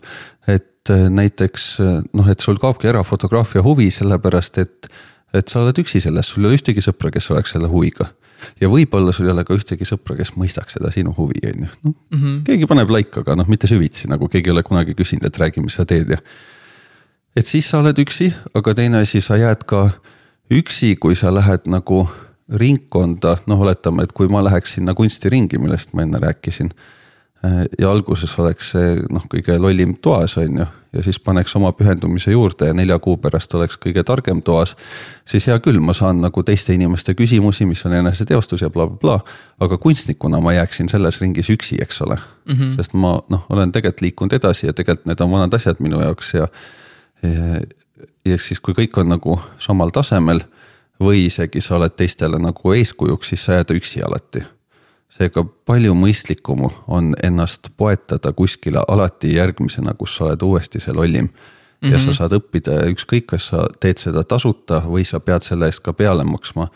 [0.49, 4.89] et äh, näiteks äh, noh, et sul kaobki ära fotograafia huvi, sellepärast et,
[5.35, 8.07] et sa oled üksi selles, sul ei ole ühtegi sõpra, kes oleks selle huviga.
[8.61, 11.69] ja võib-olla sul ei ole ka ühtegi sõpra, kes mõistaks seda sinu huvi, on ju,
[11.83, 12.43] noh mm -hmm.
[12.45, 15.61] keegi paneb like, aga noh, mitte süvitsi nagu keegi ei ole kunagi küsinud, et räägi,
[15.61, 16.19] mis sa teed ja.
[17.37, 19.91] et siis sa oled üksi, aga teine asi, sa jääd ka
[20.51, 22.09] üksi, kui sa lähed nagu
[22.51, 26.73] ringkonda, noh, oletame, et kui ma läheks sinna kunstiringi, millest ma enne rääkisin.
[27.45, 31.71] Eh, ja alguses oleks see noh, kõige lollim toas, on ju, ja siis paneks oma
[31.73, 34.75] pühendumise juurde ja nelja kuu pärast oleks kõige targem toas.
[35.25, 39.19] siis hea küll, ma saan nagu teiste inimeste küsimusi, mis on eneseteostus ja blablabla bla,
[39.23, 42.55] bla, aga kunstnikuna ma jääksin selles ringis üksi, eks ole mm.
[42.55, 42.77] -hmm.
[42.77, 46.35] sest ma noh, olen tegelikult liikunud edasi ja tegelikult need on vanad asjad minu jaoks
[46.35, 46.49] ja.
[47.23, 47.61] ja,
[48.25, 50.43] ja siis, kui kõik on nagu samal tasemel
[51.01, 54.43] või isegi sa oled teistele nagu eeskujuks, siis sa jääd üksi alati.
[55.11, 61.29] seega palju mõistlikum on ennast poetada kuskile alati järgmisena, kus sa oled uuesti see lollim.
[61.83, 62.05] ja mm -hmm.
[62.05, 65.81] sa saad õppida ja ükskõik, kas sa teed seda tasuta või sa pead selle eest
[65.81, 66.69] ka peale maksma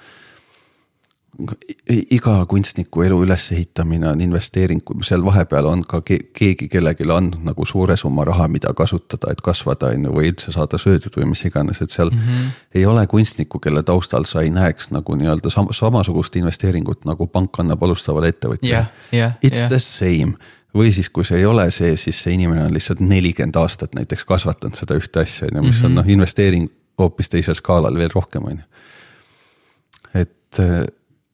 [2.11, 7.97] iga kunstniku elu ülesehitamine on investeering, seal vahepeal on ka keegi kellelegi andnud nagu suure
[7.97, 11.82] summa raha, mida kasutada, et kasvada, on ju, või üldse saada söödud või mis iganes,
[11.82, 12.19] et seal mm.
[12.19, 12.51] -hmm.
[12.74, 17.61] ei ole kunstnikku, kelle taustal sa ei näeks nagu nii-öelda sam samasugust investeeringut nagu pank
[17.61, 18.90] annab alustavale ettevõtjale yeah,.
[19.12, 19.69] Yeah, It's yeah.
[19.69, 20.39] the same
[20.74, 24.24] või siis, kui see ei ole see, siis see inimene on lihtsalt nelikümmend aastat näiteks
[24.24, 25.86] kasvatanud seda ühte asja, on ju, mis mm -hmm.
[25.86, 26.01] on mhm.
[26.01, 28.65] noh, investeering hoopis teisel skaalal veel rohkem, on ju.
[30.15, 30.61] et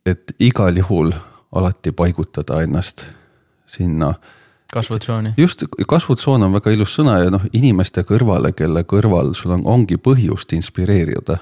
[0.07, 1.13] et igal juhul
[1.53, 3.07] alati paigutada ennast
[3.67, 4.15] sinna.
[4.73, 5.33] kasvutsooni.
[5.37, 9.99] just, kasvutsoon on väga ilus sõna ja noh, inimeste kõrvale, kelle kõrval sul on, ongi
[9.99, 11.39] põhjust inspireerida.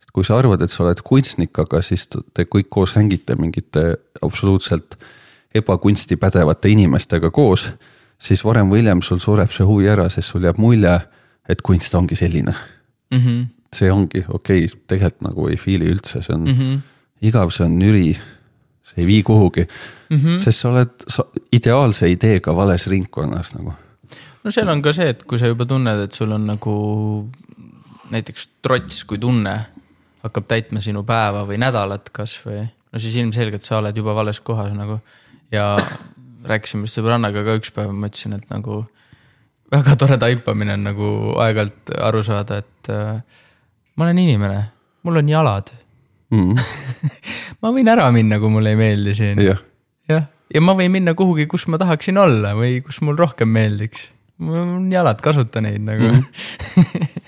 [0.00, 3.96] sest kui sa arvad, et sa oled kunstnik, aga siis te kõik koos hängite mingite
[4.22, 4.98] absoluutselt
[5.54, 7.70] ebakunsti pädevate inimestega koos,
[8.18, 10.98] siis varem või hiljem sul sureb see huvi ära, sest sul jääb mulje,
[11.48, 12.54] et kunst ongi selline
[13.10, 13.18] mm.
[13.18, 13.46] -hmm.
[13.72, 16.58] see ongi okei okay,, tegelikult nagu ei feel'i üldse, see on mm.
[16.58, 16.82] -hmm
[17.28, 18.12] igav, see on nüri,
[18.88, 20.16] see ei vii kuhugi mm.
[20.16, 20.38] -hmm.
[20.42, 23.74] sest sa oled sa, ideaalse ideega vales ringkonnas nagu.
[24.44, 26.74] no seal on ka see, et kui sa juba tunned, et sul on nagu
[28.10, 29.54] näiteks trots kui tunne
[30.24, 34.72] hakkab täitma sinu päeva või nädalat kasvõi, no siis ilmselgelt sa oled juba vales kohas
[34.72, 35.00] nagu.
[35.52, 35.76] ja
[36.44, 38.84] rääkisime just sõbrannaga ka üks päev, ma ütlesin, et nagu
[39.72, 41.08] väga tore taipamine on nagu
[41.40, 43.22] aeg-ajalt aru saada, et äh,
[43.96, 44.60] ma olen inimene,
[45.02, 45.72] mul on jalad
[46.30, 46.56] mm.
[47.64, 49.42] ma võin ära minna, kui mulle ei meeldi siin.
[49.44, 49.60] jah,
[50.10, 54.08] jah, ja ma võin minna kuhugi, kus ma tahaksin olla või kus mul rohkem meeldiks.
[54.44, 56.24] mul on jalad, kasuta neid nagu mm.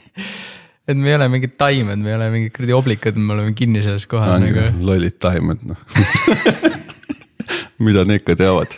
[0.89, 3.83] et me ei ole mingid taimed, me ei ole mingid kuradi oblikad, me oleme kinni
[3.85, 4.69] selles kohas nagu.
[4.87, 5.81] lollid taimed noh
[7.79, 8.77] mida need ka teavad.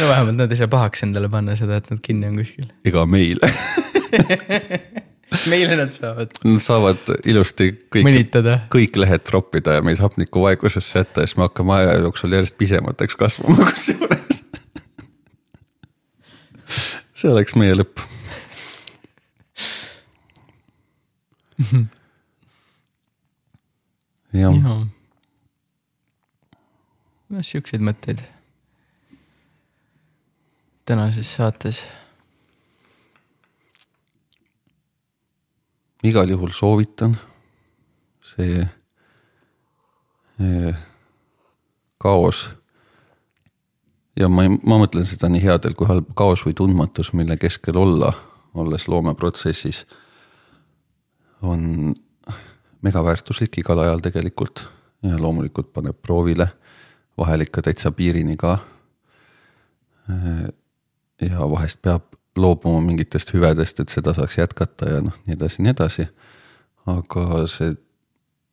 [0.00, 2.68] no vähemalt nad ei saa pahaks endale panna seda, et nad kinni on kuskil.
[2.84, 3.52] ega meile,
[5.50, 8.34] meile nad saavad nad saavad ilusti kõik,
[8.72, 13.16] kõik lehed troppida ja meid hapnikuvaegusesse jätta ja siis me hakkame aja jooksul järjest pisemateks
[13.20, 14.42] kasvama kusjuures.
[17.14, 18.02] see oleks meie lõpp.
[24.32, 24.54] jah,
[27.30, 28.22] noh, siukseid mõtteid.
[30.90, 31.84] tänases saates.
[36.02, 37.16] Igal juhul soovitan.
[38.22, 38.68] see
[40.40, 40.74] eh,
[41.98, 42.50] kaos.
[44.16, 47.76] ja ma ei, ma mõtlen seda nii headel kui halb, kaos või tundmatus, mille keskel
[47.76, 48.12] olla,
[48.54, 49.84] olles loomeprotsessis,
[51.42, 51.94] on
[52.82, 54.66] megaväärtuslik igal ajal tegelikult
[55.02, 56.46] ja loomulikult paneb proovile,
[57.18, 58.58] vahel ikka täitsa piirini ka.
[61.20, 65.74] ja vahest peab loobuma mingitest hüvedest, et seda saaks jätkata ja noh, nii edasi, nii
[65.74, 66.08] edasi.
[66.90, 67.74] aga see,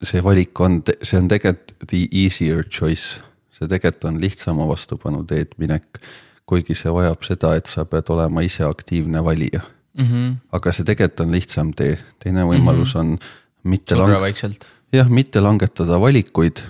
[0.03, 3.21] see valik on, see on tegelikult the easier choice,
[3.55, 6.01] see tegelikult on lihtsama vastupanu teed minek.
[6.47, 9.61] kuigi see vajab seda, et sa pead olema ise aktiivne valija,
[9.97, 10.35] mm -hmm.
[10.51, 13.17] aga see tegelikult on lihtsam tee, teine võimalus on
[13.63, 14.67] mitte surra vaikselt.
[14.93, 16.63] jah, mitte langetada valikuid.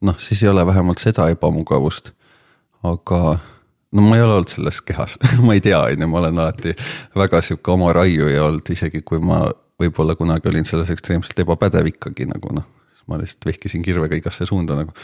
[0.00, 2.12] noh, siis ei ole vähemalt seda ebamugavust.
[2.82, 3.38] aga
[3.94, 6.74] no ma ei ole olnud selles kehas, ma ei tea, on ju, ma olen alati
[7.16, 9.44] väga sihuke oma raiuja olnud, isegi kui ma
[9.80, 12.66] võib-olla kunagi olin selles ekstreemselt ebapädev ikkagi nagu noh,
[13.10, 14.94] ma lihtsalt vehkisin kirvega igasse suunda nagu.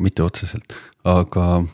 [0.00, 0.72] mitte otseselt,
[1.04, 1.64] aga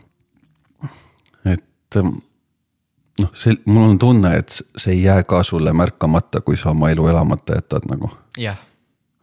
[1.46, 6.72] et noh, see, mul on tunne, et see ei jää ka sulle märkamata, kui sa
[6.72, 8.10] oma elu elamata jätad nagu.
[8.40, 8.58] Jah,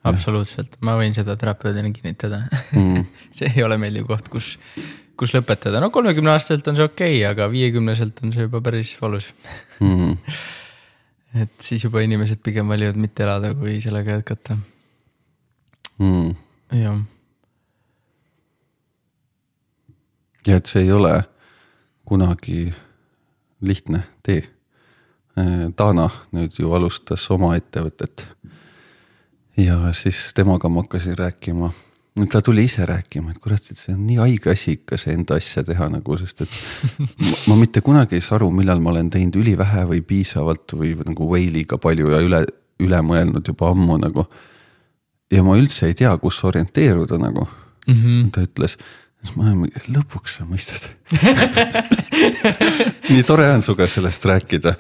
[0.09, 2.43] absoluutselt, ma võin seda terapeudina kinnitada
[2.73, 3.05] mm.
[3.37, 4.57] see ei ole meeldiv koht, kus,
[5.19, 8.95] kus lõpetada, no kolmekümne aastaselt on see okei okay,, aga viiekümneselt on see juba päris
[9.01, 9.31] valus.
[9.79, 10.17] Mm.
[11.45, 14.59] et siis juba inimesed pigem valivad mitte elada, kui sellega jätkata.
[16.03, 16.31] Mm.
[16.73, 17.03] jah,
[20.47, 21.13] ja et see ei ole
[22.05, 22.67] kunagi
[23.63, 24.43] lihtne tee.
[25.77, 28.27] Dana nüüd ju alustas oma ettevõtet.
[29.57, 31.71] Ja siis temaga ma hakkasin rääkima,
[32.31, 35.37] ta tuli ise rääkima, et kurat, et see on nii haige asi ikka see enda
[35.41, 36.57] asja teha nagu, sest et
[36.99, 40.95] ma, ma mitte kunagi ei saa aru, millal ma olen teinud ülivähe või piisavalt või
[41.01, 42.43] nagu way liiga palju ja üle,
[42.83, 44.25] üle mõelnud juba ammu nagu.
[45.31, 47.47] ja ma üldse ei tea, kus orienteeruda nagu
[47.87, 48.31] mm -hmm.
[48.31, 48.77] ta ütles,
[49.21, 50.89] siis ma olen mingi, lõpuks sa mõistad.
[53.09, 54.75] nii tore on sinuga sellest rääkida.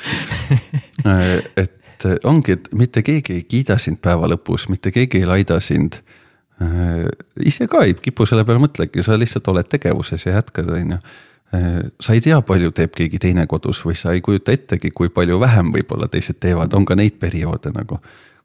[1.61, 1.82] et
[2.23, 6.01] ongi, et mitte keegi ei kiida sind päeva lõpus, mitte keegi ei laida sind.
[7.43, 10.97] ise ka ei kipu selle peale mõtlegi, sa lihtsalt oled tegevuses ja jätkad, on ju
[12.01, 15.39] sa ei tea, palju teeb keegi teine kodus või sa ei kujuta ettegi, kui palju
[15.39, 17.99] vähem võib-olla teised teevad, on ka neid perioode nagu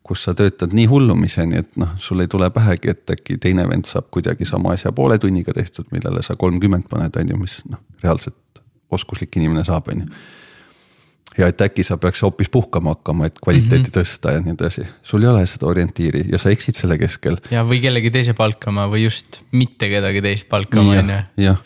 [0.09, 3.85] kus sa töötad nii hullumiseni, et noh, sul ei tule pähegi, et äkki teine vend
[3.89, 7.83] saab kuidagi sama asja poole tunniga tehtud, millele sa kolmkümmend paned, on ju, mis noh,
[8.03, 8.63] reaalselt
[8.95, 10.23] oskuslik inimene saab, on ju.
[11.39, 14.01] Ja et äkki sa peaks hoopis puhkama hakkama, et kvaliteeti mm -hmm.
[14.01, 17.37] tõsta ja nii edasi, sul ei ole seda orientiiri ja sa eksid selle keskel.
[17.51, 21.23] ja, või kellegi teise palkama või just mitte kedagi teist palkama, on ju.
[21.45, 21.63] jah,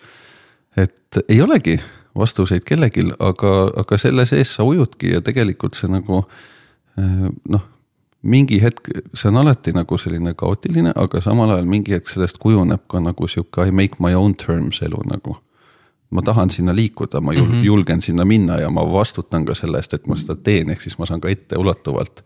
[0.76, 1.80] et ei olegi
[2.18, 6.24] vastuseid kellelgi, aga, aga selle sees sa ujudki ja tegelikult see nagu
[7.48, 7.68] noh
[8.22, 12.84] mingi hetk, see on alati nagu selline kaootiline, aga samal ajal mingi hetk sellest kujuneb
[12.90, 15.36] ka nagu sihuke I make my own terms elu nagu.
[16.12, 17.64] Ma tahan sinna liikuda, ma jul, mm -hmm.
[17.64, 20.98] julgen sinna minna ja ma vastutan ka selle eest, et ma seda teen, ehk siis
[20.98, 22.24] ma saan ka etteulatuvalt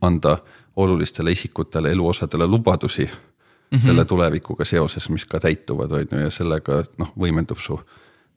[0.00, 0.38] anda
[0.76, 3.82] olulistele isikutele, eluosadele lubadusi mm -hmm.
[3.82, 7.80] selle tulevikuga seoses, mis ka täituvad, on ju, ja sellega noh, võimendub su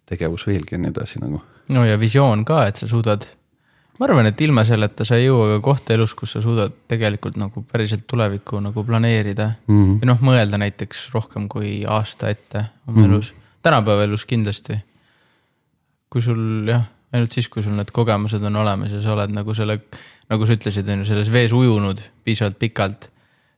[0.05, 1.41] tegevus veelgi ja nii edasi nagu.
[1.69, 3.25] no ja visioon ka, et sa suudad
[3.99, 7.37] ma arvan, et ilma selleta sa ei jõua ka kohta elus, kus sa suudad tegelikult
[7.37, 9.83] nagu päriselt tulevikku nagu planeerida mm.
[9.83, 9.99] -hmm.
[9.99, 12.57] või noh, mõelda näiteks rohkem kui aasta ette
[12.87, 13.11] oma mm -hmm.
[13.11, 14.79] elus, tänapäeva elus kindlasti.
[16.09, 19.53] kui sul jah, ainult siis, kui sul need kogemused on olemas ja sa oled nagu
[19.53, 19.79] selle,
[20.29, 23.11] nagu sa ütlesid, on ju selles vees ujunud piisavalt pikalt.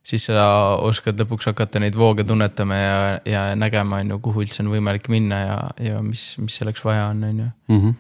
[0.04, 0.44] siis sa
[0.82, 5.10] oskad lõpuks hakata neid vooge tunnetama ja, ja nägema, on ju, kuhu üldse on võimalik
[5.14, 7.50] minna ja, ja mis, mis selleks vaja on, on ju.
[7.70, 7.94] -hmm.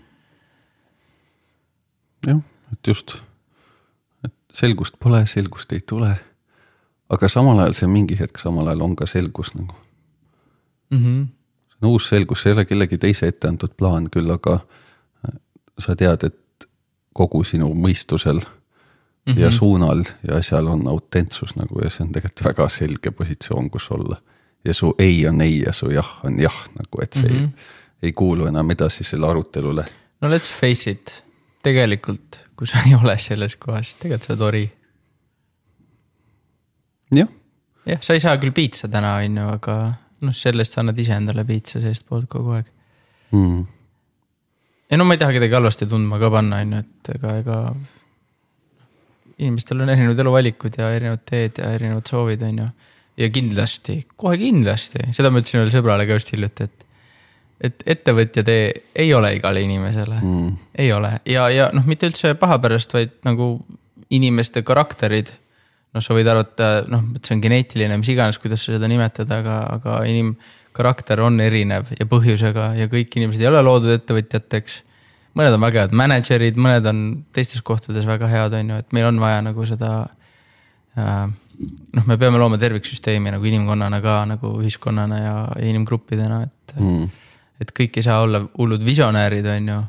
[2.27, 2.41] jah,
[2.73, 3.21] et just
[4.53, 6.15] selgust pole, selgust ei tule.
[7.11, 9.75] aga samal ajal see mingi hetk, samal ajal on ka selgus nagu
[10.89, 10.97] mm.
[10.97, 11.27] -hmm.
[11.81, 15.35] On uus selgus, see ei ole kellegi teise ette antud plaan küll, aga äh,
[15.79, 16.67] sa tead, et
[17.13, 19.39] kogu sinu mõistusel mm -hmm.
[19.39, 23.91] ja suunal ja asjal on autentsus nagu ja see on tegelikult väga selge positsioon, kus
[23.91, 24.21] olla.
[24.65, 27.41] ja su ei on ei ja su jah on jah nagu, et see mm -hmm.
[27.41, 27.53] ei, mhm.
[28.03, 29.85] ei kuulu enam edasisele arutelule.
[30.21, 31.23] no let's face it,
[31.63, 34.65] tegelikult kui sa ei ole selles kohas, tegelikult sa oled ori.
[37.15, 37.29] jah.
[37.85, 39.77] jah, sa ei saa küll piitsa täna, on ju, aga
[40.25, 42.69] noh, sellest sa annad ise endale piitsa seestpoolt kogu aeg
[43.35, 43.63] mm..
[44.91, 47.57] ja no ma ei taha kedagi halvasti tundma ka panna, on ju, et ega, ega.
[49.39, 52.69] inimestel on erinevad eluvalikud ja erinevad teed ja erinevad soovid, on ju.
[53.23, 56.87] ja kindlasti, kohe kindlasti, seda ma ütlesin ühele sõbrale ka just hiljuti, et.
[57.61, 62.35] et ettevõtja tee ei ole igale inimesele mm., ei ole ja, ja noh, mitte üldse
[62.39, 63.53] paha pärast, vaid nagu
[64.11, 65.31] inimeste karakterid
[65.91, 69.29] noh, sa võid arvata, noh, et see on geneetiline, mis iganes, kuidas sa seda nimetad,
[69.35, 74.81] aga, aga inimkarakter on erinev ja põhjusega ja kõik inimesed ei ole loodud ettevõtjateks.
[75.37, 77.05] mõned on väga head mänedžerid, mõned on
[77.35, 79.93] teistes kohtades väga head, on ju, et meil on vaja nagu seda
[80.97, 81.27] äh,.
[81.95, 87.09] noh, me peame looma terviksüsteemi nagu inimkonnana ka nagu ühiskonnana ja, ja inimgruppidena, et mm..
[87.61, 89.81] et kõik ei saa olla hullud visionäärid, on ju,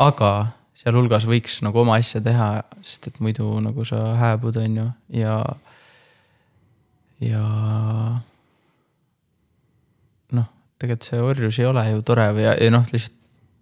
[0.00, 0.32] aga
[0.80, 2.48] sealhulgas võiks nagu oma asja teha,
[2.86, 4.86] sest et muidu nagu sa hääbud, on ju,
[5.20, 5.36] ja,
[7.24, 7.44] ja.
[10.38, 10.50] noh,
[10.80, 13.18] tegelikult see orjus ei ole ju tore või, ja, noh, lihtsalt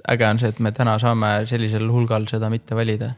[0.09, 3.13] äge on see, et me täna saame sellisel hulgal seda mitte valida.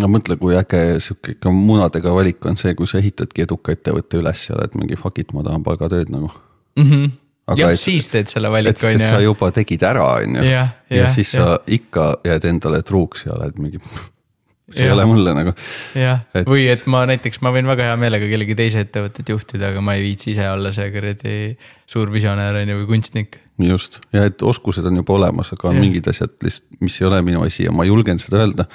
[0.00, 4.22] no mõtle, kui äge sihuke ikka munadega valik on see, kui sa ehitadki eduka ettevõtte
[4.22, 6.84] üles ja oled mingi fuck it, ma tahan palgatööd nagu mm.
[6.84, 7.16] -hmm
[7.56, 9.00] jah, siis teed selle valiku, on ju.
[9.00, 10.44] et sa juba tegid ära, on ju.
[10.44, 11.42] ja, ja, ja siis ja.
[11.42, 13.80] sa ikka jääd endale truuks ja oled mingi,
[14.74, 15.54] see ei ole mulle nagu.
[15.98, 19.72] jah et..., või et ma näiteks, ma võin väga hea meelega kellegi teise ettevõtet juhtida,
[19.72, 21.38] aga ma ei viitsi ise olla see kuradi
[21.88, 23.40] suur visionäär on ju või kunstnik.
[23.70, 25.86] just ja et oskused on juba olemas, aga on ja.
[25.86, 28.68] mingid asjad lihtsalt, mis ei ole minu asi ja ma julgen seda öelda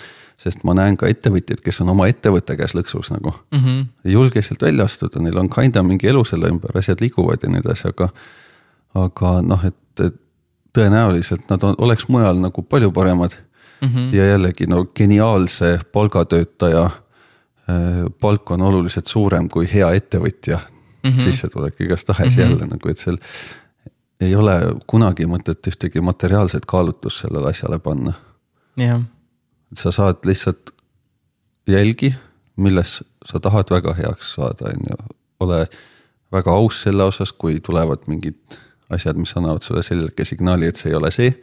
[0.43, 3.59] sest ma näen ka ettevõtjaid, kes on oma ettevõtte käes lõksus nagu mm.
[3.59, 3.83] -hmm.
[4.05, 7.51] ei julge sealt välja astuda, neil on kinda mingi elu selle ümber, asjad liiguvad ja
[7.51, 8.09] nii edasi, aga
[8.95, 10.19] aga noh, et, et
[10.73, 13.35] tõenäoliselt nad on, oleks mujal nagu palju paremad
[13.81, 13.87] mm.
[13.87, 14.13] -hmm.
[14.15, 20.59] ja jällegi no geniaalse palgatöötaja äh, palk on oluliselt suurem kui hea ettevõtja
[21.03, 21.23] mm -hmm.
[21.23, 22.49] sissetulek igastahes mm -hmm.
[22.49, 23.17] jälle nagu, et seal
[24.21, 28.13] ei ole kunagi mõtet ühtegi materiaalset kaalutlust sellele asjale panna.
[28.77, 29.01] jah.
[29.73, 30.71] sa saad lihtsalt
[31.67, 32.15] jälgi,
[32.55, 34.97] milles sa tahad väga heaks saada, on ju,
[35.39, 35.67] ole
[36.31, 38.57] väga aus selle osas, kui tulevad mingid
[38.89, 41.33] asjad, mis annavad sulle selge signaali, et see ei ole see.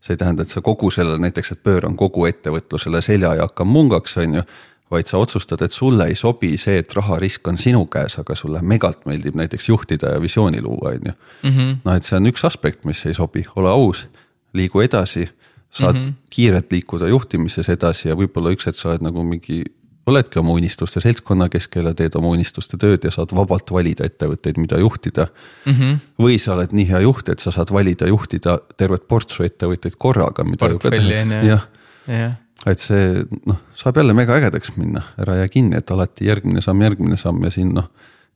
[0.00, 3.66] see ei tähenda, et sa kogu selle näiteks, et pööran kogu ettevõtlusele selja ja hakkan
[3.68, 4.42] mungaks, on ju.
[4.90, 8.58] vaid sa otsustad, et sulle ei sobi see, et raharisk on sinu käes, aga sulle
[8.62, 11.12] megalt meeldib näiteks juhtida ja visiooni luua, on ju.
[11.42, 11.76] Mhm.
[11.84, 14.06] noh, et see on üks aspekt, mis ei sobi, ole aus,
[14.52, 15.28] liigu edasi
[15.70, 16.12] saad mm -hmm.
[16.30, 19.62] kiirelt liikuda juhtimises edasi ja võib-olla üks hetk sa oled nagu mingi
[20.06, 24.56] oledki oma unistuste seltskonna keskel ja teed oma unistuste tööd ja saad vabalt valida ettevõtteid,
[24.58, 25.72] mida juhtida mm.
[25.72, 25.98] -hmm.
[26.22, 30.44] või sa oled nii hea juht, et sa saad valida juhtida tervet portsu ettevõtteid korraga,
[30.44, 31.68] mida ju ka tehakse, jah
[32.08, 32.30] ja.
[32.68, 36.82] et see noh, saab jälle mega ägedaks minna, ära jää kinni, et alati järgmine samm,
[36.86, 37.90] järgmine samm ja siin noh.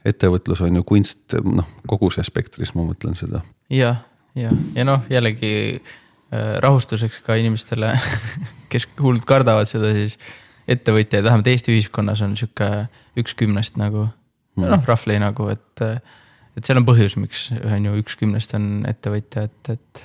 [0.04, 3.40] ettevõtlus on ju kunst, noh kogu see spektris, ma mõtlen seda.
[3.72, 4.02] jah,
[4.34, 7.94] ja, ja, ja noh, jällegi äh, rahustuseks ka inimestele
[8.72, 10.18] kes hullult kardavad seda, siis
[10.70, 12.68] ettevõtjaid, vähemalt Eesti ühiskonnas on sihuke
[13.20, 14.64] üks kümnest nagu mm.
[14.64, 15.84] noh, roughly nagu, et.
[16.54, 20.04] et seal on põhjus, miks on ju üks kümnest on ettevõtja, et, et.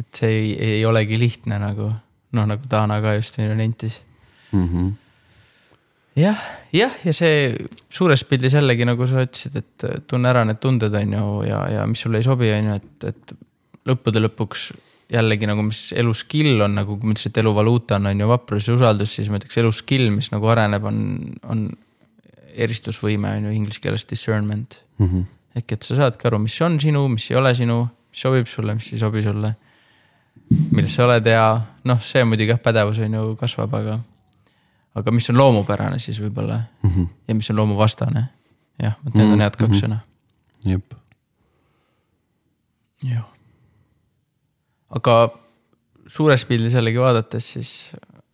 [0.00, 1.90] et see ei, ei olegi lihtne nagu
[2.36, 4.00] noh, nagu Dana ka just nentis
[4.52, 4.68] mm.
[4.68, 4.92] -hmm.
[6.16, 6.42] jah,
[6.72, 7.54] jah, ja see
[7.90, 11.86] suures pildis jällegi nagu sa ütlesid, et tunne ära need tunded on ju ja, ja
[11.86, 13.36] mis sulle ei sobi, on ju, et, et
[13.86, 14.70] lõppude lõpuks
[15.10, 18.20] jällegi nagu, mis elu skill on nagu, kui ma ütlesin, et elu valuuta on, on
[18.22, 21.00] ju vaprus ja usaldus, siis ma ütleks elu skill, mis nagu areneb, on,
[21.50, 21.64] on
[22.50, 25.06] eristusvõime on ju inglise keeles discernment mm.
[25.06, 25.24] -hmm.
[25.56, 28.74] ehk et sa saadki aru, mis on sinu, mis ei ole sinu, mis sobib sulle,
[28.74, 29.54] mis ei sobi sulle.
[30.70, 33.98] milles sa oled hea, noh, see muidugi jah, pädevus on ju kasvab, aga,
[34.94, 37.08] aga mis on loomupärane siis võib-olla mm -hmm.
[37.28, 38.24] ja mis on loomuvastane.
[38.82, 39.32] jah, vot need mm -hmm.
[39.32, 39.84] on head kaks mhm.
[39.84, 39.98] sõna.
[40.64, 40.94] jep.
[43.02, 43.29] jah
[44.96, 45.16] aga
[46.10, 47.72] suures pildis jällegi vaadates, siis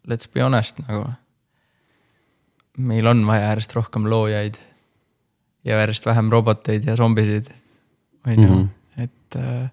[0.09, 1.11] let's be honest nagu.
[2.77, 4.59] meil on vaja järjest rohkem loojaid
[5.65, 7.49] ja järjest vähem roboteid ja zombisid,
[8.27, 8.66] on ju, Mhm.
[8.97, 9.70] et äh,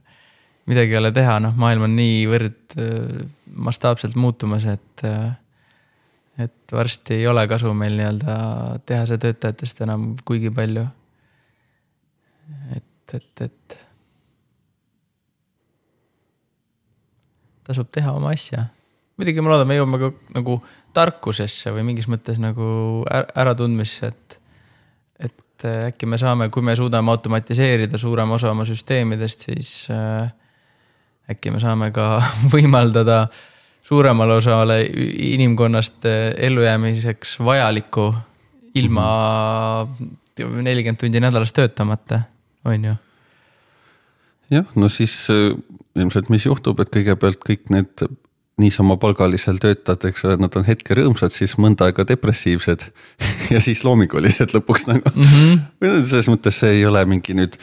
[0.66, 5.36] midagi ei ole teha, noh, maailm on niivõrd äh, mastaapselt muutumas, et äh,.
[6.38, 10.88] et varsti ei ole kasu meil nii-öelda tehase töötajatest enam kuigi palju.
[12.76, 13.78] et, et, et.
[17.64, 18.68] Tasub teha oma asja.
[19.18, 20.58] muidugi ma loodan, me jõuame ka nagu
[20.94, 22.66] tarkusesse või mingis mõttes nagu
[23.10, 24.38] äratundmisse, et,
[25.30, 30.28] et äkki me saame, kui me suudame automatiseerida suurema osa oma süsteemidest, siis äh,
[31.30, 32.18] äkki me saame ka
[32.54, 33.28] võimaldada
[33.84, 34.82] suuremale osale
[35.36, 38.12] inimkonnast äh, ellujäämiseks vajalikku
[38.76, 39.08] ilma
[40.40, 42.22] nelikümmend tundi nädalas töötamata,
[42.66, 42.94] on ju.
[44.52, 45.54] Jah, no siis äh,
[45.96, 48.06] ilmselt, mis juhtub, et kõigepealt kõik need
[48.62, 52.86] niisama palgalisel töötad, eks ole, nad on hetke rõõmsad, siis mõnda aega depressiivsed
[53.54, 55.32] ja siis loomingulised lõpuks nagu mm.
[55.32, 56.04] -hmm.
[56.10, 57.58] selles mõttes see ei ole mingi nüüd,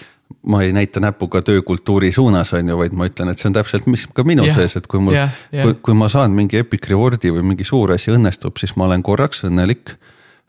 [0.50, 3.86] ma ei näita näpuga töökultuuri suunas, on ju, vaid ma ütlen, et see on täpselt,
[3.86, 4.58] mis ka minu yeah.
[4.58, 5.68] sees, et kui mul yeah,, yeah.
[5.68, 9.02] kui, kui ma saan mingi epic reward'i või mingi suur asi õnnestub, siis ma olen
[9.06, 9.94] korraks õnnelik.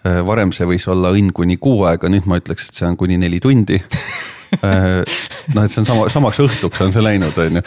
[0.01, 2.97] Äh, varem see võis olla õnn kuni kuu aega, nüüd ma ütleks, et see on
[2.97, 3.77] kuni neli tundi
[4.59, 7.65] noh, et see on sama, samaks õhtuks on see läinud, on ju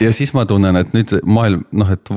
[0.00, 2.12] ja siis ma tunnen, et nüüd maailm noh, et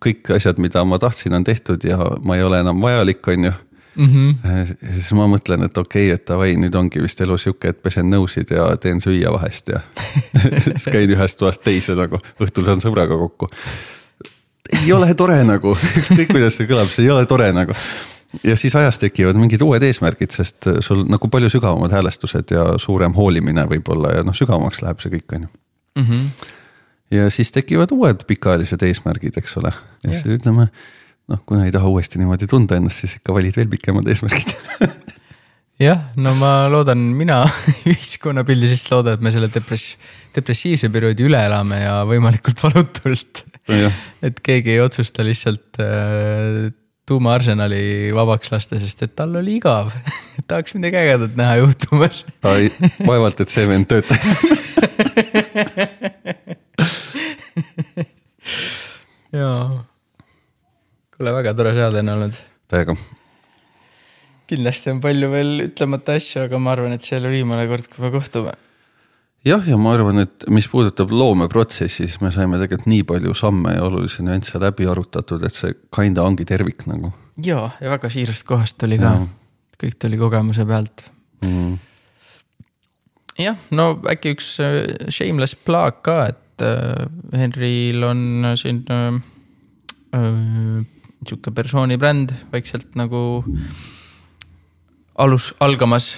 [0.00, 3.52] kõik asjad, mida ma tahtsin, on tehtud ja ma ei ole enam vajalik, on ju
[3.96, 4.06] mm.
[4.06, 4.76] -hmm.
[4.94, 8.10] siis ma mõtlen, et okei okay,, et davai, nüüd ongi vist elu sihuke, et pesen
[8.10, 9.80] nõusid ja teen süüa vahest ja
[10.66, 13.48] siis käin ühest toast teise nagu, õhtul saan sõbraga kokku.
[14.82, 17.76] ei ole tore nagu, ükskõik kuidas see kõlab, see ei ole tore nagu
[18.44, 23.14] ja siis ajas tekivad mingid uued eesmärgid, sest sul nagu palju sügavamad häälestused ja suurem
[23.16, 25.52] hoolimine võib-olla ja noh, sügavamaks läheb see kõik, on ju.
[26.00, 26.56] -hmm
[27.10, 29.72] ja siis tekivad uued pikaajalised eesmärgid, eks ole.
[30.04, 30.68] ja siis ütleme
[31.30, 34.54] noh, kuna ei taha uuesti niimoodi tunda ennast, siis ikka valid veel pikemad eesmärgid.
[35.80, 37.40] Jah, no ma loodan, mina
[37.90, 39.94] ühiskonnapildisest loodan, et me selle depress-,
[40.34, 43.46] depressiivse perioodi üle elame ja võimalikult valutult.
[44.26, 46.72] Et keegi ei otsusta lihtsalt äh,
[47.10, 47.82] tuumaarsenali
[48.14, 49.86] vabaks lasta, sest et tal oli igav
[50.48, 54.20] tahaks midagi ägedat näha juhtumas vaevalt, et see vend töötab
[59.32, 59.84] jaa.
[61.16, 62.34] kuule, väga tore saade on olnud.
[62.70, 62.96] täiega.
[64.50, 67.86] kindlasti on palju veel ütlemata asju, aga ma arvan, et see ei ole viimane kord,
[67.90, 68.52] kui me kohtume.
[69.46, 73.74] Jah, ja ma arvan, et mis puudutab loomeprotsessi, siis me saime tegelikult nii palju samme
[73.76, 77.12] ja olulisi nüansse läbi arutatud, et see kinda ongi tervik nagu.
[77.44, 79.16] ja, ja väga siirast kohast tuli ka,
[79.80, 81.06] kõik tuli kogemuse pealt
[81.46, 81.74] mm.
[83.40, 89.20] jah, no äkki üks äh, shameless plug ka, et äh, Henril on siin äh,
[90.16, 90.84] äh,
[91.26, 93.44] sihuke persooni bränd vaikselt nagu
[95.20, 96.14] alus, algamas.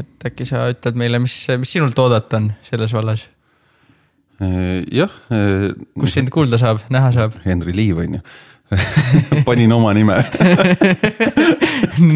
[0.00, 3.28] Et äkki sa ütled meile, mis, mis sinult oodata on selles vallas?
[4.92, 5.12] jah.
[5.96, 7.38] kus sind kuulda saab, näha saab?
[7.46, 8.26] Henri Liiv on ju
[9.46, 10.14] panin oma nime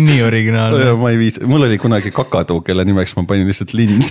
[0.06, 0.92] nii originaalne.
[0.98, 4.02] ma ei viitsi, mul oli kunagi kakadu, kelle nimeks ma panin lihtsalt lind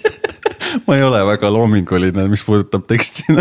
[0.86, 3.22] ma ei ole väga loominguline, mis puudutab teksti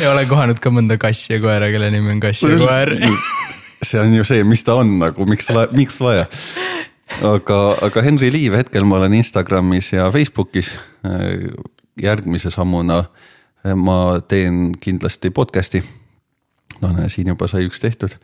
[0.00, 2.92] ei ole kohanud ka mõnda kassi ja koera, kelle nimi on kass ja koer
[3.82, 6.26] see on ju see, mis ta on nagu, miks, miks vaja.
[7.22, 10.74] aga, aga Henri Liiv, hetkel ma olen Instagramis ja Facebookis.
[12.02, 13.04] järgmise sammuna
[13.74, 15.82] ma teen kindlasti podcast'i.
[16.80, 18.18] no näe, siin juba sai üks tehtud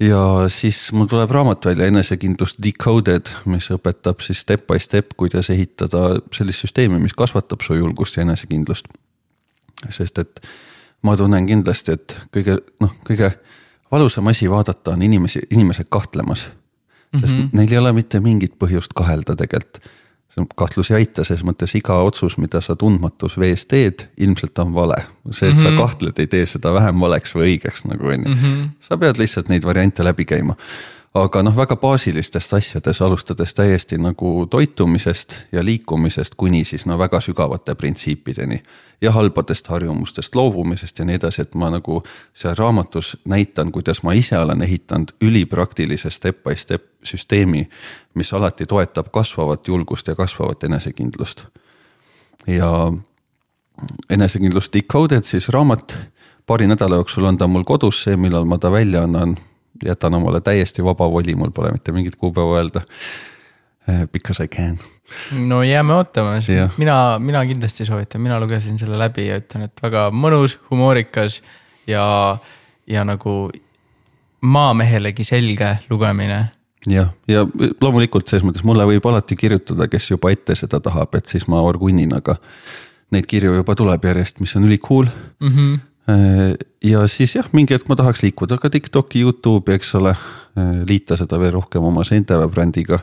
[0.00, 5.50] ja siis mul tuleb raamat välja, Enesekindlus Decoded, mis õpetab siis step by step, kuidas
[5.52, 8.88] ehitada sellist süsteemi, mis kasvatab su julgust ja enesekindlust.
[9.88, 10.40] sest et
[11.02, 13.32] ma tunnen kindlasti, et kõige noh, kõige
[13.92, 16.48] valusam asi vaadata on inimesi, inimesed kahtlemas.
[17.20, 17.48] sest mm -hmm.
[17.52, 19.82] neil ei ole mitte mingit põhjust kahelda tegelikult
[20.56, 24.96] kahtlus ei aita, selles mõttes iga otsus, mida sa tundmatus vees teed, ilmselt on vale.
[25.30, 25.62] see, et mm -hmm.
[25.62, 25.78] sa mhm.
[25.78, 28.34] kahtled, ei tee seda vähem valeks või õigeks nagu on ju.
[28.34, 28.64] Mhm.
[28.80, 30.56] sa pead lihtsalt neid variante läbi käima
[31.14, 37.20] aga noh, väga baasilistest asjades, alustades täiesti nagu toitumisest ja liikumisest kuni siis no väga
[37.20, 38.62] sügavate printsiipideni.
[39.00, 42.02] ja halbadest harjumustest loobumisest ja nii edasi, et ma nagu
[42.34, 47.68] seal raamatus näitan, kuidas ma ise olen ehitanud ülipraktilise step by step süsteemi.
[48.14, 51.44] mis alati toetab kasvavat julgust ja kasvavat enesekindlust.
[52.46, 52.92] ja
[54.10, 55.96] enesekindlust Decoded siis raamat,
[56.46, 59.36] paari nädala jooksul on ta mul kodus, see, millal ma ta välja annan
[59.84, 62.84] jätan omale täiesti vaba voli, mul pole mitte mingit kuupäeva öelda.
[63.88, 64.78] Eh, because I can.
[65.46, 66.30] no jääme ootama,
[66.76, 71.40] mina, mina kindlasti soovitan, mina lugesin selle läbi ja ütlen, et väga mõnus, humoorikas
[71.88, 72.04] ja,
[72.86, 73.50] ja nagu
[74.40, 76.44] maamehelegi selge lugemine
[76.88, 77.46] jah, ja
[77.80, 81.64] loomulikult selles mõttes mulle võib alati kirjutada, kes juba ette seda tahab, et siis ma
[81.64, 82.36] orgunnin, aga
[83.10, 85.48] neid kirju juba tuleb järjest, mis on ülikool mm.
[85.48, 85.78] -hmm
[86.84, 90.14] ja siis jah, mingi hetk ma tahaks liikuda ka Tiktoki, Youtube'i, eks ole,
[90.88, 92.98] liita seda veel rohkem oma Senteve brändiga.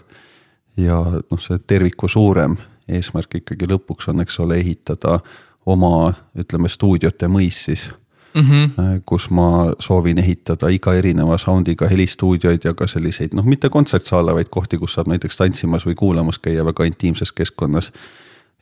[0.77, 2.57] ja noh, see terviku suurem
[2.87, 5.19] eesmärk ikkagi lõpuks on, eks ole, ehitada
[5.65, 7.89] oma, ütleme, stuudiote mõis siis
[8.37, 8.41] mm.
[8.41, 9.01] -hmm.
[9.05, 14.49] kus ma soovin ehitada iga erineva sound'iga helistuudioid ja ka selliseid noh, mitte kontsertsaale, vaid
[14.49, 17.91] kohti, kus saab näiteks tantsimas või kuulamas käia väga intiimses keskkonnas.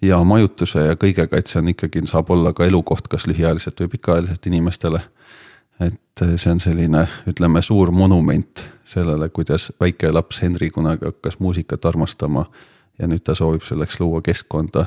[0.08, 3.94] Ja majutuse ja kõigega, et see on ikkagi, saab olla ka elukoht, kas lühiajaliselt või
[3.98, 5.02] pikaajaliselt inimestele.
[5.80, 11.86] et see on selline, ütleme, suur monument sellele, kuidas väike laps Henri kunagi hakkas muusikat
[11.86, 12.46] armastama.
[13.00, 14.86] ja nüüd ta soovib selleks luua keskkonda,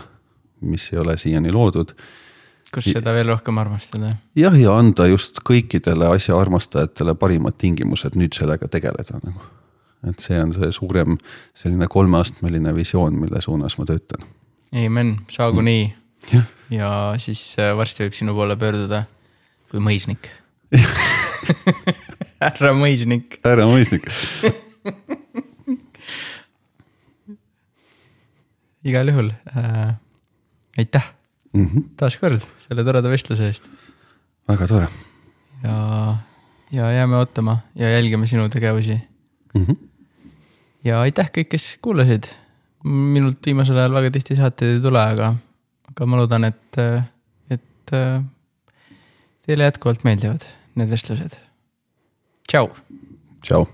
[0.61, 1.93] mis ei ole siiani loodud
[2.75, 4.15] kus seda veel rohkem armastada.
[4.37, 9.41] jah, ja anda just kõikidele asja armastajatele parimad tingimused nüüd sellega tegeleda nagu.
[10.09, 11.17] et see on see suurem
[11.57, 14.27] selline kolmeastmeline visioon, mille suunas ma töötan.
[14.73, 15.95] Amen, saagu nii
[16.33, 16.43] ja.
[16.71, 19.05] ja siis äh, varsti võib sinu poole pöörduda
[19.71, 20.29] kui mõisnik
[22.45, 23.39] härra mõisnik.
[23.45, 24.05] härra mõisnik
[28.89, 29.95] igal juhul äh,
[30.79, 31.07] aitäh
[31.53, 31.83] mm -hmm.
[31.97, 33.71] taaskord selle toreda vestluse eest.
[34.49, 34.89] väga tore.
[35.63, 36.17] ja,
[36.73, 39.01] ja jääme ootama ja jälgime sinu tegevusi
[39.55, 39.65] mm.
[39.65, 39.77] -hmm.
[40.85, 42.25] ja aitäh kõik, kes kuulasid
[42.89, 45.33] minult viimasel ajal väga tihti saateid ei tule, aga,
[45.93, 46.81] aga ma loodan, et,
[47.53, 47.95] et
[49.47, 50.47] teile jätkuvalt meeldivad
[50.79, 51.37] need vestlused.
[52.49, 52.71] tšau.
[53.43, 53.67] tšau.